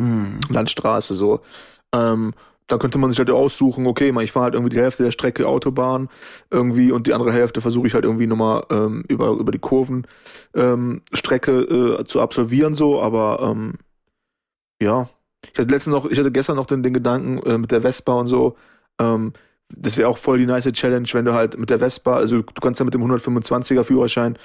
Mhm. 0.00 0.40
Landstraße, 0.48 1.12
so. 1.12 1.42
Ähm, 1.94 2.32
dann 2.66 2.78
könnte 2.78 2.96
man 2.96 3.10
sich 3.10 3.18
halt 3.18 3.30
aussuchen, 3.30 3.86
okay, 3.86 4.10
mal, 4.10 4.24
ich 4.24 4.32
fahre 4.32 4.44
halt 4.44 4.54
irgendwie 4.54 4.74
die 4.74 4.80
Hälfte 4.80 5.02
der 5.02 5.10
Strecke 5.10 5.46
Autobahn 5.46 6.08
irgendwie 6.50 6.92
und 6.92 7.06
die 7.06 7.12
andere 7.12 7.30
Hälfte 7.30 7.60
versuche 7.60 7.86
ich 7.86 7.92
halt 7.92 8.06
irgendwie 8.06 8.26
nochmal 8.26 8.64
ähm, 8.70 9.04
über, 9.06 9.32
über 9.32 9.52
die 9.52 9.58
Kurven 9.58 10.06
ähm, 10.54 11.02
Strecke 11.12 11.60
äh, 11.60 12.04
zu 12.06 12.22
absolvieren, 12.22 12.74
so, 12.74 13.02
aber 13.02 13.40
ähm, 13.42 13.74
ja. 14.80 15.10
Ich 15.52 15.58
hatte 15.58 15.72
letztens 15.72 15.94
noch, 15.94 16.06
ich 16.06 16.18
hatte 16.18 16.32
gestern 16.32 16.56
noch 16.56 16.66
den, 16.66 16.82
den 16.82 16.94
Gedanken 16.94 17.38
äh, 17.48 17.58
mit 17.58 17.70
der 17.70 17.82
Vespa 17.82 18.14
und 18.14 18.28
so, 18.28 18.56
ähm, 18.98 19.32
das 19.68 19.96
wäre 19.96 20.08
auch 20.08 20.18
voll 20.18 20.38
die 20.38 20.46
nice 20.46 20.70
Challenge, 20.72 21.08
wenn 21.12 21.24
du 21.24 21.34
halt 21.34 21.58
mit 21.58 21.70
der 21.70 21.78
Vespa, 21.78 22.14
also 22.14 22.42
du 22.42 22.60
kannst 22.60 22.80
ja 22.80 22.84
mit 22.84 22.94
dem 22.94 23.02
125er 23.02 23.82
Führerschein 23.82 24.38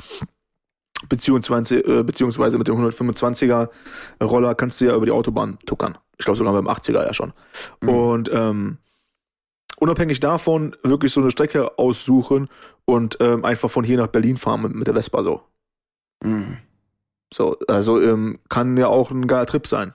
beziehungsweise, 1.07 1.79
äh, 1.79 2.03
beziehungsweise 2.03 2.57
mit 2.57 2.67
dem 2.67 2.75
125er 2.75 3.69
Roller 4.21 4.55
kannst 4.55 4.81
du 4.81 4.85
ja 4.85 4.95
über 4.95 5.05
die 5.05 5.11
Autobahn 5.11 5.57
tuckern. 5.65 5.97
Ich 6.17 6.25
glaube 6.25 6.37
sogar 6.37 6.53
beim 6.53 6.67
80er 6.67 7.05
ja 7.05 7.13
schon. 7.13 7.33
Mhm. 7.81 7.89
Und 7.89 8.29
ähm, 8.33 8.77
unabhängig 9.77 10.19
davon 10.19 10.75
wirklich 10.83 11.13
so 11.13 11.21
eine 11.21 11.31
Strecke 11.31 11.77
aussuchen 11.77 12.49
und 12.85 13.17
ähm, 13.21 13.45
einfach 13.45 13.71
von 13.71 13.85
hier 13.85 13.97
nach 13.97 14.07
Berlin 14.07 14.37
fahren 14.37 14.63
mit, 14.63 14.75
mit 14.75 14.87
der 14.87 14.93
Vespa 14.93 15.23
so. 15.23 15.41
Mhm. 16.23 16.57
So, 17.33 17.57
also 17.67 18.01
ähm, 18.01 18.39
kann 18.49 18.75
ja 18.75 18.87
auch 18.87 19.11
ein 19.11 19.27
geiler 19.27 19.45
Trip 19.45 19.67
sein. 19.67 19.93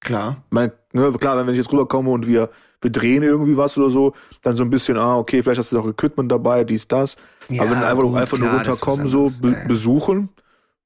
Klar. 0.00 0.42
Mein, 0.50 0.72
ne, 0.92 1.12
klar, 1.12 1.36
wenn 1.46 1.52
ich 1.54 1.58
jetzt 1.58 1.70
rüberkomme 1.72 2.10
und 2.10 2.26
wir, 2.26 2.50
wir 2.80 2.90
drehen 2.90 3.22
irgendwie 3.22 3.56
was 3.56 3.76
oder 3.76 3.90
so, 3.90 4.14
dann 4.42 4.56
so 4.56 4.62
ein 4.64 4.70
bisschen, 4.70 4.96
ah, 4.96 5.18
okay, 5.18 5.42
vielleicht 5.42 5.58
hast 5.58 5.72
du 5.72 5.76
doch 5.76 5.86
Equipment 5.88 6.30
dabei, 6.32 6.64
dies, 6.64 6.88
das. 6.88 7.16
Ja, 7.48 7.62
Aber 7.62 7.72
wenn 7.72 7.78
einfach, 7.84 8.02
gut, 8.02 8.16
einfach 8.16 8.36
klar, 8.38 8.50
nur 8.50 8.58
runterkommen, 8.60 9.08
so 9.08 9.28
be 9.42 9.50
Ja, 9.50 9.66
besuchen, 9.66 10.30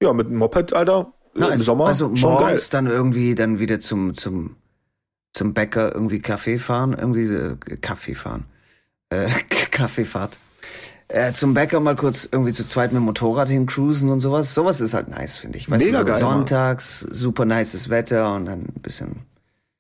ja, 0.03 0.13
mit 0.13 0.29
dem 0.29 0.37
Moped, 0.39 0.73
Alter, 0.73 1.13
äh, 1.35 1.39
im 1.39 1.41
Nice. 1.41 1.65
Sommer, 1.65 1.87
Also 1.87 2.15
schon 2.17 2.31
geil. 2.31 2.41
morgens 2.41 2.71
dann 2.71 2.87
irgendwie 2.87 3.35
dann 3.35 3.59
wieder 3.61 3.79
zum, 3.81 4.15
zum, 4.15 4.57
zum 5.33 5.55
Bäcker 5.55 5.95
irgendwie 5.95 6.21
Kaffee 6.21 6.59
fahren, 6.59 6.97
irgendwie 6.99 7.33
äh, 7.33 7.57
Kaffee 7.81 8.15
fahren. 8.15 8.47
Äh, 9.11 9.29
Kaffeefahrt. 9.71 10.37
Äh, 11.09 11.33
zum 11.33 11.55
Bäcker 11.55 11.81
mal 11.81 11.97
kurz 11.97 12.29
irgendwie 12.31 12.53
zu 12.53 12.67
zweit 12.67 12.93
mit 12.93 13.01
dem 13.01 13.05
Motorrad 13.05 13.49
hincruisen 13.49 14.11
und 14.11 14.21
sowas. 14.21 14.55
Sowas 14.55 14.81
ist 14.81 14.95
halt 14.95 15.09
nice, 15.09 15.39
finde 15.39 15.59
ich. 15.59 15.71
Weißt 15.71 15.85
Mega 15.85 15.99
du, 16.03 16.07
so 16.07 16.13
geil, 16.13 16.23
Mann. 16.23 16.37
sonntags, 16.39 17.01
super 17.01 17.45
nices 17.45 17.91
Wetter 17.91 18.35
und 18.35 18.47
dann 18.47 18.61
ein 18.63 18.81
bisschen. 18.83 19.27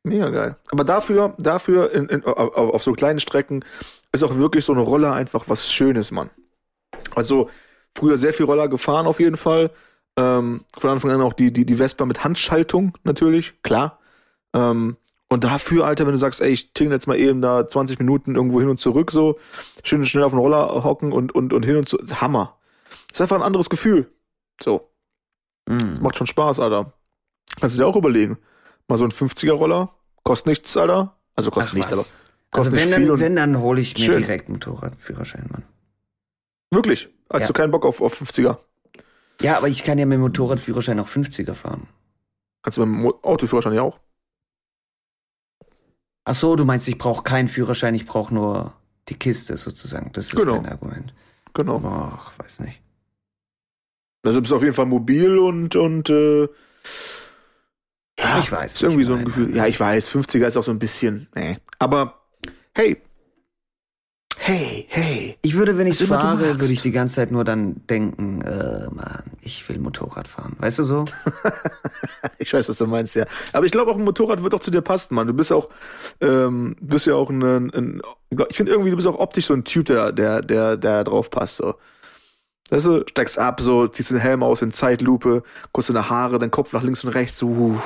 Mega 0.03 0.29
geil. 0.29 0.57
Aber 0.71 0.85
dafür, 0.85 1.35
dafür 1.39 1.93
in, 1.93 2.09
in, 2.09 2.25
auf, 2.25 2.57
auf 2.57 2.83
so 2.83 2.93
kleinen 2.93 3.21
Strecken 3.21 3.65
ist 4.13 4.23
auch 4.23 4.37
wirklich 4.37 4.65
so 4.67 4.73
eine 4.73 4.83
Roller 4.83 5.15
einfach 5.15 5.45
was 5.49 5.73
Schönes, 5.73 6.11
Mann. 6.13 6.31
Also 7.15 7.49
früher 7.97 8.19
sehr 8.19 8.35
viel 8.35 8.47
Roller 8.47 8.69
gefahren 8.69 9.07
auf 9.07 9.19
jeden 9.19 9.39
Fall. 9.39 9.71
Ähm, 10.17 10.65
von 10.79 10.91
Anfang 10.91 11.11
an 11.11 11.23
auch 11.23 11.33
die, 11.33 11.53
die, 11.53 11.65
die 11.65 11.77
Vespa 11.77 12.05
mit 12.05 12.23
Handschaltung 12.23 12.97
natürlich, 13.03 13.55
klar. 13.63 13.99
Ähm, 14.53 14.97
und 15.35 15.45
dafür, 15.45 15.85
Alter, 15.87 16.07
wenn 16.07 16.13
du 16.13 16.19
sagst, 16.19 16.41
ey, 16.41 16.51
ich 16.51 16.73
tingle 16.73 16.95
jetzt 16.95 17.07
mal 17.07 17.19
eben 17.19 17.43
da 17.43 17.69
20 17.69 17.99
Minuten 17.99 18.35
irgendwo 18.37 18.61
hin 18.61 18.69
und 18.71 18.81
zurück, 18.81 19.11
so, 19.11 19.39
schön 19.83 20.05
schnell 20.07 20.25
auf 20.25 20.33
den 20.33 20.39
Roller 20.39 20.83
hocken 20.85 21.13
und, 21.13 21.35
und, 21.35 21.53
und 21.53 21.65
hin 21.65 21.77
und 21.77 21.89
zurück, 21.89 22.09
Hammer. 22.21 22.57
ist 23.13 23.21
einfach 23.21 23.37
ein 23.37 23.43
anderes 23.43 23.69
Gefühl. 23.71 24.11
So, 24.63 24.89
Mm. 25.67 26.03
macht 26.03 26.17
schon 26.19 26.27
Spaß, 26.27 26.59
Alter. 26.61 26.93
Kannst 27.59 27.77
du 27.77 27.81
dir 27.81 27.87
auch 27.87 27.97
überlegen. 27.97 28.37
Mal 28.87 28.99
so 28.99 29.05
ein 29.07 29.11
50er-Roller, 29.13 29.95
kostet 30.23 30.49
nichts, 30.49 30.77
Alter. 30.77 31.17
Also 31.37 31.51
kostet 31.51 31.73
Ach, 31.73 31.77
nichts, 31.77 31.93
was? 31.93 31.99
aber 32.13 32.19
Also 32.59 32.71
kostet 32.71 32.75
wenn 32.75 32.89
nicht 32.89 32.97
viel 32.97 33.07
dann, 33.07 33.15
und- 33.15 33.21
wenn, 33.21 33.37
dann 33.37 33.59
hole 33.59 33.81
ich 33.81 33.95
mir 33.99 34.05
Schön. 34.05 34.19
direkt 34.19 34.49
Motorradführerschein, 34.51 35.47
Mann. 35.51 35.63
wirklich. 36.71 37.09
Hast 37.33 37.41
Ja. 37.43 37.47
du 37.49 37.53
keinen 37.55 37.71
Bock 37.71 37.87
auf, 37.87 38.01
auf 38.03 38.13
50er? 38.21 38.59
Ja, 39.41 39.57
aber 39.57 39.69
ich 39.69 39.85
kann 39.85 39.97
ja 39.99 40.05
mit 40.07 40.17
dem 40.17 40.21
Motorradführerschein 40.21 41.01
auch 41.01 41.09
50er 41.09 41.55
fahren. 41.55 41.89
Kannst 42.63 42.77
du 42.77 42.83
beim 42.83 42.93
Mo- 42.93 43.19
Autoführerschein 43.23 43.73
ja 43.73 43.83
auch. 43.83 43.99
Ach 46.25 46.35
so, 46.35 46.57
du 46.57 46.65
meinst, 46.65 46.89
ich 46.89 46.99
brauche 46.99 47.23
keinen 47.23 47.49
Führerschein, 47.49 47.95
ich 47.95 48.07
brauche 48.07 48.33
nur 48.35 48.73
die 49.09 49.15
Kiste 49.15 49.57
sozusagen. 49.57 50.11
Das 50.13 50.27
ist 50.33 50.37
Genau. 50.37 50.57
dein 50.57 50.67
Argument. 50.67 51.13
Genau. 51.53 51.81
Ach, 51.85 52.33
weiß 52.39 52.61
nicht. 52.61 52.81
Also 54.25 54.41
bist 54.41 54.51
du 54.51 54.57
auf 54.57 54.63
jeden 54.63 54.75
Fall 54.75 54.87
mobil 54.87 55.39
und, 55.39 55.77
und 55.77 56.09
äh, 56.09 56.49
ja, 58.19 58.39
Ich 58.39 58.51
weiß 58.51 58.77
Ist 58.77 58.83
irgendwie 58.83 59.05
so 59.05 59.15
ein 59.15 59.25
Gefühl. 59.27 59.55
Ja, 59.55 59.67
ich 59.67 59.79
weiß, 59.79 60.11
50er 60.11 60.47
ist 60.47 60.57
auch 60.57 60.65
so 60.65 60.71
ein 60.71 60.79
bisschen. 60.79 61.29
Nee. 61.35 61.59
Aber 61.79 62.23
hey. 62.75 63.03
Hey, 64.39 64.87
hey. 64.89 65.24
Ich 65.45 65.55
würde, 65.57 65.77
wenn 65.77 65.87
ich 65.87 65.99
du 65.99 66.07
fahre, 66.07 66.59
würde 66.59 66.73
ich 66.73 66.81
die 66.81 66.91
ganze 66.91 67.17
Zeit 67.17 67.31
nur 67.31 67.45
dann 67.45 67.87
denken, 67.87 68.41
äh, 68.41 68.87
Mann, 68.91 69.25
ich 69.43 69.69
will 69.69 69.79
Motorrad 69.79 70.27
fahren. 70.27 70.57
Weißt 70.59 70.79
du 70.79 70.85
so? 70.85 71.05
Ich 72.39 72.53
weiß, 72.53 72.69
was 72.69 72.77
du 72.77 72.87
meinst, 72.87 73.15
ja. 73.15 73.27
Aber 73.53 73.67
ich 73.67 73.73
glaube 73.73 73.91
auch 73.91 73.97
ein 73.97 74.05
Motorrad 74.05 74.43
wird 74.43 74.55
auch 74.55 74.61
zu 74.61 74.71
dir 74.71 74.81
passen, 74.81 75.15
Mann. 75.15 75.27
Du 75.27 75.35
bist 75.35 75.53
auch, 75.53 75.69
ähm, 76.21 76.77
du 76.81 76.87
bist 76.87 77.07
ja 77.07 77.15
auch 77.15 77.29
ein, 77.29 77.43
ein 77.43 78.03
ich 78.49 78.57
finde 78.57 78.73
irgendwie, 78.73 78.91
du 78.91 78.97
bist 78.97 79.07
auch 79.07 79.19
optisch 79.19 79.47
so 79.47 79.55
ein 79.55 79.65
Typ, 79.65 79.87
der, 79.87 80.13
der, 80.13 80.41
der, 80.41 80.77
der 80.79 81.05
drauf 81.05 81.31
passt, 81.31 81.59
so. 81.59 81.75
Weißt 82.71 82.87
du, 82.87 83.05
steigst 83.07 83.39
ab, 83.39 83.61
so, 83.61 83.87
ziehst 83.87 84.11
den 84.11 84.19
Helm 84.19 84.43
aus 84.43 84.63
in 84.63 84.73
Zeitlupe, 84.73 85.43
kurz 85.73 85.89
deine 85.89 86.09
Haare, 86.09 86.39
dein 86.39 86.51
Kopf 86.51 86.73
nach 86.73 86.83
links 86.83 87.05
und 87.05 87.11
rechts, 87.11 87.39
so, 87.39 87.49
uh, 87.49 87.79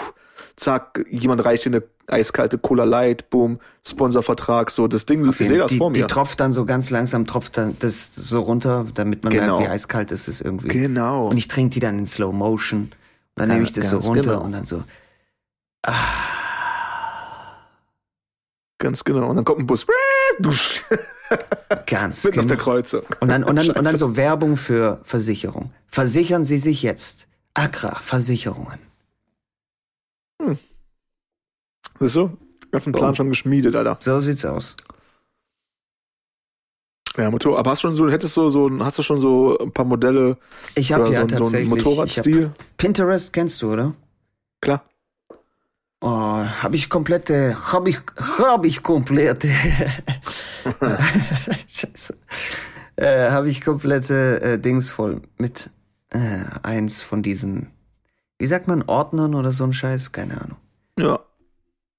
zack, 0.59 1.05
jemand 1.11 1.45
reicht 1.45 1.65
dir 1.65 1.71
eine 1.71 1.83
eiskalte 2.07 2.59
Cola 2.59 2.85
Light, 2.85 3.31
boom, 3.31 3.61
Sponsorvertrag, 3.87 4.71
so 4.71 4.89
das 4.89 5.07
Ding, 5.07 5.29
ich 5.29 5.37
sehe 5.37 5.59
das 5.59 5.71
die, 5.71 5.79
vor 5.79 5.93
Die 5.93 6.01
mir. 6.01 6.07
tropft 6.09 6.41
dann 6.41 6.53
so 6.53 6.65
ganz 6.65 6.91
langsam, 6.91 7.27
tropft 7.27 7.57
dann 7.59 7.77
das 7.81 8.15
so 8.15 8.41
runter, 8.41 8.87
damit 8.95 9.25
man 9.25 9.33
Genau. 9.33 9.59
merkt, 9.59 9.69
wie 9.69 9.73
eiskalt 9.75 10.11
es 10.13 10.27
ist 10.29 10.41
irgendwie. 10.41 10.69
Genau. 10.69 11.29
Und 11.29 11.37
ich 11.37 11.49
trinke 11.49 11.75
die 11.75 11.81
dann 11.81 11.99
in 11.99 12.07
Slow 12.07 12.33
Motion. 12.35 12.81
Und 12.83 12.93
dann 13.37 13.49
Ja, 13.51 13.55
nehme 13.55 13.67
ich 13.67 13.73
das 13.73 13.91
so 13.91 13.99
runter 13.99 14.23
genau. 14.23 14.41
und 14.43 14.53
dann 14.53 14.65
so. 14.65 14.83
Ganz 18.79 19.05
genau. 19.05 19.29
Und 19.29 19.37
dann 19.37 19.45
kommt 19.45 19.61
ein 19.61 19.67
Bus, 19.67 19.87
Ganz 21.87 22.25
mitten 22.25 22.41
auf 22.41 22.47
der 22.47 22.57
genau. 22.57 22.63
Kreuzung. 22.63 23.03
Und 23.21 23.29
dann, 23.29 23.43
und, 23.45 23.57
dann, 23.57 23.71
und 23.71 23.85
dann 23.85 23.97
so 23.97 24.17
Werbung 24.17 24.57
für 24.57 25.01
Versicherung. 25.03 25.73
Versichern 25.89 26.45
Sie 26.45 26.59
sich 26.59 26.83
jetzt. 26.83 27.27
Accra 27.55 27.99
Versicherungen. 27.99 28.79
Siehst 32.01 32.17
du? 32.17 32.37
Ganzen 32.71 32.93
Plan 32.93 33.15
schon 33.15 33.29
geschmiedet, 33.29 33.75
Alter. 33.75 33.97
So 34.01 34.21
sieht's 34.21 34.45
aus. 34.45 34.77
Ja, 37.17 37.31
Motor. 37.31 37.59
Aber 37.59 37.71
hast 37.71 37.83
du 37.83 37.89
schon 37.89 37.97
so, 37.97 38.11
hättest 38.11 38.37
du 38.37 38.49
so, 38.51 38.71
hast 38.81 38.99
du 38.99 39.03
schon 39.03 39.21
so 39.21 39.59
ein 39.59 39.73
paar 39.73 39.85
Modelle 39.85 40.37
Ich 40.75 40.93
habe 40.93 41.05
ja 41.05 41.09
so, 41.09 41.15
so 41.15 41.21
einen 41.21 41.29
tatsächlich. 41.29 41.63
ich 41.65 41.71
hab, 41.71 41.87
Motorradstil? 41.87 42.53
Pinterest 42.77 43.33
kennst 43.33 43.61
du, 43.63 43.73
oder? 43.73 43.95
Klar. 44.61 44.85
Oh, 46.01 46.09
habe 46.09 46.77
ich 46.77 46.89
komplette, 46.89 47.57
habe 47.73 47.91
ich, 47.91 47.99
habe 48.39 48.69
ich 48.69 48.85
komplette, 48.85 49.49
Scheiße, 51.73 52.17
äh, 52.95 53.31
habe 53.31 53.49
ich 53.49 53.63
komplette 53.63 54.41
äh, 54.41 54.59
Dings 54.61 54.93
voll 54.93 55.23
mit 55.39 55.71
äh, 56.11 56.45
eins 56.63 57.01
von 57.01 57.23
diesen, 57.23 57.73
wie 58.39 58.47
sagt 58.47 58.69
man, 58.69 58.83
Ordnern 58.83 59.35
oder 59.35 59.51
so 59.51 59.65
ein 59.65 59.73
Scheiß, 59.73 60.13
keine 60.13 60.41
Ahnung. 60.41 60.59
Ja. 60.97 61.19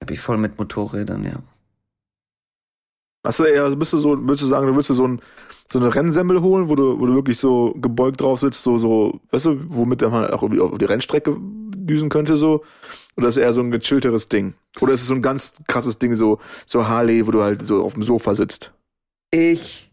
Habe 0.01 0.13
ich 0.13 0.19
voll 0.19 0.37
mit 0.37 0.57
Motorrädern, 0.57 1.23
ja. 1.25 1.41
Hast 3.25 3.39
du 3.39 3.43
eher, 3.43 3.65
also 3.65 3.75
bist 3.75 3.91
du 3.91 3.97
so, 3.97 4.17
würdest 4.17 4.43
du 4.43 4.47
sagen, 4.47 4.65
du 4.67 4.73
würdest 4.73 4.89
du 4.89 4.93
so, 4.93 5.05
ein, 5.05 5.21
so 5.71 5.77
eine 5.79 5.93
Rennsemmel 5.93 6.41
holen, 6.41 6.69
wo 6.69 6.75
du, 6.75 6.99
wo 6.99 7.05
du 7.05 7.15
wirklich 7.15 7.37
so 7.37 7.73
gebeugt 7.73 8.21
drauf 8.21 8.39
sitzt, 8.39 8.63
so, 8.63 8.77
so, 8.77 9.19
weißt 9.31 9.45
du, 9.45 9.75
womit 9.75 10.01
man 10.01 10.31
auch 10.31 10.41
auf 10.41 10.77
die- 10.77 10.85
Rennstrecke 10.85 11.35
düsen 11.39 12.09
könnte, 12.09 12.37
so? 12.37 12.63
Oder 13.17 13.27
ist 13.27 13.35
es 13.35 13.43
eher 13.43 13.53
so 13.53 13.59
ein 13.59 13.71
gechillteres 13.71 14.29
Ding? 14.29 14.53
Oder 14.79 14.93
ist 14.93 15.01
es 15.01 15.07
so 15.07 15.13
ein 15.13 15.21
ganz 15.21 15.53
krasses 15.67 15.99
Ding, 15.99 16.15
so, 16.15 16.39
so 16.65 16.87
Harley, 16.87 17.27
wo 17.27 17.31
du 17.31 17.43
halt 17.43 17.61
so 17.63 17.83
auf 17.83 17.93
dem 17.93 18.03
Sofa 18.03 18.35
sitzt? 18.35 18.71
Ich 19.31 19.91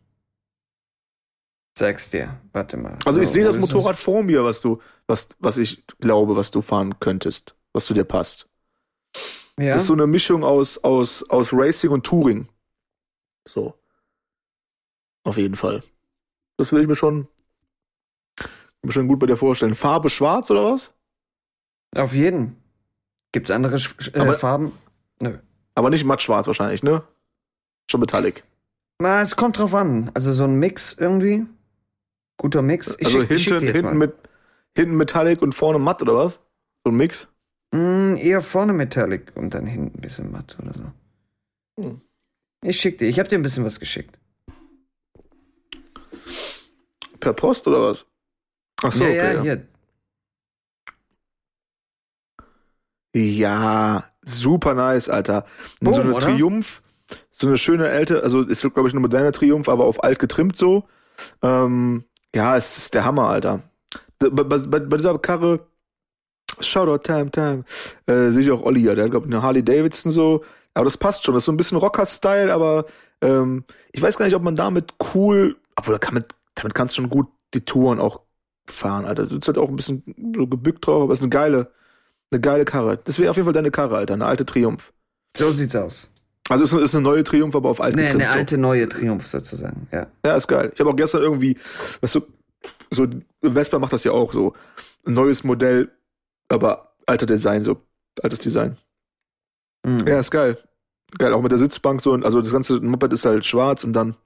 sag's 1.77 2.11
dir, 2.11 2.39
warte 2.53 2.77
mal. 2.77 2.97
Also 3.05 3.21
ich 3.21 3.29
sehe 3.29 3.45
das 3.45 3.59
Motorrad 3.59 3.99
vor 3.99 4.23
mir, 4.23 4.45
was 4.45 4.61
du, 4.61 4.79
was, 5.09 5.29
was 5.41 5.59
ich 5.59 5.85
glaube, 5.99 6.37
was 6.37 6.53
du 6.53 6.63
fahren 6.63 7.01
könntest, 7.01 7.57
was 7.73 7.87
zu 7.87 7.93
dir 7.93 8.05
passt. 8.05 8.47
Ja? 9.59 9.73
Das 9.73 9.83
ist 9.83 9.87
so 9.89 9.95
eine 9.95 10.07
Mischung 10.07 10.45
aus, 10.45 10.79
aus, 10.85 11.29
aus 11.31 11.49
Racing 11.53 11.91
und 11.91 12.05
Touring. 12.05 12.49
So. 13.49 13.75
Auf 15.25 15.37
jeden 15.37 15.57
Fall. 15.57 15.83
Das 16.59 16.73
will 16.73 16.83
ich 16.83 16.89
mir 16.89 16.95
schon, 16.95 17.29
mir 18.83 18.93
schon 18.93 19.09
gut 19.09 19.19
bei 19.19 19.27
dir 19.27 19.37
vorstellen. 19.37 19.75
Farbe 19.75 20.11
schwarz 20.11 20.51
oder 20.51 20.73
was? 20.73 20.93
Auf 21.95 22.15
jeden. 22.15 22.57
Gibt's 23.33 23.51
andere 23.51 23.77
äh, 23.77 24.19
Aber- 24.19 24.39
Farben? 24.39 24.73
Nö. 25.21 25.39
Aber 25.75 25.91
nicht 25.91 26.05
matt 26.05 26.23
schwarz 26.23 26.47
wahrscheinlich, 26.47 26.83
ne? 26.83 27.03
Schon 27.91 28.01
Metallic. 28.01 28.45
Na, 28.99 29.21
es 29.21 29.37
kommt 29.37 29.59
drauf 29.59 29.75
an. 29.75 30.11
Also 30.15 30.33
so 30.33 30.45
ein 30.45 30.55
Mix 30.59 30.95
irgendwie. 30.95 31.47
Guter 32.39 32.63
Mix. 32.63 32.97
Ich 32.99 33.07
also 33.07 33.21
schick, 33.23 33.31
ich 33.31 33.45
hinten, 33.45 33.65
jetzt 33.65 33.77
hinten, 33.77 33.99
mal. 33.99 34.07
mit, 34.07 34.15
hinten 34.75 34.97
Metallic 34.97 35.43
und 35.43 35.55
vorne 35.55 35.79
matt 35.79 36.01
oder 36.03 36.17
was? 36.17 36.41
So 36.85 36.91
ein 36.91 36.97
Mix? 36.97 37.29
Mm, 37.77 38.17
eher 38.17 38.41
vorne 38.41 38.73
Metallic 38.73 39.33
und 39.35 39.53
dann 39.53 39.67
hinten 39.67 39.99
ein 39.99 40.01
bisschen 40.01 40.33
matt 40.33 40.57
oder 40.63 40.73
so. 40.73 40.85
Hm. 41.79 42.01
Ich 42.63 42.81
schick 42.81 42.97
dir. 42.97 43.07
Ich 43.07 43.19
habe 43.19 43.29
dir 43.29 43.37
ein 43.37 43.43
bisschen 43.43 43.65
was 43.67 43.79
geschickt. 43.79 44.19
Per 47.21 47.35
Post 47.35 47.67
oder 47.69 47.83
was? 47.83 48.07
Ach 48.83 48.93
so, 48.93 49.05
ja, 49.05 49.11
okay, 49.11 49.47
ja, 49.47 49.55
ja. 49.55 49.57
Ja, 53.15 54.05
super 54.25 54.75
nice, 54.75 55.09
Alter. 55.09 55.45
Und 55.81 55.95
so 55.95 56.01
Boom, 56.01 56.09
eine 56.09 56.15
oder? 56.15 56.27
Triumph, 56.29 56.83
so 57.31 57.47
eine 57.47 57.59
schöne 57.59 57.89
ältere, 57.89 58.23
also 58.23 58.43
ist, 58.43 58.61
glaube 58.61 58.89
ich, 58.89 58.95
eine 58.95 59.01
moderne 59.01 59.33
Triumph, 59.33 59.69
aber 59.69 59.85
auf 59.85 60.03
alt 60.03 60.19
getrimmt 60.19 60.57
so. 60.57 60.89
Ähm, 61.43 62.05
ja, 62.35 62.57
es 62.57 62.79
ist 62.79 62.95
der 62.95 63.05
Hammer, 63.05 63.29
Alter. 63.29 63.63
Bei, 64.19 64.29
bei 64.31 64.59
bei 64.59 64.97
dieser 64.97 65.19
Karre, 65.19 65.67
Shoutout, 66.61 66.99
Time, 67.05 67.31
Time, 67.31 67.65
äh, 68.07 68.31
sehe 68.31 68.43
ich 68.43 68.51
auch 68.51 68.63
Olli, 68.63 68.81
ja, 68.81 68.95
der 68.95 69.05
hat, 69.05 69.11
glaube 69.11 69.27
ich, 69.27 69.33
eine 69.33 69.43
Harley 69.43 69.63
Davidson 69.63 70.13
so. 70.13 70.45
Aber 70.75 70.85
das 70.85 70.97
passt 70.97 71.25
schon, 71.25 71.35
das 71.35 71.43
ist 71.43 71.47
so 71.47 71.53
ein 71.53 71.57
bisschen 71.57 71.79
Rocker-Style, 71.79 72.53
aber 72.53 72.85
ähm, 73.23 73.65
ich 73.93 74.03
weiß 74.03 74.19
gar 74.19 74.27
nicht, 74.27 74.35
ob 74.35 74.43
man 74.43 74.57
damit 74.57 74.93
cool, 75.15 75.57
obwohl 75.77 75.95
da 75.95 75.99
kann 75.99 76.15
man, 76.15 76.25
damit 76.55 76.75
kannst 76.75 76.97
du 76.97 77.03
schon 77.03 77.11
gut 77.11 77.29
die 77.55 77.63
Touren 77.65 77.99
auch 78.01 78.21
fahren, 78.67 79.05
Alter. 79.07 79.25
Du 79.27 79.35
sitzt 79.35 79.47
halt 79.49 79.59
auch 79.59 79.69
ein 79.69 79.77
bisschen 79.77 80.03
so 80.35 80.47
gebückt 80.47 80.87
drauf, 80.87 81.03
aber 81.03 81.13
es 81.13 81.21
ist 81.21 81.25
eine 81.25 81.31
geile, 81.31 81.71
eine 82.31 82.41
geile 82.41 82.65
Karre. 82.65 82.99
Das 83.05 83.19
wäre 83.19 83.31
auf 83.31 83.37
jeden 83.37 83.47
Fall 83.47 83.53
deine 83.55 83.71
Karre, 83.71 83.97
Alter. 83.97 84.15
Eine 84.15 84.27
alte 84.27 84.45
Triumph. 84.45 84.93
So 85.37 85.51
sieht's 85.51 85.77
aus. 85.77 86.11
Also 86.49 86.65
es 86.65 86.73
ist, 86.73 86.95
eine 86.95 87.03
neue 87.03 87.25
Triumph, 87.25 87.57
aber 87.57 87.69
auf 87.71 87.81
alt 87.81 87.97
Nee, 87.97 88.03
getrimmt, 88.03 88.23
eine 88.23 88.33
so. 88.33 88.39
alte 88.39 88.59
neue 88.59 88.89
Triumph 88.89 89.27
sozusagen. 89.27 89.89
Ja. 89.93 90.07
Ja, 90.25 90.37
ist 90.37 90.47
geil. 90.47 90.71
Ich 90.75 90.81
habe 90.81 90.91
auch 90.91 90.97
gestern 90.97 91.23
irgendwie, 91.23 91.57
weißt 92.01 92.17
du, 92.17 92.21
so 92.91 93.07
Vespa 93.43 93.79
macht 93.79 93.93
das 93.93 94.05
ja 94.05 94.13
auch 94.13 94.33
so. 94.33 94.53
Ein 95.07 95.15
neues 95.15 95.45
Modell, 95.45 95.91
aber 96.49 96.95
alter 97.07 97.27
Design, 97.27 97.65
so 97.65 97.83
altes 98.23 98.39
Design. 98.41 98.77
Mm. 99.85 100.07
Ja, 100.07 100.19
ist 100.19 100.31
geil. 100.31 100.59
Geil, 101.19 101.33
auch 101.33 101.43
mit 101.43 101.53
der 101.53 101.59
Sitzbank 101.59 102.03
so. 102.03 102.13
Und 102.13 102.25
also 102.25 102.41
das 102.41 102.53
ganze 102.53 102.81
Moped 102.81 103.13
ist 103.13 103.25
halt 103.25 103.45
schwarz 103.45 103.85
und 103.85 103.93
dann 103.93 104.17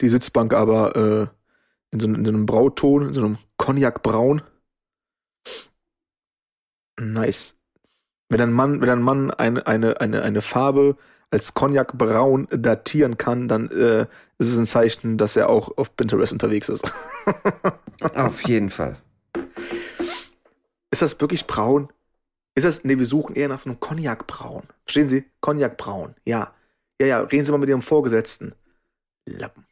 die 0.00 0.08
Sitzbank 0.08 0.52
aber 0.54 0.96
äh, 0.96 1.26
in, 1.92 2.00
so, 2.00 2.06
in 2.06 2.24
so 2.24 2.30
einem 2.30 2.46
Brauton, 2.46 3.08
in 3.08 3.14
so 3.14 3.20
einem 3.20 3.38
Cognac-Braun. 3.58 4.42
Nice. 6.98 7.54
Wenn 8.28 8.40
ein 8.40 8.52
Mann, 8.52 8.80
wenn 8.80 8.90
ein 8.90 9.02
Mann 9.02 9.30
eine, 9.30 9.66
eine, 9.66 10.00
eine, 10.00 10.22
eine 10.22 10.42
Farbe 10.42 10.96
als 11.30 11.54
Cognac-Braun 11.54 12.48
datieren 12.50 13.18
kann, 13.18 13.48
dann 13.48 13.70
äh, 13.70 14.06
ist 14.38 14.48
es 14.48 14.58
ein 14.58 14.66
Zeichen, 14.66 15.18
dass 15.18 15.36
er 15.36 15.48
auch 15.48 15.76
auf 15.76 15.96
Pinterest 15.96 16.32
unterwegs 16.32 16.68
ist. 16.68 16.92
Auf 18.14 18.42
jeden 18.48 18.68
Fall. 18.68 18.96
Ist 20.92 21.02
das 21.02 21.20
wirklich 21.20 21.46
braun? 21.46 21.88
Ist 22.54 22.64
das, 22.64 22.84
nee, 22.84 22.98
wir 22.98 23.06
suchen 23.06 23.34
eher 23.34 23.48
nach 23.48 23.58
so 23.60 23.70
einem 23.70 23.80
Cognac-Braun. 23.80 24.64
Verstehen 24.84 25.08
Sie? 25.08 25.24
Cognac-Braun. 25.40 26.14
Ja. 26.26 26.54
Ja, 27.00 27.06
ja, 27.06 27.20
reden 27.20 27.46
Sie 27.46 27.50
mal 27.52 27.58
mit 27.58 27.68
Ihrem 27.70 27.82
Vorgesetzten. 27.82 28.54
Lappen. 29.26 29.66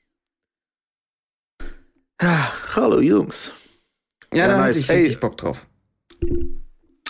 Ja, 2.21 2.53
hallo 2.75 3.01
Jungs. 3.01 3.53
Ja, 4.33 4.41
Ja, 4.41 4.49
da 4.49 4.59
nice. 4.59 4.79
ich 4.79 4.89
Ey. 4.91 4.99
richtig 4.99 5.21
Bock 5.21 5.37
drauf. 5.37 5.67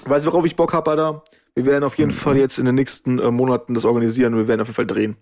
Weißt 0.04 0.26
du, 0.26 0.32
worauf 0.32 0.44
ich 0.44 0.56
Bock 0.56 0.72
habe, 0.72 0.90
Alter? 0.90 1.24
Wir 1.54 1.66
werden 1.66 1.84
auf 1.84 1.98
jeden 1.98 2.12
Fall 2.12 2.36
jetzt 2.36 2.58
in 2.58 2.64
den 2.64 2.74
nächsten 2.74 3.18
äh, 3.18 3.30
Monaten 3.30 3.74
das 3.74 3.84
organisieren 3.84 4.36
wir 4.36 4.48
werden 4.48 4.60
auf 4.60 4.68
jeden 4.68 4.76
Fall 4.76 4.86
drehen. 4.86 5.16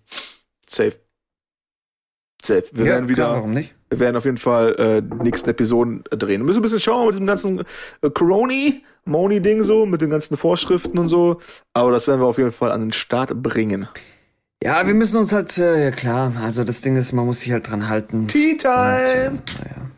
Safe. 0.67 0.99
Safe. 2.49 2.65
Wir 2.71 2.85
ja, 2.85 2.91
werden 2.93 3.07
wieder, 3.07 3.23
klar, 3.23 3.35
warum 3.37 3.51
nicht? 3.53 3.73
wir 3.89 3.99
werden 3.99 4.15
auf 4.15 4.25
jeden 4.25 4.37
Fall 4.37 4.75
äh, 4.75 5.23
nächsten 5.23 5.49
Episoden 5.49 6.03
drehen. 6.09 6.41
Wir 6.41 6.45
müssen 6.45 6.59
ein 6.59 6.61
bisschen 6.61 6.79
schauen 6.79 7.05
mit 7.05 7.15
diesem 7.15 7.27
ganzen 7.27 7.59
äh, 8.01 8.09
Coroni, 8.09 8.83
Moni-Ding 9.05 9.63
so, 9.63 9.85
mit 9.85 10.01
den 10.01 10.09
ganzen 10.09 10.37
Vorschriften 10.37 10.97
und 10.97 11.09
so. 11.09 11.41
Aber 11.73 11.91
das 11.91 12.07
werden 12.07 12.21
wir 12.21 12.27
auf 12.27 12.37
jeden 12.37 12.51
Fall 12.51 12.71
an 12.71 12.81
den 12.81 12.91
Start 12.91 13.41
bringen. 13.41 13.87
Ja, 14.63 14.85
wir 14.85 14.93
müssen 14.93 15.17
uns 15.17 15.31
halt, 15.31 15.57
äh, 15.57 15.85
ja 15.85 15.91
klar, 15.91 16.33
also 16.43 16.63
das 16.63 16.81
Ding 16.81 16.97
ist, 16.97 17.13
man 17.13 17.25
muss 17.25 17.39
sich 17.41 17.51
halt 17.51 17.69
dran 17.69 17.87
halten. 17.87 18.27
Tea 18.27 18.51
Und, 18.51 18.59
Time! 18.59 18.73
äh, 18.73 19.29
naja. 19.29 19.91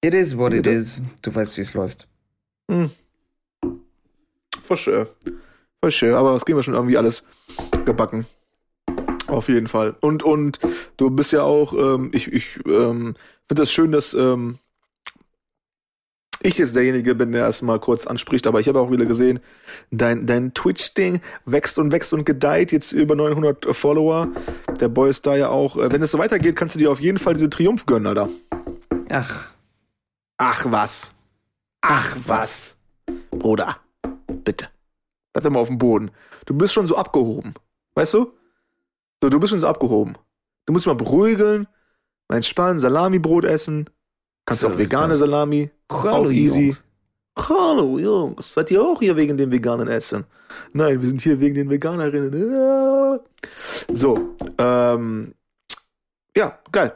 It 0.00 0.14
is 0.14 0.36
what 0.36 0.52
it 0.52 0.66
Ja, 0.66 0.72
is. 0.72 1.02
Du 1.22 1.34
weißt, 1.34 1.56
wie 1.56 1.60
es 1.62 1.74
läuft. 1.74 2.06
Hm. 2.70 2.90
For 4.64 4.76
sure. 4.76 5.08
For 5.80 5.90
sure. 5.90 6.16
Aber 6.16 6.34
das 6.34 6.44
kriegen 6.44 6.58
wir 6.58 6.62
schon 6.62 6.74
irgendwie 6.74 6.98
alles 6.98 7.22
gebacken. 7.84 8.26
Auf 9.28 9.48
jeden 9.48 9.68
Fall. 9.68 9.94
Und, 10.00 10.22
und 10.22 10.58
du 10.96 11.10
bist 11.10 11.32
ja 11.32 11.42
auch, 11.42 11.72
ähm, 11.72 12.10
ich, 12.12 12.32
ich 12.32 12.56
ähm, 12.66 13.14
finde 13.46 13.62
das 13.62 13.70
schön, 13.70 13.92
dass 13.92 14.14
ähm, 14.14 14.58
ich 16.42 16.58
jetzt 16.58 16.74
derjenige 16.74 17.14
bin, 17.14 17.32
der 17.32 17.46
es 17.48 17.62
mal 17.62 17.78
kurz 17.78 18.06
anspricht, 18.06 18.46
aber 18.46 18.60
ich 18.60 18.68
habe 18.68 18.80
auch 18.80 18.90
wieder 18.90 19.06
gesehen, 19.06 19.40
dein, 19.90 20.26
dein 20.26 20.54
Twitch-Ding 20.54 21.20
wächst 21.44 21.78
und 21.78 21.92
wächst 21.92 22.12
und 22.12 22.24
gedeiht, 22.24 22.72
jetzt 22.72 22.92
über 22.92 23.14
900 23.14 23.74
Follower. 23.76 24.28
Der 24.80 24.88
Boy 24.88 25.10
ist 25.10 25.26
da 25.26 25.36
ja 25.36 25.48
auch, 25.48 25.76
äh, 25.76 25.92
wenn 25.92 26.02
es 26.02 26.10
so 26.10 26.18
weitergeht, 26.18 26.56
kannst 26.56 26.74
du 26.74 26.78
dir 26.78 26.90
auf 26.90 27.00
jeden 27.00 27.18
Fall 27.18 27.34
diese 27.34 27.50
Triumph 27.50 27.86
gönnen, 27.86 28.06
Alter. 28.06 28.28
Ach, 29.10 29.52
Ach 30.38 30.64
was. 30.68 31.12
Ach 31.80 32.16
was. 32.24 32.76
Bruder, 33.30 33.78
bitte. 34.44 34.68
Bleib 35.32 35.44
doch 35.44 35.50
mal 35.50 35.60
auf 35.60 35.68
dem 35.68 35.78
Boden. 35.78 36.12
Du 36.46 36.54
bist 36.54 36.72
schon 36.72 36.86
so 36.86 36.96
abgehoben. 36.96 37.54
Weißt 37.94 38.14
du? 38.14 38.32
So, 39.22 39.28
du 39.28 39.40
bist 39.40 39.50
schon 39.50 39.60
so 39.60 39.66
abgehoben. 39.66 40.16
Du 40.66 40.72
musst 40.72 40.86
mal 40.86 40.94
beruhigen, 40.94 41.66
mal 42.28 42.36
entspannen, 42.36 42.78
Salami-Brot 42.78 43.44
essen. 43.44 43.88
Kannst 44.46 44.62
So 44.62 44.68
auch 44.68 44.78
vegane 44.78 45.14
aus. 45.14 45.18
Salami. 45.18 45.70
hallo, 45.90 46.26
auch 46.26 46.30
easy. 46.30 46.68
Jungs. 46.68 46.82
Hallo 47.38 47.98
Jungs, 47.98 48.52
seid 48.52 48.70
ihr 48.72 48.82
auch 48.82 48.98
hier 48.98 49.16
wegen 49.16 49.36
dem 49.36 49.52
veganen 49.52 49.86
Essen? 49.86 50.24
Nein, 50.72 51.00
wir 51.00 51.08
sind 51.08 51.20
hier 51.20 51.38
wegen 51.38 51.54
den 51.54 51.70
Veganerinnen. 51.70 52.52
Ja. 52.52 53.20
So, 53.92 54.34
ähm, 54.58 55.34
ja, 56.36 56.58
geil. 56.72 56.94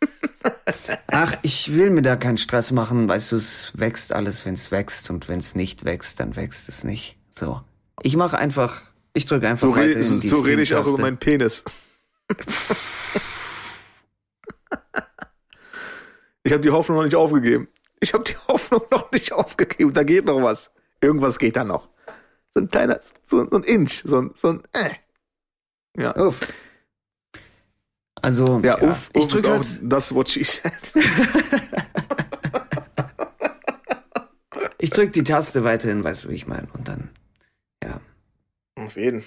Ach, 1.08 1.36
ich 1.42 1.74
will 1.74 1.90
mir 1.90 2.02
da 2.02 2.16
keinen 2.16 2.36
Stress 2.36 2.70
machen. 2.70 3.08
Weißt 3.08 3.32
du, 3.32 3.36
es 3.36 3.72
wächst 3.74 4.12
alles, 4.12 4.44
wenn 4.44 4.54
es 4.54 4.70
wächst. 4.70 5.10
Und 5.10 5.28
wenn 5.28 5.38
es 5.38 5.54
nicht 5.54 5.84
wächst, 5.84 6.20
dann 6.20 6.36
wächst 6.36 6.68
es 6.68 6.84
nicht. 6.84 7.16
So. 7.30 7.60
Ich 8.02 8.16
mache 8.16 8.38
einfach, 8.38 8.82
ich 9.14 9.26
drücke 9.26 9.48
einfach 9.48 9.68
So, 9.68 9.76
weiter 9.76 10.02
so, 10.02 10.16
so 10.16 10.40
rede 10.40 10.62
ich 10.62 10.74
auch 10.74 10.86
über 10.86 10.98
meinen 10.98 11.18
Penis. 11.18 11.64
ich 16.42 16.52
habe 16.52 16.62
die 16.62 16.70
Hoffnung 16.70 16.96
noch 16.98 17.04
nicht 17.04 17.16
aufgegeben. 17.16 17.68
Ich 18.00 18.14
habe 18.14 18.24
die 18.24 18.36
Hoffnung 18.48 18.82
noch 18.90 19.12
nicht 19.12 19.32
aufgegeben. 19.32 19.92
Da 19.92 20.02
geht 20.02 20.24
noch 20.24 20.42
was. 20.42 20.70
Irgendwas 21.00 21.38
geht 21.38 21.56
da 21.56 21.64
noch. 21.64 21.88
So 22.54 22.60
ein 22.62 22.68
kleiner, 22.68 23.00
so, 23.26 23.48
so 23.50 23.56
ein 23.56 23.64
Inch, 23.64 24.02
so 24.04 24.20
ein, 24.20 24.30
so 24.36 24.48
ein, 24.48 24.62
äh. 24.72 24.94
Ja. 25.96 26.16
Uff. 26.16 26.40
Also, 28.22 28.60
Ja, 28.62 28.80
uff, 28.80 29.10
ich 29.14 29.26
drücke 29.26 29.50
halt, 29.50 29.80
das, 29.82 30.14
what 30.14 30.28
she 30.28 30.44
said. 30.44 30.72
ich 34.78 34.90
drück 34.90 35.12
die 35.12 35.24
Taste 35.24 35.64
weiterhin, 35.64 36.04
weißt 36.04 36.24
du, 36.24 36.28
wie 36.28 36.34
ich 36.34 36.46
meine. 36.46 36.68
Und 36.72 36.86
dann, 36.86 37.10
ja. 37.82 38.00
Auf 38.86 38.96
jeden. 38.96 39.24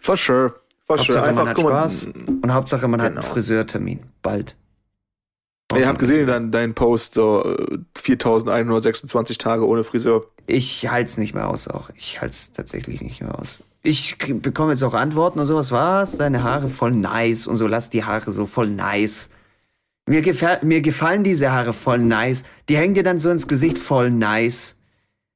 For 0.00 0.16
sure. 0.16 0.54
For 0.86 0.98
sure. 0.98 1.18
Hauptsache, 1.20 1.32
man 1.34 1.48
hat 1.48 1.60
Spaß. 1.60 2.04
Und 2.42 2.52
Hauptsache, 2.52 2.88
man 2.88 3.02
hat 3.02 3.10
Genau. 3.10 3.20
einen 3.22 3.30
Friseurtermin. 3.30 4.00
Bald. 4.22 4.56
Ich 5.76 5.84
habe 5.84 5.98
gesehen 5.98 6.26
deinen 6.26 6.50
dein 6.50 6.74
Post, 6.74 7.12
so 7.14 7.44
äh, 7.44 7.78
4126 7.98 9.36
Tage 9.36 9.66
ohne 9.66 9.84
Friseur. 9.84 10.24
Ich 10.46 10.88
halte 10.88 11.10
es 11.10 11.18
nicht 11.18 11.34
mehr 11.34 11.48
aus 11.48 11.68
auch. 11.68 11.90
Ich 11.94 12.22
halte 12.22 12.32
es 12.32 12.52
tatsächlich 12.52 13.02
nicht 13.02 13.20
mehr 13.20 13.38
aus. 13.38 13.62
Ich 13.82 14.16
bekomme 14.18 14.72
jetzt 14.72 14.82
auch 14.82 14.94
Antworten 14.94 15.38
und 15.38 15.46
sowas. 15.46 15.70
Was? 15.70 16.16
Deine 16.16 16.42
Haare 16.42 16.68
voll 16.68 16.92
nice 16.92 17.46
und 17.46 17.58
so. 17.58 17.66
Lass 17.66 17.90
die 17.90 18.02
Haare 18.04 18.30
so 18.32 18.46
voll 18.46 18.68
nice. 18.68 19.28
Mir, 20.06 20.22
gefäll, 20.22 20.58
mir 20.62 20.80
gefallen 20.80 21.22
diese 21.22 21.52
Haare 21.52 21.74
voll 21.74 21.98
nice. 21.98 22.44
Die 22.70 22.76
hängen 22.78 22.94
dir 22.94 23.02
dann 23.02 23.18
so 23.18 23.28
ins 23.28 23.46
Gesicht 23.46 23.78
voll 23.78 24.10
nice. 24.10 24.77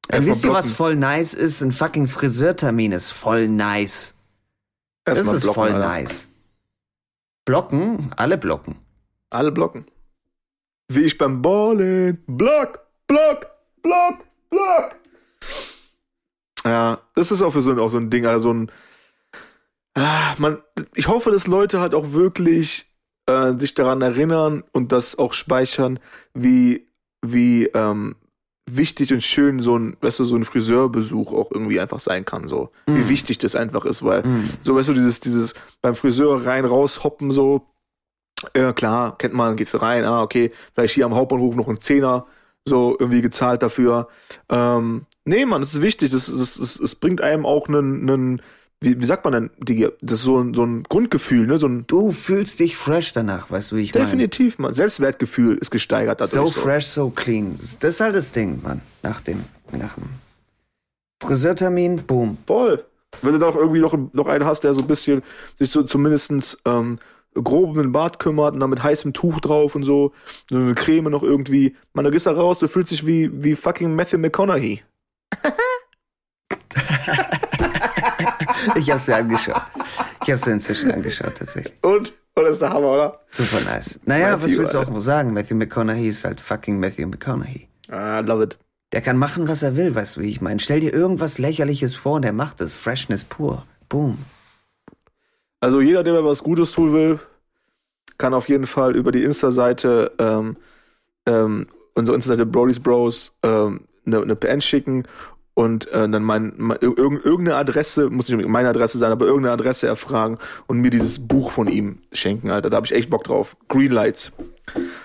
Dann 0.08 0.16
Erstmal 0.18 0.34
wisst 0.34 0.44
ihr, 0.44 0.52
was 0.52 0.70
voll 0.70 0.96
nice 0.96 1.34
ist? 1.34 1.62
Ein 1.62 1.72
fucking 1.72 2.06
Friseurtermin 2.06 2.92
ist 2.92 3.10
voll 3.10 3.48
nice. 3.48 4.14
Das 5.04 5.18
Erstmal 5.18 5.36
ist 5.36 5.42
blocken, 5.42 5.54
voll 5.54 5.72
Alter. 5.72 5.88
nice. 5.88 6.28
Blocken? 7.44 8.10
Alle 8.16 8.38
blocken. 8.38 8.76
Alle 9.30 9.52
blocken. 9.52 9.86
Wie 10.88 11.02
ich 11.02 11.18
beim 11.18 11.40
Ballen. 11.42 12.22
Block, 12.26 12.80
Block, 13.06 13.46
Block, 13.82 14.18
Block. 14.50 14.96
Ja, 16.64 17.00
das 17.14 17.32
ist 17.32 17.42
auch 17.42 17.52
für 17.52 17.62
so 17.62 17.72
ein, 17.72 17.78
auch 17.78 17.88
so 17.88 17.98
ein 17.98 18.10
Ding, 18.10 18.26
also 18.26 18.48
so 18.48 18.54
ein. 18.54 18.72
Ah, 19.94 20.34
man, 20.38 20.62
ich 20.94 21.08
hoffe, 21.08 21.30
dass 21.30 21.46
Leute 21.46 21.80
halt 21.80 21.94
auch 21.94 22.12
wirklich 22.12 22.86
äh, 23.26 23.54
sich 23.58 23.74
daran 23.74 24.02
erinnern 24.02 24.62
und 24.72 24.92
das 24.92 25.18
auch 25.18 25.32
speichern, 25.32 25.98
wie, 26.34 26.88
wie 27.20 27.66
ähm, 27.66 28.16
wichtig 28.70 29.12
und 29.12 29.22
schön 29.22 29.60
so 29.60 29.76
ein, 29.76 29.96
weißt 30.00 30.20
du, 30.20 30.24
so 30.24 30.36
ein 30.36 30.44
Friseurbesuch 30.44 31.32
auch 31.32 31.50
irgendwie 31.50 31.80
einfach 31.80 31.98
sein 32.00 32.24
kann, 32.24 32.48
so. 32.48 32.70
Wie 32.86 33.00
Mm. 33.04 33.08
wichtig 33.08 33.38
das 33.38 33.56
einfach 33.56 33.84
ist, 33.84 34.02
weil 34.04 34.22
Mm. 34.22 34.50
so, 34.62 34.74
weißt 34.76 34.88
du, 34.90 34.94
dieses, 34.94 35.20
dieses 35.20 35.54
beim 35.80 35.94
Friseur 35.96 36.44
rein, 36.46 36.64
raus, 36.64 37.02
hoppen, 37.04 37.32
so. 37.32 37.66
Ja, 38.56 38.72
klar, 38.72 39.16
kennt 39.18 39.34
man, 39.34 39.56
geht's 39.56 39.80
rein, 39.80 40.04
ah, 40.04 40.22
okay, 40.22 40.50
vielleicht 40.74 40.94
hier 40.94 41.06
am 41.06 41.14
Hauptbahnhof 41.14 41.54
noch 41.54 41.68
ein 41.68 41.80
Zehner, 41.80 42.26
so 42.64 42.96
irgendwie 42.98 43.22
gezahlt 43.22 43.62
dafür. 43.62 44.08
Ähm, 44.48 45.06
nee, 45.24 45.44
Mann, 45.44 45.62
das 45.62 45.74
ist 45.74 45.82
wichtig, 45.82 46.10
das, 46.10 46.26
das, 46.26 46.54
das, 46.56 46.74
das 46.78 46.94
bringt 46.96 47.20
einem 47.20 47.46
auch 47.46 47.68
einen, 47.68 48.08
einen 48.08 48.42
wie, 48.82 49.00
wie 49.00 49.04
sagt 49.04 49.24
man 49.24 49.32
denn, 49.32 49.50
Digi? 49.58 49.88
das 50.00 50.20
ist 50.20 50.24
so 50.24 50.38
ein, 50.38 50.54
so 50.54 50.64
ein 50.64 50.82
Grundgefühl, 50.84 51.46
ne, 51.46 51.58
so 51.58 51.66
ein, 51.66 51.84
Du 51.86 52.10
fühlst 52.10 52.60
dich 52.60 52.76
fresh 52.76 53.12
danach, 53.12 53.50
weißt 53.50 53.72
du, 53.72 53.76
wie 53.76 53.82
ich 53.82 53.94
meine? 53.94 54.06
definitiv, 54.06 54.58
man, 54.58 54.74
Selbstwertgefühl 54.74 55.56
ist 55.58 55.70
gesteigert 55.70 56.20
dadurch. 56.20 56.52
So 56.54 56.60
fresh, 56.60 56.86
so 56.86 57.10
clean. 57.10 57.54
Das 57.54 57.94
ist 57.94 58.00
halt 58.00 58.14
das 58.14 58.32
Ding, 58.32 58.60
Mann. 58.62 58.80
Nach 59.02 59.20
dem, 59.20 59.44
nach 59.72 59.94
dem 59.94 60.04
Friseurtermin, 61.22 62.04
boom. 62.06 62.38
Voll. 62.46 62.84
Wenn 63.20 63.32
du 63.32 63.38
da 63.38 63.48
auch 63.48 63.56
irgendwie 63.56 63.80
noch, 63.80 63.96
noch 64.12 64.26
einen 64.26 64.44
hast, 64.44 64.64
der 64.64 64.74
so 64.74 64.80
ein 64.80 64.86
bisschen 64.86 65.22
sich 65.56 65.70
so 65.70 65.82
zumindestens 65.82 66.58
ähm, 66.64 66.98
grob 67.34 67.70
um 67.70 67.76
den 67.76 67.92
Bart 67.92 68.18
kümmert 68.18 68.54
und 68.54 68.60
dann 68.60 68.70
mit 68.70 68.82
heißem 68.82 69.12
Tuch 69.12 69.40
drauf 69.40 69.74
und 69.74 69.84
so, 69.84 70.12
so 70.48 70.56
eine 70.56 70.74
Creme 70.74 71.10
noch 71.10 71.22
irgendwie. 71.22 71.76
Man, 71.94 72.04
da 72.04 72.10
gehst 72.10 72.26
da 72.26 72.32
raus, 72.32 72.58
du 72.58 72.68
fühlst 72.68 72.90
dich 72.90 73.06
wie, 73.06 73.30
wie 73.42 73.54
fucking 73.54 73.94
Matthew 73.94 74.18
McConaughey. 74.18 74.82
Ich 78.76 78.90
hab's 78.90 79.06
mir 79.06 79.16
angeschaut. 79.16 79.62
Ich 80.22 80.30
hab's 80.30 80.46
mir 80.46 80.52
inzwischen 80.52 80.90
angeschaut, 80.90 81.34
tatsächlich. 81.36 81.74
Und? 81.82 82.12
Und 82.34 82.44
das 82.44 82.52
ist 82.52 82.62
der 82.62 82.70
Hammer, 82.70 82.92
oder? 82.92 83.20
Super 83.30 83.60
nice. 83.60 84.00
Naja, 84.06 84.30
Matthew, 84.30 84.42
was 84.44 84.58
willst 84.58 84.74
du 84.74 84.78
Alter. 84.78 84.92
auch 84.92 85.00
sagen? 85.00 85.32
Matthew 85.34 85.54
McConaughey 85.56 86.08
ist 86.08 86.24
halt 86.24 86.40
fucking 86.40 86.80
Matthew 86.80 87.06
McConaughey. 87.06 87.68
Ah, 87.88 88.20
love 88.20 88.44
it. 88.44 88.56
Der 88.92 89.02
kann 89.02 89.18
machen, 89.18 89.48
was 89.48 89.62
er 89.62 89.76
will, 89.76 89.94
weißt 89.94 90.16
du, 90.16 90.20
wie 90.20 90.30
ich 90.30 90.40
meine. 90.40 90.58
Stell 90.60 90.80
dir 90.80 90.92
irgendwas 90.92 91.38
Lächerliches 91.38 91.94
vor 91.94 92.14
und 92.14 92.24
er 92.24 92.32
macht 92.32 92.60
es. 92.60 92.74
Freshness 92.74 93.24
pur. 93.24 93.66
Boom. 93.88 94.18
Also 95.60 95.80
jeder, 95.80 96.02
der 96.02 96.14
mir 96.14 96.24
was 96.24 96.42
Gutes 96.42 96.72
tun 96.72 96.92
will, 96.92 97.20
kann 98.18 98.34
auf 98.34 98.48
jeden 98.48 98.66
Fall 98.66 98.96
über 98.96 99.12
die 99.12 99.22
Insta-Seite, 99.22 100.12
ähm, 100.18 100.56
ähm, 101.26 101.66
unsere 101.94 102.16
Insta-Seite 102.16 102.46
Brody's 102.46 102.80
Bros, 102.80 103.34
ähm, 103.42 103.82
eine, 104.04 104.22
eine 104.22 104.36
PN 104.36 104.60
schicken 104.60 105.04
und 105.54 105.86
äh, 105.88 106.08
dann 106.08 106.22
mein, 106.22 106.54
mein, 106.56 106.78
ir- 106.78 106.96
irgend- 106.96 107.24
irgendeine 107.24 107.56
Adresse, 107.58 108.08
muss 108.10 108.28
nicht 108.28 108.48
meine 108.48 108.68
Adresse 108.68 108.98
sein, 108.98 109.12
aber 109.12 109.26
irgendeine 109.26 109.52
Adresse 109.52 109.86
erfragen 109.86 110.38
und 110.66 110.80
mir 110.80 110.90
dieses 110.90 111.26
Buch 111.26 111.50
von 111.50 111.68
ihm 111.68 111.98
schenken, 112.12 112.50
Alter. 112.50 112.70
Da 112.70 112.76
habe 112.76 112.86
ich 112.86 112.92
echt 112.94 113.10
Bock 113.10 113.24
drauf. 113.24 113.56
Greenlights. 113.68 114.32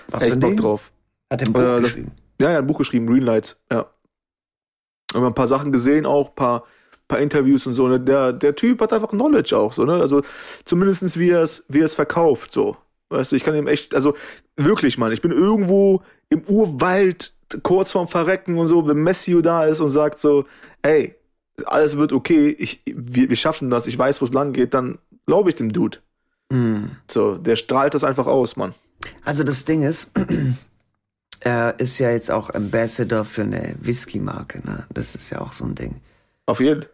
Was 0.08 0.22
echt 0.24 0.40
Bock 0.40 0.50
Ding? 0.50 0.58
drauf. 0.60 0.90
Hat 1.30 1.42
er 1.42 1.48
ein 1.48 1.52
Buch 1.52 1.60
Äh, 1.60 1.64
das- 1.64 1.82
geschrieben. 1.82 2.12
Ja, 2.40 2.50
ja, 2.52 2.58
ein 2.58 2.66
Buch 2.66 2.78
geschrieben, 2.78 3.06
Greenlights, 3.06 3.60
ja. 3.70 3.86
Haben 5.12 5.22
wir 5.22 5.26
ein 5.28 5.34
paar 5.34 5.48
Sachen 5.48 5.72
gesehen 5.72 6.06
auch, 6.06 6.34
paar, 6.34 6.64
paar 7.08 7.18
Interviews 7.18 7.66
und 7.66 7.74
so. 7.74 7.88
Ne? 7.88 7.98
Der, 7.98 8.32
der 8.32 8.54
Typ 8.54 8.80
hat 8.80 8.92
einfach 8.92 9.08
Knowledge 9.10 9.56
auch, 9.56 9.72
so, 9.72 9.84
ne? 9.84 9.94
Also 9.94 10.22
zumindestens 10.64 11.18
wie 11.18 11.30
er 11.30 11.42
es, 11.42 11.64
wie 11.68 11.80
er 11.80 11.88
verkauft, 11.88 12.52
so. 12.52 12.76
Weißt 13.10 13.32
du, 13.32 13.36
ich 13.36 13.42
kann 13.44 13.56
ihm 13.56 13.66
echt, 13.66 13.94
also 13.94 14.14
wirklich, 14.56 14.98
Mann, 14.98 15.12
ich 15.12 15.22
bin 15.22 15.32
irgendwo 15.32 16.02
im 16.28 16.42
Urwald, 16.42 17.32
kurz 17.62 17.92
vorm 17.92 18.08
Verrecken 18.08 18.58
und 18.58 18.66
so, 18.66 18.86
wenn 18.86 18.98
Messio 18.98 19.40
da 19.40 19.64
ist 19.64 19.80
und 19.80 19.90
sagt 19.90 20.18
so, 20.18 20.44
ey, 20.82 21.14
alles 21.64 21.96
wird 21.96 22.12
okay, 22.12 22.54
ich, 22.58 22.82
wir, 22.86 23.28
wir 23.28 23.36
schaffen 23.36 23.70
das, 23.70 23.86
ich 23.86 23.98
weiß, 23.98 24.20
wo 24.20 24.26
es 24.26 24.32
lang 24.32 24.52
geht, 24.52 24.74
dann 24.74 24.98
glaube 25.26 25.50
ich 25.50 25.56
dem 25.56 25.72
Dude. 25.72 25.98
Hm. 26.52 26.90
So, 27.10 27.36
der 27.36 27.56
strahlt 27.56 27.94
das 27.94 28.04
einfach 28.04 28.26
aus, 28.26 28.56
Mann. 28.56 28.74
Also 29.24 29.44
das 29.44 29.64
Ding 29.64 29.82
ist, 29.82 30.10
er 31.40 31.78
ist 31.78 31.98
ja 31.98 32.10
jetzt 32.10 32.30
auch 32.30 32.50
Ambassador 32.50 33.24
für 33.24 33.42
eine 33.42 33.76
Whisky-Marke, 33.80 34.66
ne? 34.66 34.86
Das 34.92 35.14
ist 35.14 35.30
ja 35.30 35.40
auch 35.40 35.52
so 35.52 35.64
ein 35.64 35.74
Ding. 35.74 36.00
Auf 36.46 36.60
jeden. 36.60 36.86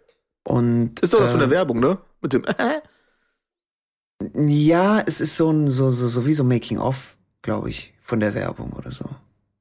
Und 0.45 1.01
Ist 1.01 1.15
doch 1.15 1.21
das 1.21 1.31
von 1.31 1.41
äh, 1.41 1.45
der 1.45 1.51
Werbung, 1.51 1.81
ne? 1.81 1.99
Mit 2.21 2.33
dem, 2.33 2.45
Ja, 4.35 5.03
es 5.07 5.21
ist 5.21 5.37
so 5.37 5.51
ein 5.51 5.69
so 5.69 5.91
so 5.91 6.09
so 6.09 6.27
wie 6.27 6.35
so 6.35 6.45
Making 6.45 6.79
of, 6.79 7.17
glaube 7.43 7.71
ich, 7.71 7.95
von 8.03 8.21
der 8.21 8.35
Werbung 8.35 8.73
oder 8.73 8.91
so. 8.91 9.09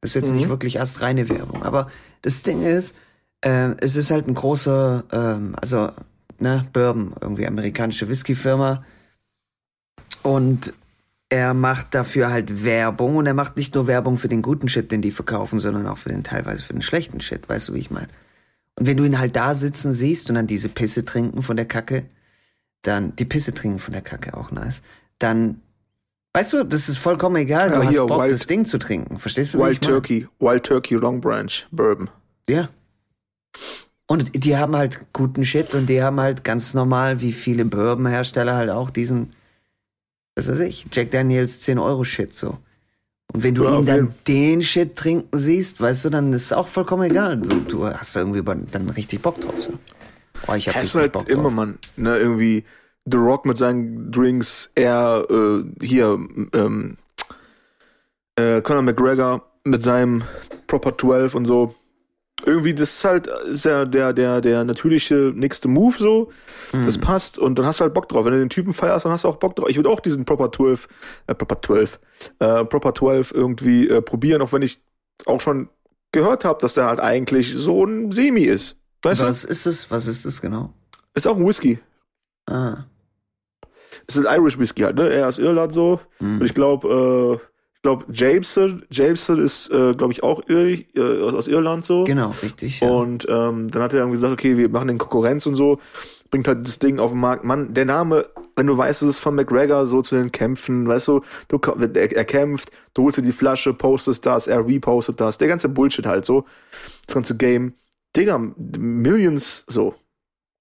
Ist 0.03 0.15
jetzt 0.15 0.29
Mhm. 0.29 0.35
nicht 0.35 0.49
wirklich 0.49 0.75
erst 0.75 1.01
reine 1.01 1.29
Werbung, 1.29 1.63
aber 1.63 1.89
das 2.21 2.43
Ding 2.43 2.61
ist, 2.61 2.93
äh, 3.41 3.69
es 3.79 3.95
ist 3.95 4.11
halt 4.11 4.27
ein 4.27 4.33
großer, 4.33 5.03
ähm, 5.11 5.55
also 5.59 5.91
ne 6.39 6.67
Bourbon, 6.73 7.13
irgendwie 7.21 7.47
amerikanische 7.47 8.07
Whisky-Firma 8.09 8.83
und 10.21 10.73
er 11.29 11.53
macht 11.53 11.95
dafür 11.95 12.29
halt 12.29 12.63
Werbung 12.63 13.15
und 13.15 13.25
er 13.25 13.33
macht 13.33 13.57
nicht 13.57 13.73
nur 13.75 13.87
Werbung 13.87 14.17
für 14.17 14.27
den 14.27 14.41
guten 14.41 14.67
Shit, 14.67 14.91
den 14.91 15.01
die 15.01 15.11
verkaufen, 15.11 15.57
sondern 15.59 15.87
auch 15.87 15.97
für 15.97 16.09
den 16.09 16.23
teilweise 16.23 16.63
für 16.63 16.73
den 16.73 16.81
schlechten 16.81 17.21
Shit, 17.21 17.49
weißt 17.49 17.69
du, 17.69 17.73
wie 17.73 17.79
ich 17.79 17.91
meine? 17.91 18.09
Und 18.75 18.87
wenn 18.87 18.97
du 18.97 19.03
ihn 19.03 19.19
halt 19.19 19.35
da 19.35 19.53
sitzen 19.55 19.93
siehst 19.93 20.29
und 20.29 20.35
dann 20.35 20.47
diese 20.47 20.69
Pisse 20.69 21.05
trinken 21.05 21.41
von 21.41 21.55
der 21.57 21.65
Kacke, 21.65 22.05
dann 22.83 23.15
die 23.15 23.25
Pisse 23.25 23.53
trinken 23.53 23.79
von 23.79 23.93
der 23.93 24.01
Kacke 24.01 24.35
auch 24.35 24.51
nice, 24.51 24.83
dann 25.17 25.61
weißt 26.33 26.53
du, 26.53 26.63
das 26.63 26.89
ist 26.89 26.97
vollkommen 26.97 27.35
egal, 27.37 27.69
du 27.69 27.75
Ja, 27.79 27.83
hast 27.85 27.91
hier, 27.95 28.05
Bock 28.05 28.21
Wild- 28.21 28.31
das 28.31 28.47
Ding 28.47 28.65
zu 28.65 28.77
trinken, 28.77 29.19
verstehst 29.19 29.53
du? 29.53 29.59
wie 29.59 29.63
Wild? 29.63 29.81
Turkey, 29.81 30.27
Wild 30.39 30.63
Turkey 30.63 30.95
Long 30.95 31.21
Branch 31.21 31.51
Bourbon. 31.71 32.09
Ja. 32.47 32.69
Und 34.07 34.43
die 34.43 34.57
haben 34.57 34.75
halt 34.75 35.01
guten 35.13 35.43
Shit 35.45 35.73
und 35.73 35.87
die 35.87 36.03
haben 36.03 36.19
halt 36.19 36.43
ganz 36.43 36.73
normal, 36.73 37.21
wie 37.21 37.31
viele 37.31 37.65
Bourbon-Hersteller 37.65 38.55
halt 38.55 38.69
auch 38.69 38.89
diesen, 38.89 39.31
was 40.35 40.49
weiß 40.49 40.59
ich, 40.59 40.85
Jack 40.91 41.11
Daniels 41.11 41.61
10 41.61 41.79
Euro 41.79 42.03
Shit 42.03 42.33
so. 42.33 42.57
Und 43.31 43.43
wenn 43.43 43.55
du 43.55 43.63
Ja, 43.63 43.79
ihn 43.79 43.85
dann 43.85 43.95
jeden- 43.95 44.13
den 44.27 44.61
Shit 44.61 44.95
trinken 44.95 45.35
siehst, 45.37 45.79
weißt 45.81 46.05
du, 46.05 46.09
dann 46.09 46.33
ist 46.33 46.43
es 46.45 46.53
auch 46.53 46.67
vollkommen 46.67 47.03
egal. 47.09 47.37
Du, 47.37 47.61
du 47.61 47.87
hast 47.87 48.15
da 48.15 48.19
irgendwie 48.19 48.43
dann 48.71 48.89
richtig 48.89 49.21
Bock 49.21 49.39
drauf. 49.39 49.55
So. 49.61 49.73
Oh, 50.47 50.53
ich 50.53 50.67
hab 50.67 50.75
Hast 50.75 50.83
richtig 50.83 51.01
halt 51.01 51.11
Bock 51.13 51.29
immer, 51.29 51.43
drauf. 51.43 51.53
Mann, 51.53 51.79
ne, 51.95 52.17
irgendwie 52.17 52.65
The 53.05 53.17
Rock 53.17 53.45
mit 53.45 53.57
seinen 53.57 54.11
Drinks, 54.11 54.71
er, 54.75 55.25
äh, 55.29 55.85
hier, 55.85 56.19
ähm, 56.53 56.97
äh, 58.35 58.61
Conor 58.61 58.81
McGregor 58.81 59.43
mit 59.65 59.81
seinem 59.81 60.23
Proper 60.67 60.97
12 60.97 61.35
und 61.35 61.45
so. 61.45 61.75
Irgendwie, 62.45 62.73
das 62.73 62.95
ist 62.95 63.05
halt 63.05 63.27
ist 63.27 63.63
ja 63.63 63.85
der, 63.85 64.11
der, 64.11 64.41
der 64.41 64.63
natürliche 64.65 65.31
nächste 65.33 65.67
Move 65.69 65.95
so. 65.97 66.31
Das 66.71 66.97
passt 66.97 67.37
und 67.37 67.57
dann 67.59 67.65
hast 67.65 67.79
du 67.79 67.83
halt 67.83 67.93
Bock 67.93 68.09
drauf. 68.09 68.25
Wenn 68.25 68.33
du 68.33 68.39
den 68.39 68.49
Typen 68.49 68.73
feierst, 68.73 69.05
dann 69.05 69.11
hast 69.11 69.23
du 69.23 69.27
auch 69.29 69.37
Bock 69.37 69.55
drauf. 69.55 69.69
Ich 69.69 69.77
würde 69.77 69.89
auch 69.89 69.99
diesen 69.99 70.25
Proper 70.25 70.51
12, 70.51 70.87
äh, 71.27 71.35
Proper 71.35 71.61
12, 71.61 71.99
äh, 72.39 72.65
Proper 72.65 72.95
12 72.95 73.31
irgendwie 73.31 73.87
äh, 73.87 74.01
probieren, 74.01 74.41
auch 74.41 74.51
wenn 74.51 74.63
ich 74.63 74.81
auch 75.25 75.39
schon 75.39 75.69
gehört 76.11 76.43
habe, 76.43 76.59
dass 76.59 76.73
der 76.73 76.87
halt 76.87 76.99
eigentlich 76.99 77.53
so 77.53 77.85
ein 77.85 78.11
Semi 78.11 78.41
ist. 78.41 78.77
Weißt 79.03 79.21
Was 79.21 79.43
ist 79.45 79.65
es? 79.65 79.91
Was 79.91 80.07
ist 80.07 80.25
es 80.25 80.41
genau? 80.41 80.73
du? 80.91 80.99
Ist 81.13 81.27
auch 81.27 81.37
ein 81.37 81.45
Whisky. 81.45 81.79
Ah. 82.47 82.85
Ist 84.07 84.17
ein 84.17 84.25
Irish 84.25 84.59
Whisky 84.59 84.81
halt, 84.81 84.97
ne? 84.97 85.09
Er 85.09 85.27
aus 85.27 85.39
Irland 85.39 85.73
so. 85.73 85.99
Hm. 86.19 86.39
Und 86.39 86.45
ich 86.45 86.53
glaube, 86.53 87.39
äh, 87.41 87.45
ich 87.75 87.81
glaube, 87.81 88.05
Jameson, 88.13 88.85
Jameson 88.89 89.43
ist, 89.43 89.69
äh, 89.69 89.93
glaube 89.93 90.13
ich, 90.13 90.23
auch 90.23 90.41
Ir 90.47 90.85
äh, 90.95 91.21
aus, 91.21 91.47
Irland 91.47 91.83
so. 91.83 92.03
Genau, 92.05 92.33
richtig. 92.41 92.79
Ja. 92.79 92.89
Und 92.89 93.27
ähm, 93.29 93.69
dann 93.69 93.81
hat 93.81 93.93
er 93.93 93.99
irgendwie 93.99 94.17
gesagt, 94.17 94.33
okay, 94.33 94.57
wir 94.57 94.69
machen 94.69 94.87
den 94.87 94.97
Konkurrenz 94.97 95.45
und 95.45 95.55
so, 95.55 95.79
bringt 96.31 96.47
halt 96.47 96.65
das 96.65 96.79
Ding 96.79 96.99
auf 96.99 97.11
den 97.11 97.19
Markt. 97.19 97.43
Mann, 97.43 97.73
der 97.73 97.85
Name, 97.85 98.25
wenn 98.55 98.67
du 98.67 98.77
weißt, 98.77 99.03
es 99.03 99.09
ist 99.09 99.19
von 99.19 99.35
McGregor 99.35 99.85
so 99.85 100.01
zu 100.01 100.15
den 100.15 100.31
Kämpfen, 100.31 100.87
weißt 100.87 101.09
du, 101.09 101.21
du 101.47 101.59
er, 101.59 102.11
er 102.11 102.25
kämpft, 102.25 102.71
du 102.93 103.03
holst 103.03 103.19
dir 103.19 103.21
die 103.21 103.31
Flasche, 103.31 103.73
postest 103.73 104.25
das, 104.25 104.47
er 104.47 104.65
repostet 104.65 105.19
das, 105.19 105.37
der 105.37 105.47
ganze 105.47 105.69
Bullshit 105.69 106.05
halt 106.05 106.25
so, 106.25 106.45
das 107.05 107.13
ganze 107.13 107.35
Game. 107.35 107.73
Digga, 108.15 108.39
Millions 108.57 109.63
so. 109.67 109.93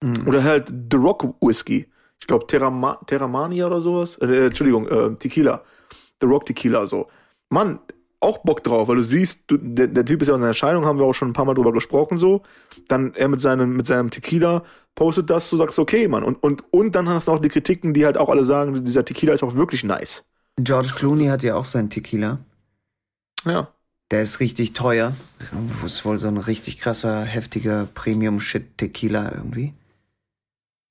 Hm. 0.02 0.26
Oder 0.26 0.42
halt 0.42 0.72
The 0.90 0.96
Rock 0.96 1.36
Whisky. 1.40 1.86
Ich 2.22 2.28
glaube 2.28 2.46
Terrama 2.46 3.00
Terramania 3.04 3.66
oder 3.66 3.80
sowas. 3.80 4.16
Äh, 4.18 4.46
Entschuldigung, 4.46 4.86
äh, 4.86 5.16
Tequila. 5.16 5.64
The 6.20 6.28
Rock 6.28 6.46
Tequila 6.46 6.86
so. 6.86 7.08
Mann, 7.48 7.80
auch 8.20 8.38
Bock 8.44 8.62
drauf, 8.62 8.86
weil 8.86 8.94
du 8.94 9.02
siehst, 9.02 9.42
du, 9.48 9.56
der, 9.56 9.88
der 9.88 10.04
Typ 10.04 10.22
ist 10.22 10.28
ja 10.28 10.36
in 10.36 10.42
Erscheinung, 10.44 10.84
haben 10.84 11.00
wir 11.00 11.04
auch 11.04 11.14
schon 11.14 11.30
ein 11.30 11.32
paar 11.32 11.46
Mal 11.46 11.54
drüber 11.54 11.72
gesprochen 11.72 12.18
so. 12.18 12.42
Dann 12.86 13.12
er 13.14 13.26
mit 13.26 13.40
seinem, 13.40 13.76
mit 13.76 13.88
seinem 13.88 14.10
Tequila 14.10 14.62
postet 14.94 15.30
das, 15.30 15.50
du 15.50 15.56
sagst, 15.56 15.80
okay, 15.80 16.06
Mann. 16.06 16.22
Und, 16.22 16.40
und, 16.44 16.62
und 16.72 16.94
dann 16.94 17.08
hast 17.08 17.26
du 17.26 17.32
noch 17.32 17.40
die 17.40 17.48
Kritiken, 17.48 17.92
die 17.92 18.04
halt 18.04 18.16
auch 18.16 18.28
alle 18.28 18.44
sagen, 18.44 18.84
dieser 18.84 19.04
Tequila 19.04 19.32
ist 19.32 19.42
auch 19.42 19.56
wirklich 19.56 19.82
nice. 19.82 20.22
George 20.60 20.92
Clooney 20.94 21.26
hat 21.26 21.42
ja 21.42 21.56
auch 21.56 21.64
seinen 21.64 21.90
Tequila. 21.90 22.38
Ja. 23.44 23.66
Der 24.12 24.22
ist 24.22 24.38
richtig 24.38 24.74
teuer. 24.74 25.12
Das 25.82 25.94
ist 25.94 26.04
wohl 26.04 26.18
so 26.18 26.28
ein 26.28 26.36
richtig 26.36 26.78
krasser, 26.78 27.22
heftiger 27.22 27.88
Premium-Shit-Tequila 27.92 29.32
irgendwie. 29.32 29.74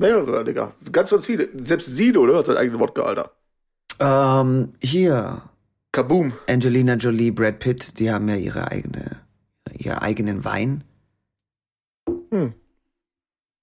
Mehrere, 0.01 0.43
Digga. 0.43 0.73
Ganz, 0.91 1.09
ganz 1.11 1.25
viele. 1.25 1.47
Selbst 1.65 1.87
Sido, 1.95 2.21
oder? 2.21 2.37
Hat 2.39 2.47
seinen 2.47 2.57
eigenen 2.57 2.79
Wodka, 2.81 3.03
Alter. 3.03 3.31
Ähm, 3.99 4.73
hier, 4.81 5.41
Kaboom. 5.93 6.33
Angelina 6.49 6.95
Jolie, 6.95 7.31
Brad 7.31 7.59
Pitt, 7.59 7.99
die 7.99 8.11
haben 8.11 8.27
ja 8.27 8.35
ihre 8.35 8.69
eigene, 8.71 9.21
ihren 9.77 9.99
eigenen 9.99 10.43
Wein. 10.43 10.83
Hm. 12.31 12.53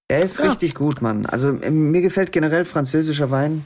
Er 0.07 0.21
ist 0.23 0.39
Ja. 0.39 0.45
richtig 0.49 0.73
gut, 0.75 1.01
Mann. 1.01 1.25
Also 1.27 1.59
ähm, 1.61 1.91
mir 1.91 2.01
gefällt 2.01 2.31
generell 2.31 2.65
französischer 2.65 3.29
Wein. 3.29 3.65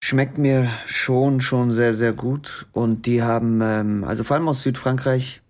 Schmeckt 0.00 0.38
mir 0.38 0.70
schon, 0.86 1.40
schon 1.40 1.72
sehr, 1.72 1.92
sehr 1.94 2.12
gut. 2.12 2.66
Und 2.72 3.06
die 3.06 3.22
haben, 3.22 3.60
ähm, 3.62 4.04
also 4.04 4.22
vor 4.22 4.36
allem 4.36 4.48
aus 4.48 4.62
Südfrankreich. 4.62 5.42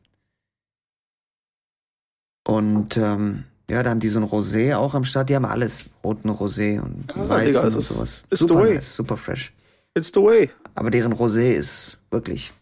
Und 2.46 2.96
ähm, 2.96 3.44
ja, 3.70 3.82
da 3.82 3.90
haben 3.90 4.00
die 4.00 4.08
so 4.08 4.18
ein 4.20 4.24
Rosé 4.26 4.76
auch 4.76 4.94
am 4.94 5.04
Start. 5.04 5.28
Die 5.28 5.34
haben 5.36 5.44
alles. 5.44 5.88
Roten 6.04 6.30
Rosé 6.30 6.80
und 6.80 7.14
Ah, 7.16 7.28
weißen 7.28 7.46
Digga, 7.64 7.76
und 7.76 7.82
sowas. 7.82 8.24
ist 8.30 8.38
the 8.40 8.46
super 8.46 8.60
way. 8.62 8.74
nice, 8.74 8.94
super 8.94 9.16
fresh. 9.16 9.52
It's 9.94 10.10
the 10.14 10.20
way. 10.22 10.50
Aber 10.74 10.90
deren 10.90 11.12
Rosé 11.12 11.52
ist 11.52 11.98
wirklich 12.10 12.52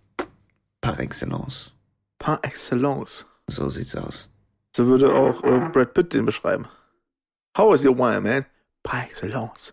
par 0.81 0.99
excellence. 1.01 1.73
Par 2.19 2.39
excellence. 2.43 3.25
So 3.49 3.69
sieht's 3.69 3.95
aus. 3.95 4.31
So 4.75 4.87
würde 4.87 5.13
auch 5.15 5.43
äh, 5.45 5.69
Brad 5.73 5.95
Pitt 5.95 6.13
den 6.15 6.27
beschreiben. 6.27 6.67
How 7.57 7.75
is 7.75 7.85
your 7.85 7.97
wine, 7.97 8.21
man? 8.21 8.45
Par 8.83 9.05
excellence. 9.05 9.73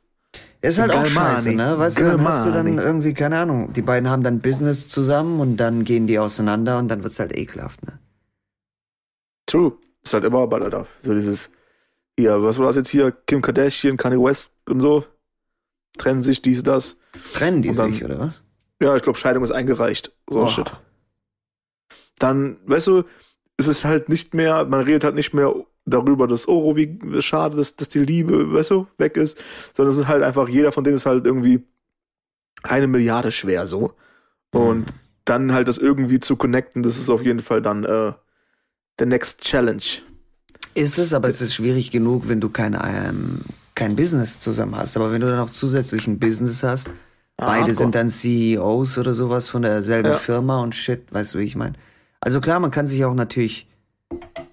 Ist 0.62 0.80
halt 0.80 0.92
auch 0.92 1.06
scheiße, 1.06 1.52
ne? 1.56 1.78
Weißt 1.78 2.00
du, 2.00 2.04
dann 2.04 2.24
hast 2.24 2.46
du 2.46 2.52
dann 2.52 2.78
irgendwie, 2.80 3.14
keine 3.14 3.38
Ahnung, 3.40 3.74
die 3.74 3.82
beiden 3.82 4.10
haben 4.10 4.24
dann 4.24 4.40
Business 4.40 4.88
zusammen 4.88 5.40
und 5.42 5.58
dann 5.58 5.84
gehen 5.84 6.08
die 6.08 6.20
auseinander 6.20 6.78
und 6.80 6.88
dann 6.88 7.04
wird's 7.04 7.20
halt 7.20 7.36
ekelhaft, 7.36 7.86
ne? 7.86 8.00
True. 9.46 9.74
Ist 10.04 10.14
halt 10.14 10.24
immer 10.26 10.46
bald, 10.48 10.64
Alter. 10.64 10.88
So 11.02 11.14
dieses, 11.14 11.50
hier, 12.18 12.42
was 12.44 12.60
war 12.60 12.68
das 12.68 12.76
jetzt 12.76 12.90
hier? 12.90 13.12
Kim 13.12 13.42
Kardashian, 13.42 13.98
Kanye 13.98 14.22
West 14.22 14.52
und 14.68 14.82
so. 14.82 15.06
Trennen 15.98 16.24
sich 16.24 16.42
dies, 16.42 16.64
das. 16.64 16.98
Trennen 17.34 17.62
die 17.62 17.74
dann- 17.74 17.92
sich, 17.94 18.04
oder 18.04 18.20
was? 18.20 18.42
Ja, 18.82 18.96
ich 18.96 19.04
glaube, 19.04 19.18
Scheidung 19.18 19.44
ist 19.44 19.52
eingereicht. 19.52 20.12
So 20.28 20.40
Boah. 20.40 20.48
Shit. 20.50 20.72
Dann, 22.20 22.58
weißt 22.66 22.88
du, 22.88 23.04
es 23.58 23.68
ist 23.68 23.86
halt 23.86 24.10
nicht 24.10 24.34
mehr, 24.34 24.66
man 24.66 24.82
redet 24.82 25.04
halt 25.04 25.16
nicht 25.16 25.34
mehr 25.34 25.54
darüber, 25.86 26.28
dass, 26.28 26.48
oh, 26.48 26.76
wie 26.76 26.98
schade, 27.22 27.56
dass, 27.56 27.76
dass 27.76 27.90
die 27.90 28.00
Liebe, 28.00 28.54
weißt 28.54 28.72
du, 28.72 28.88
weg 28.98 29.18
ist, 29.18 29.38
sondern 29.76 29.94
es 29.94 30.00
ist 30.00 30.08
halt 30.08 30.24
einfach, 30.24 30.48
jeder 30.50 30.72
von 30.72 30.84
denen 30.84 30.96
ist 30.98 31.06
halt 31.06 31.26
irgendwie 31.26 31.64
eine 32.64 32.88
Milliarde 32.88 33.32
schwer 33.32 33.68
so. 33.68 33.94
Und 34.52 34.94
dann 35.26 35.52
halt 35.54 35.68
das 35.68 35.78
irgendwie 35.78 36.20
zu 36.20 36.36
connecten, 36.36 36.84
das 36.84 36.98
ist 36.98 37.10
auf 37.10 37.24
jeden 37.24 37.42
Fall 37.42 37.62
dann 37.62 37.84
äh, 37.86 38.14
der 39.00 39.08
Next 39.08 39.42
Challenge. 39.42 39.82
Ist 40.76 40.98
es, 40.98 41.14
aber 41.14 41.28
es 41.30 41.42
ist 41.42 41.54
schwierig 41.54 41.92
genug, 41.92 42.28
wenn 42.28 42.40
du 42.42 42.50
kein, 42.50 42.74
ähm, 42.84 43.42
kein 43.76 43.96
Business 43.96 44.40
zusammen 44.40 44.76
hast. 44.76 44.96
Aber 44.98 45.12
wenn 45.12 45.22
du 45.22 45.28
dann 45.28 45.38
noch 45.38 45.52
zusätzlich 45.52 46.08
ein 46.08 46.20
Business 46.20 46.64
hast, 46.64 46.90
Ah, 47.38 47.46
beide 47.48 47.58
hardcore. 47.68 47.74
sind 47.76 47.96
dann 47.96 48.10
CEOs 48.10 48.98
oder 48.98 49.14
sowas 49.14 49.50
von 49.50 49.64
derselben 49.64 50.10
Ja. 50.12 50.16
Firma 50.18 50.62
und 50.62 50.76
shit, 50.76 51.12
weißt 51.12 51.34
du, 51.34 51.40
wie 51.40 51.44
ich 51.44 51.56
meine? 51.56 51.74
Also 52.22 52.40
klar, 52.42 52.60
man 52.60 52.72
kann 52.72 52.88
sich 52.88 53.04
auch 53.06 53.14
natürlich 53.16 53.68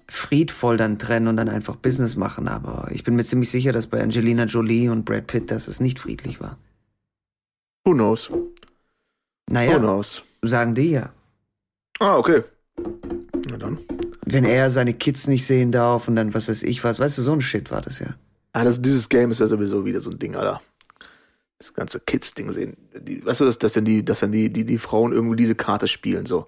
friedvoll 0.09 0.77
dann 0.77 0.97
trennen 0.99 1.27
und 1.27 1.37
dann 1.37 1.47
einfach 1.47 1.75
Business 1.75 2.15
machen, 2.15 2.47
aber 2.47 2.89
ich 2.91 3.03
bin 3.03 3.15
mir 3.15 3.23
ziemlich 3.23 3.49
sicher, 3.49 3.71
dass 3.71 3.87
bei 3.87 4.01
Angelina 4.01 4.43
Jolie 4.45 4.89
und 4.89 5.05
Brad 5.05 5.27
Pitt, 5.27 5.51
dass 5.51 5.67
es 5.67 5.79
nicht 5.79 5.99
friedlich 5.99 6.41
war. 6.41 6.57
Who 7.85 7.93
knows? 7.93 8.29
Naja, 9.49 9.75
Who 9.75 9.79
knows? 9.79 10.23
sagen 10.41 10.73
die 10.75 10.91
ja. 10.91 11.11
Ah, 11.99 12.17
okay. 12.17 12.43
Na 13.47 13.57
dann. 13.57 13.77
Wenn 14.31 14.45
er 14.45 14.69
seine 14.69 14.93
Kids 14.93 15.27
nicht 15.27 15.45
sehen 15.45 15.71
darf 15.71 16.07
und 16.07 16.15
dann 16.15 16.33
was 16.33 16.47
weiß 16.49 16.63
ich 16.63 16.83
was, 16.83 16.99
weißt 16.99 17.17
du, 17.17 17.21
so 17.21 17.33
ein 17.33 17.41
Shit 17.41 17.71
war 17.71 17.81
das 17.81 17.99
ja. 17.99 18.15
Ah, 18.53 18.63
das, 18.63 18.81
dieses 18.81 19.07
Game 19.09 19.31
ist 19.31 19.39
ja 19.39 19.47
sowieso 19.47 19.85
wieder 19.85 20.01
so 20.01 20.09
ein 20.09 20.19
Ding, 20.19 20.35
Alter. 20.35 20.61
Das 21.57 21.73
ganze 21.73 21.99
Kids-Ding 21.99 22.51
sehen. 22.53 22.75
Die, 22.99 23.23
weißt 23.23 23.39
du, 23.39 23.45
dass, 23.45 23.59
dass 23.59 23.73
dann, 23.73 23.85
die, 23.85 24.03
dass 24.03 24.19
dann 24.21 24.31
die, 24.31 24.51
die, 24.51 24.65
die 24.65 24.77
Frauen 24.77 25.13
irgendwie 25.13 25.35
diese 25.35 25.55
Karte 25.55 25.87
spielen, 25.87 26.25
so. 26.25 26.47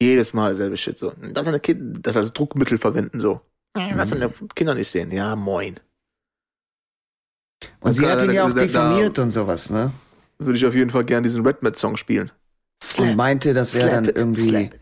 Jedes 0.00 0.32
Mal 0.32 0.52
dasselbe 0.52 0.76
Shit, 0.76 0.96
so. 0.96 1.12
Das, 1.32 1.46
eine 1.46 1.60
kind, 1.60 2.06
das 2.06 2.16
als 2.16 2.32
Druckmittel 2.32 2.78
verwenden, 2.78 3.20
so. 3.20 3.40
Was 3.74 4.10
deine 4.10 4.32
Kinder 4.54 4.74
nicht 4.74 4.90
sehen. 4.90 5.10
Ja, 5.10 5.36
moin. 5.36 5.80
Und 7.80 7.92
sie 7.92 8.02
da- 8.02 8.10
hat 8.10 8.22
ihn 8.22 8.32
ja 8.32 8.46
auch 8.46 8.52
diffamiert 8.52 9.18
und 9.18 9.30
sowas, 9.30 9.70
ne? 9.70 9.92
Würde 10.38 10.56
ich 10.56 10.64
auf 10.64 10.74
jeden 10.74 10.90
Fall 10.90 11.04
gern 11.04 11.24
diesen 11.24 11.44
Redmet-Song 11.44 11.96
spielen. 11.96 12.30
Und 12.96 13.16
meinte, 13.16 13.54
dass 13.54 13.74
er 13.74 13.88
Slap 13.88 13.94
dann 13.94 14.04
it, 14.04 14.16
irgendwie 14.16 14.42
slap 14.42 14.74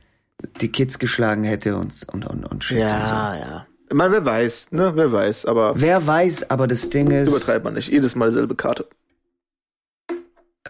die 0.61 0.71
Kids 0.71 0.99
geschlagen 0.99 1.45
hätte 1.45 1.77
und, 1.77 2.07
und, 2.13 2.27
und, 2.27 2.45
und 2.45 2.65
shit 2.65 2.83
und 2.83 2.89
so. 2.91 2.95
Ja, 2.95 3.37
ja. 3.37 3.67
Ich 3.89 3.95
meine, 3.95 4.13
wer 4.13 4.25
weiß, 4.25 4.73
ne? 4.73 4.93
Wer 4.97 5.13
weiß, 5.13 5.47
aber 5.47 5.81
Wer 5.81 6.05
weiß, 6.07 6.51
aber 6.51 6.67
das 6.67 6.91
Ding 6.91 7.11
ist, 7.11 7.29
übertreibt 7.31 7.65
man 7.65 7.75
nicht. 7.75 7.89
Jedes 7.89 8.17
Mal 8.17 8.29
dieselbe 8.31 8.55
Karte. 8.57 8.87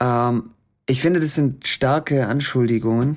ähm, 0.00 0.50
ich 0.88 1.00
finde, 1.00 1.20
das 1.20 1.34
sind 1.34 1.66
starke 1.66 2.26
Anschuldigungen. 2.26 3.16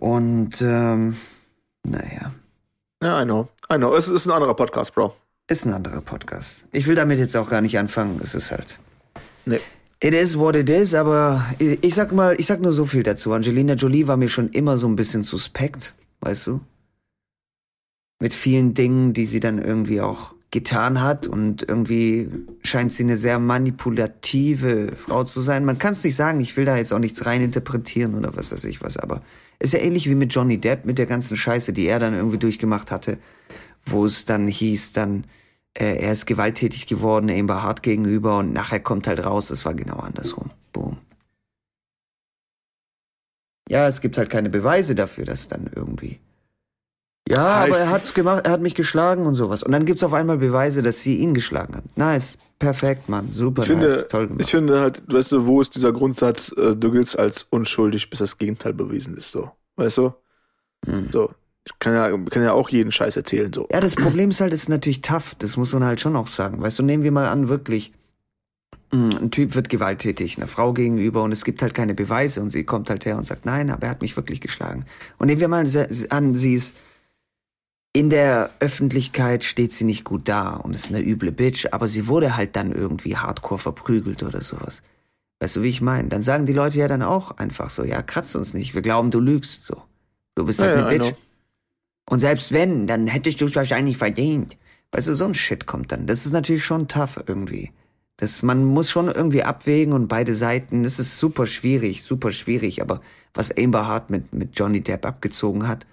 Und, 0.00 0.60
ähm, 0.62 1.16
naja, 1.84 2.32
Ja, 3.02 3.20
I 3.22 3.24
know. 3.24 3.48
I 3.72 3.76
know. 3.76 3.94
Es 3.94 4.08
ist 4.08 4.26
ein 4.26 4.32
anderer 4.32 4.54
Podcast, 4.54 4.94
Bro. 4.94 5.14
ist 5.48 5.66
ein 5.66 5.72
anderer 5.74 6.00
Podcast. 6.00 6.64
Ich 6.72 6.86
will 6.86 6.94
damit 6.94 7.18
jetzt 7.18 7.36
auch 7.36 7.48
gar 7.48 7.60
nicht 7.60 7.78
anfangen. 7.78 8.20
Es 8.22 8.34
ist 8.34 8.50
halt. 8.50 8.78
Nee. 9.46 9.60
It 10.04 10.12
is 10.12 10.36
what 10.36 10.54
it 10.54 10.68
is, 10.68 10.92
aber 10.92 11.46
ich, 11.58 11.94
sag 11.94 12.12
mal, 12.12 12.38
ich 12.38 12.44
sag 12.44 12.60
nur 12.60 12.74
so 12.74 12.84
viel 12.84 13.02
dazu. 13.02 13.32
Angelina 13.32 13.72
Jolie 13.72 14.06
war 14.06 14.18
mir 14.18 14.28
schon 14.28 14.50
immer 14.50 14.76
so 14.76 14.86
ein 14.86 14.96
bisschen 14.96 15.22
suspekt, 15.22 15.94
weißt 16.20 16.46
du? 16.48 16.60
Mit 18.20 18.34
vielen 18.34 18.74
Dingen, 18.74 19.14
die 19.14 19.24
sie 19.24 19.40
dann 19.40 19.56
irgendwie 19.56 20.02
auch 20.02 20.34
getan 20.50 21.00
hat 21.00 21.26
und 21.26 21.66
irgendwie 21.66 22.28
scheint 22.62 22.92
sie 22.92 23.04
eine 23.04 23.16
sehr 23.16 23.38
manipulative 23.38 24.92
Frau 24.94 25.24
zu 25.24 25.40
sein. 25.40 25.64
Man 25.64 25.78
kann 25.78 25.94
es 25.94 26.04
nicht 26.04 26.16
sagen, 26.16 26.38
ich 26.40 26.54
will 26.58 26.66
da 26.66 26.76
jetzt 26.76 26.92
auch 26.92 26.98
nichts 26.98 27.24
rein 27.24 27.40
interpretieren 27.40 28.14
oder 28.14 28.36
was 28.36 28.52
weiß 28.52 28.64
ich 28.64 28.82
was, 28.82 28.98
aber 28.98 29.22
ist 29.58 29.72
ja 29.72 29.78
ähnlich 29.78 30.06
wie 30.10 30.14
mit 30.14 30.34
Johnny 30.34 30.58
Depp, 30.58 30.84
mit 30.84 30.98
der 30.98 31.06
ganzen 31.06 31.38
Scheiße, 31.38 31.72
die 31.72 31.86
er 31.86 31.98
dann 31.98 32.12
irgendwie 32.12 32.36
durchgemacht 32.38 32.90
hatte, 32.90 33.16
wo 33.86 34.04
es 34.04 34.26
dann 34.26 34.48
hieß, 34.48 34.92
dann 34.92 35.24
äh, 35.76 35.96
er 35.96 36.12
ist 36.12 36.26
gewalttätig 36.26 36.86
geworden, 36.86 37.30
Amber 37.30 37.62
Hart 37.62 37.82
gegenüber 37.82 38.38
und 38.38 38.52
nachher 38.52 38.80
kommt 38.80 39.06
halt 39.06 39.24
raus, 39.24 39.50
es 39.50 39.64
war 39.64 39.74
genau 39.74 39.96
andersrum. 39.96 40.50
Boom. 40.72 40.98
Ja, 43.68 43.88
es 43.88 44.00
gibt 44.00 44.18
halt 44.18 44.30
keine 44.30 44.50
Beweise 44.50 44.94
dafür, 44.94 45.24
dass 45.24 45.48
dann 45.48 45.70
irgendwie. 45.74 46.20
Ja, 47.26 47.64
aber 47.64 47.78
er 47.78 47.90
hat's 47.90 48.12
gemacht, 48.12 48.44
er 48.44 48.52
hat 48.52 48.60
mich 48.60 48.74
geschlagen 48.74 49.24
und 49.24 49.34
sowas. 49.34 49.62
Und 49.62 49.72
dann 49.72 49.86
gibt's 49.86 50.02
auf 50.02 50.12
einmal 50.12 50.36
Beweise, 50.36 50.82
dass 50.82 51.00
sie 51.00 51.16
ihn 51.16 51.32
geschlagen 51.32 51.74
hat. 51.74 51.84
Nice, 51.96 52.36
perfekt, 52.58 53.08
Mann, 53.08 53.32
super 53.32 53.62
Ich 53.62 53.68
finde, 53.68 53.88
nice, 53.88 54.08
toll 54.08 54.26
gemacht. 54.26 54.42
ich 54.42 54.50
finde 54.50 54.80
halt, 54.80 55.02
weißt 55.10 55.32
du, 55.32 55.46
wo 55.46 55.62
ist 55.62 55.74
dieser 55.74 55.92
Grundsatz, 55.92 56.52
äh, 56.58 56.76
du 56.76 56.90
giltst 56.90 57.18
als 57.18 57.46
unschuldig, 57.48 58.10
bis 58.10 58.18
das 58.18 58.36
Gegenteil 58.36 58.74
bewiesen 58.74 59.16
ist, 59.16 59.32
so. 59.32 59.50
weißt 59.76 59.98
du? 59.98 60.14
Hm. 60.84 61.08
So. 61.10 61.30
Kann 61.78 61.94
ja, 61.94 62.16
kann 62.28 62.42
ja 62.42 62.52
auch 62.52 62.68
jeden 62.68 62.92
Scheiß 62.92 63.16
erzählen, 63.16 63.52
so. 63.52 63.66
Ja, 63.72 63.80
das 63.80 63.94
Problem 63.96 64.30
ist 64.30 64.40
halt, 64.40 64.52
es 64.52 64.62
ist 64.64 64.68
natürlich 64.68 65.00
tough. 65.00 65.34
Das 65.38 65.56
muss 65.56 65.72
man 65.72 65.84
halt 65.84 66.00
schon 66.00 66.14
auch 66.16 66.28
sagen. 66.28 66.60
Weißt 66.60 66.78
du, 66.78 66.82
nehmen 66.82 67.02
wir 67.02 67.12
mal 67.12 67.26
an, 67.26 67.48
wirklich. 67.48 67.92
mh, 68.92 69.16
Ein 69.18 69.30
Typ 69.30 69.54
wird 69.54 69.70
gewalttätig 69.70 70.36
einer 70.36 70.46
Frau 70.46 70.72
gegenüber 70.74 71.22
und 71.22 71.32
es 71.32 71.44
gibt 71.44 71.62
halt 71.62 71.72
keine 71.72 71.94
Beweise 71.94 72.42
und 72.42 72.50
sie 72.50 72.64
kommt 72.64 72.90
halt 72.90 73.06
her 73.06 73.16
und 73.16 73.24
sagt, 73.24 73.46
nein, 73.46 73.70
aber 73.70 73.84
er 73.84 73.90
hat 73.90 74.02
mich 74.02 74.14
wirklich 74.16 74.40
geschlagen. 74.42 74.84
Und 75.18 75.28
nehmen 75.28 75.40
wir 75.40 75.48
mal 75.48 75.66
an, 76.10 76.34
sie 76.34 76.54
ist 76.54 76.76
in 77.94 78.10
der 78.10 78.50
Öffentlichkeit 78.58 79.44
steht 79.44 79.72
sie 79.72 79.84
nicht 79.84 80.04
gut 80.04 80.28
da 80.28 80.56
und 80.56 80.74
ist 80.74 80.88
eine 80.88 81.00
üble 81.00 81.30
Bitch, 81.32 81.68
aber 81.70 81.86
sie 81.88 82.08
wurde 82.08 82.36
halt 82.36 82.56
dann 82.56 82.72
irgendwie 82.72 83.16
hardcore 83.16 83.60
verprügelt 83.60 84.22
oder 84.22 84.40
sowas. 84.40 84.82
Weißt 85.40 85.56
du, 85.56 85.62
wie 85.62 85.68
ich 85.68 85.80
meine? 85.80 86.08
Dann 86.08 86.20
sagen 86.22 86.44
die 86.44 86.52
Leute 86.52 86.78
ja 86.78 86.88
dann 86.88 87.02
auch 87.02 87.38
einfach 87.38 87.70
so, 87.70 87.84
ja, 87.84 88.02
kratzt 88.02 88.34
uns 88.34 88.52
nicht, 88.52 88.74
wir 88.74 88.82
glauben, 88.82 89.10
du 89.12 89.20
lügst 89.20 89.64
so. 89.64 89.80
Du 90.34 90.44
bist 90.44 90.60
halt 90.60 90.72
Ja, 90.72 90.76
ja, 90.80 90.86
eine 90.86 90.96
I 90.96 90.98
Bitch. 90.98 91.14
Und 92.08 92.20
selbst 92.20 92.52
wenn, 92.52 92.86
dann 92.86 93.06
hättest 93.06 93.40
du 93.40 93.46
es 93.46 93.56
wahrscheinlich 93.56 93.96
verdient. 93.96 94.56
Weißt 94.92 95.08
du, 95.08 95.14
so 95.14 95.24
ein 95.24 95.34
Shit 95.34 95.66
kommt 95.66 95.90
dann. 95.90 96.06
Das 96.06 96.26
ist 96.26 96.32
natürlich 96.32 96.64
schon 96.64 96.88
tough 96.88 97.22
irgendwie. 97.26 97.72
Das, 98.16 98.42
man 98.42 98.64
muss 98.64 98.90
schon 98.90 99.08
irgendwie 99.08 99.42
abwägen 99.42 99.92
und 99.92 100.06
beide 100.06 100.34
Seiten, 100.34 100.84
das 100.84 100.98
ist 100.98 101.18
super 101.18 101.46
schwierig, 101.46 102.04
super 102.04 102.30
schwierig. 102.30 102.80
Aber 102.80 103.00
was 103.32 103.56
Amber 103.56 103.86
Hart 103.86 104.10
mit, 104.10 104.32
mit 104.32 104.56
Johnny 104.58 104.80
Depp 104.80 105.04
abgezogen 105.04 105.66
hat, 105.66 105.86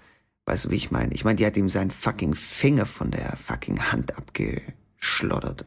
weißt 0.46 0.66
du, 0.66 0.70
wie 0.70 0.76
ich 0.76 0.92
meine? 0.92 1.12
Ich 1.14 1.24
meine, 1.24 1.36
die 1.36 1.46
hat 1.46 1.56
ihm 1.56 1.68
seinen 1.68 1.90
fucking 1.90 2.34
Finger 2.34 2.86
von 2.86 3.10
der 3.10 3.36
fucking 3.36 3.90
Hand 3.90 4.16
abgeschlottert. 4.16 5.64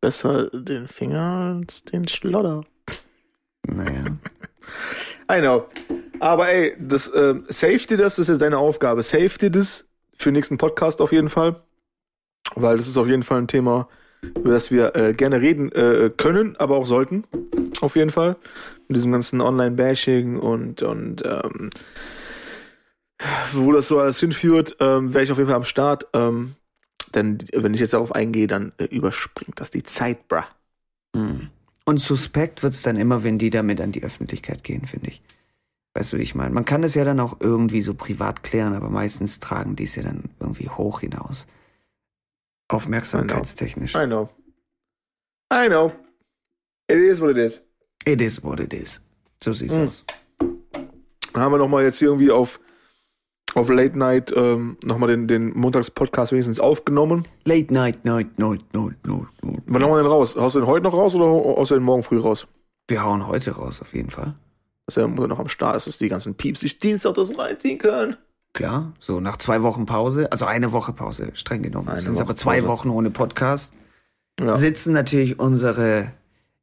Besser 0.00 0.50
den 0.50 0.86
Finger 0.86 1.56
als 1.58 1.82
den 1.82 2.06
Schlotter. 2.06 2.64
Naja. 3.66 4.04
I 5.30 5.40
know. 5.40 5.66
Aber 6.20 6.48
ey, 6.48 6.74
das 6.78 7.08
äh, 7.08 7.34
Safety, 7.48 7.96
das 7.96 8.18
ist 8.18 8.28
jetzt 8.28 8.40
deine 8.40 8.58
Aufgabe. 8.58 9.02
Safety 9.02 9.50
das 9.50 9.84
für 10.16 10.30
den 10.30 10.34
nächsten 10.34 10.58
Podcast 10.58 11.00
auf 11.00 11.12
jeden 11.12 11.30
Fall. 11.30 11.62
Weil 12.54 12.78
das 12.78 12.88
ist 12.88 12.96
auf 12.96 13.06
jeden 13.06 13.22
Fall 13.22 13.38
ein 13.38 13.48
Thema, 13.48 13.88
über 14.22 14.50
das 14.50 14.70
wir 14.70 14.94
äh, 14.94 15.14
gerne 15.14 15.40
reden 15.40 15.72
äh, 15.72 16.10
können, 16.16 16.56
aber 16.56 16.76
auch 16.76 16.86
sollten. 16.86 17.24
Auf 17.80 17.96
jeden 17.96 18.10
Fall. 18.10 18.36
Mit 18.88 18.96
diesem 18.96 19.12
ganzen 19.12 19.40
Online-Bashing 19.40 20.38
und, 20.38 20.82
und 20.82 21.22
ähm, 21.24 21.70
wo 23.52 23.72
das 23.72 23.88
so 23.88 23.98
alles 23.98 24.20
hinführt, 24.20 24.76
ähm, 24.80 25.12
wäre 25.12 25.24
ich 25.24 25.32
auf 25.32 25.38
jeden 25.38 25.48
Fall 25.48 25.56
am 25.56 25.64
Start. 25.64 26.06
Ähm, 26.12 26.54
denn 27.14 27.38
wenn 27.52 27.74
ich 27.74 27.80
jetzt 27.80 27.94
darauf 27.94 28.12
eingehe, 28.12 28.46
dann 28.46 28.72
äh, 28.78 28.84
überspringt 28.84 29.60
das 29.60 29.70
die 29.70 29.82
Zeit, 29.82 30.28
bruh. 30.28 30.42
Hm. 31.14 31.50
Und 31.88 31.98
suspekt 31.98 32.62
wird's 32.62 32.82
dann 32.82 32.96
immer, 32.96 33.22
wenn 33.22 33.38
die 33.38 33.50
damit 33.50 33.80
an 33.80 33.92
die 33.92 34.02
Öffentlichkeit 34.02 34.64
gehen, 34.64 34.86
finde 34.86 35.08
ich. 35.10 35.22
Weißt 35.94 36.12
du, 36.12 36.18
wie 36.18 36.22
ich 36.22 36.34
meine? 36.34 36.52
Man 36.52 36.64
kann 36.64 36.82
es 36.82 36.94
ja 36.94 37.04
dann 37.04 37.20
auch 37.20 37.36
irgendwie 37.40 37.80
so 37.80 37.94
privat 37.94 38.42
klären, 38.42 38.74
aber 38.74 38.90
meistens 38.90 39.38
tragen 39.40 39.76
die 39.76 39.84
es 39.84 39.94
ja 39.94 40.02
dann 40.02 40.24
irgendwie 40.40 40.68
hoch 40.68 41.00
hinaus. 41.00 41.46
Aufmerksamkeitstechnisch. 42.68 43.94
I 43.94 44.04
know. 44.06 44.28
I 45.52 45.68
know. 45.68 45.92
It 46.88 46.98
is 46.98 47.20
what 47.20 47.30
it 47.30 47.38
is. 47.38 47.60
It 48.04 48.20
is 48.20 48.42
what 48.42 48.60
it 48.60 48.74
is. 48.74 49.00
So 49.42 49.52
sieht's 49.52 49.74
Hm. 49.76 49.88
aus. 49.88 50.04
Dann 50.40 51.42
haben 51.42 51.52
wir 51.52 51.58
nochmal 51.58 51.84
jetzt 51.84 51.98
hier 51.98 52.08
irgendwie 52.08 52.30
auf, 52.30 52.58
auf 53.56 53.70
Late 53.70 53.98
Night 53.98 54.32
ähm, 54.36 54.76
nochmal 54.84 55.08
den, 55.08 55.26
den 55.26 55.58
Montags-Podcast 55.58 56.30
wenigstens 56.32 56.60
aufgenommen. 56.60 57.26
Late 57.44 57.72
night, 57.72 58.04
night, 58.04 58.38
night, 58.38 58.62
night, 58.72 58.94
night, 59.04 59.28
night. 59.42 59.62
Wann 59.66 59.82
haben 59.82 59.90
wir 59.90 60.02
den 60.02 60.06
raus? 60.06 60.36
Haust 60.36 60.56
du 60.56 60.60
den 60.60 60.66
heute 60.66 60.84
noch 60.84 60.92
raus 60.92 61.14
oder 61.14 61.26
haust 61.26 61.70
du 61.70 61.74
den 61.74 61.82
morgen 61.82 62.02
früh 62.02 62.20
raus? 62.20 62.46
Wir 62.86 63.02
hauen 63.02 63.26
heute 63.26 63.52
raus, 63.52 63.80
auf 63.80 63.94
jeden 63.94 64.10
Fall. 64.10 64.34
Dass 64.84 64.98
er 64.98 65.08
noch 65.08 65.38
am 65.38 65.48
Start 65.48 65.76
ist, 65.76 65.86
dass 65.86 65.98
die 65.98 66.08
ganzen 66.08 66.34
Pieps 66.34 66.60
sich 66.60 66.78
Dienstag 66.78 67.14
das 67.14 67.36
reinziehen 67.36 67.78
können. 67.78 68.16
Klar, 68.52 68.92
so 69.00 69.20
nach 69.20 69.36
zwei 69.38 69.62
Wochen 69.62 69.86
Pause, 69.86 70.30
also 70.30 70.44
eine 70.44 70.72
Woche 70.72 70.92
Pause, 70.92 71.30
streng 71.34 71.62
genommen. 71.62 71.88
Eine 71.88 72.00
Sind 72.00 72.20
aber 72.20 72.36
zwei 72.36 72.60
Pause. 72.60 72.68
Wochen 72.68 72.90
ohne 72.90 73.10
Podcast. 73.10 73.72
Ja. 74.38 74.54
Sitzen 74.54 74.92
natürlich 74.92 75.38
unsere 75.38 76.12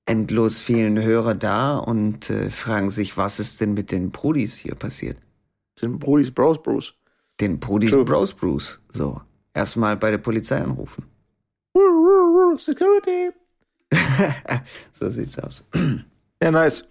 endlos 0.06 0.62
vielen 0.62 1.02
Hörer 1.02 1.34
da 1.34 1.78
und 1.78 2.30
äh, 2.30 2.52
fragen 2.52 2.92
sich, 2.92 3.18
was 3.18 3.40
ist 3.40 3.62
denn 3.62 3.74
mit 3.74 3.92
den 3.92 4.12
Brudis 4.12 4.56
hier 4.56 4.76
passiert? 4.76 5.18
Den 5.82 6.00
Brudis 6.00 6.32
Bros 6.32 6.62
Bruce. 6.62 6.94
Den 7.40 7.60
Brudis 7.60 7.92
True. 7.92 8.06
Bros 8.06 8.34
Bruce. 8.34 8.80
So, 8.90 9.22
erstmal 9.54 9.98
bei 9.98 10.12
der 10.12 10.20
Polizei 10.20 10.62
anrufen. 10.62 11.06
Security. 12.58 13.32
so 14.92 15.10
sieht's 15.10 15.40
aus. 15.40 15.64
Ja, 16.42 16.52
nice. 16.52 16.86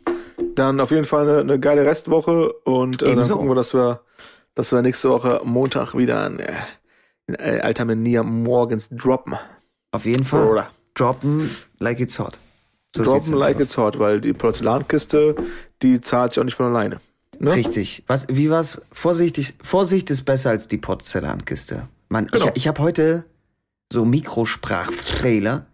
Dann 0.54 0.80
auf 0.80 0.90
jeden 0.90 1.04
Fall 1.04 1.28
eine, 1.28 1.40
eine 1.40 1.60
geile 1.60 1.84
Restwoche 1.84 2.52
und 2.64 3.02
äh, 3.02 3.14
dann 3.14 3.28
gucken 3.28 3.48
wir, 3.48 3.54
dass 3.54 3.74
wir, 3.74 4.00
dass 4.54 4.72
wir 4.72 4.82
nächste 4.82 5.10
Woche 5.10 5.40
Montag 5.44 5.94
wieder 5.96 6.24
ein, 6.24 6.38
äh, 6.40 6.54
in 7.26 7.34
äh, 7.34 7.60
alter 7.62 7.84
Manier 7.84 8.22
morgens 8.22 8.88
droppen. 8.90 9.36
Auf 9.92 10.04
jeden 10.04 10.24
Fall 10.24 10.48
Oder? 10.48 10.70
droppen 10.94 11.50
like 11.78 12.00
it's 12.00 12.18
hot. 12.18 12.38
So 12.96 13.04
droppen 13.04 13.34
like 13.34 13.56
aus. 13.56 13.62
it's 13.62 13.78
hot, 13.78 13.98
weil 13.98 14.20
die 14.20 14.32
Porzellankiste, 14.32 15.36
die 15.82 16.00
zahlt 16.00 16.32
sich 16.32 16.40
auch 16.40 16.44
nicht 16.44 16.56
von 16.56 16.66
alleine. 16.66 17.00
Ne? 17.38 17.54
Richtig. 17.54 18.04
Was, 18.06 18.26
wie 18.28 18.50
war's? 18.50 18.80
Vorsichtig, 18.92 19.54
Vorsicht 19.62 20.10
ist 20.10 20.22
besser 20.24 20.50
als 20.50 20.68
die 20.68 20.78
Porzellankiste. 20.78 21.88
Man, 22.08 22.26
Genau. 22.28 22.46
ich, 22.46 22.50
ich 22.54 22.68
habe 22.68 22.80
heute 22.82 23.24
so 23.92 24.04
Mikrosprachfehler. 24.04 25.66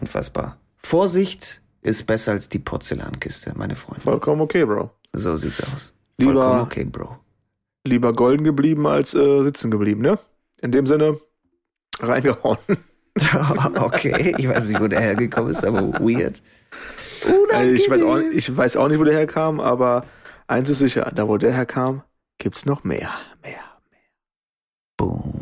Unfassbar. 0.00 0.56
Vorsicht 0.76 1.60
ist 1.82 2.06
besser 2.06 2.32
als 2.32 2.48
die 2.48 2.58
Porzellankiste, 2.58 3.52
meine 3.56 3.76
Freunde. 3.76 4.02
Vollkommen 4.02 4.40
okay, 4.42 4.64
Bro. 4.64 4.90
So 5.12 5.36
sieht's 5.36 5.62
aus. 5.62 5.92
Lieber- 6.18 6.32
Vollkommen 6.34 6.60
okay, 6.60 6.84
Bro. 6.84 7.18
Lieber 7.86 8.12
golden 8.12 8.44
geblieben 8.44 8.86
als 8.86 9.14
äh, 9.14 9.42
sitzen 9.42 9.70
geblieben, 9.70 10.02
ne? 10.02 10.18
In 10.60 10.70
dem 10.70 10.86
Sinne, 10.86 11.18
reingehauen. 11.98 12.58
okay, 13.76 14.34
ich 14.36 14.46
weiß 14.48 14.68
nicht, 14.68 14.80
wo 14.80 14.86
der 14.86 15.00
hergekommen 15.00 15.50
ist, 15.50 15.64
aber 15.64 15.80
weird. 16.00 16.42
Äh, 17.52 17.72
ich, 17.72 17.88
weiß 17.88 18.02
auch, 18.02 18.18
ich 18.18 18.54
weiß 18.54 18.76
auch 18.76 18.88
nicht, 18.88 18.98
wo 19.00 19.04
der 19.04 19.14
herkam, 19.14 19.60
aber 19.60 20.04
eins 20.50 20.68
ist 20.68 20.78
sicher, 20.80 21.10
da 21.14 21.28
wo 21.28 21.36
der 21.38 21.52
herkam, 21.52 22.02
gibt's 22.38 22.66
noch 22.66 22.84
mehr. 22.84 23.10
Mehr. 23.42 23.64
Boom. 24.96 25.39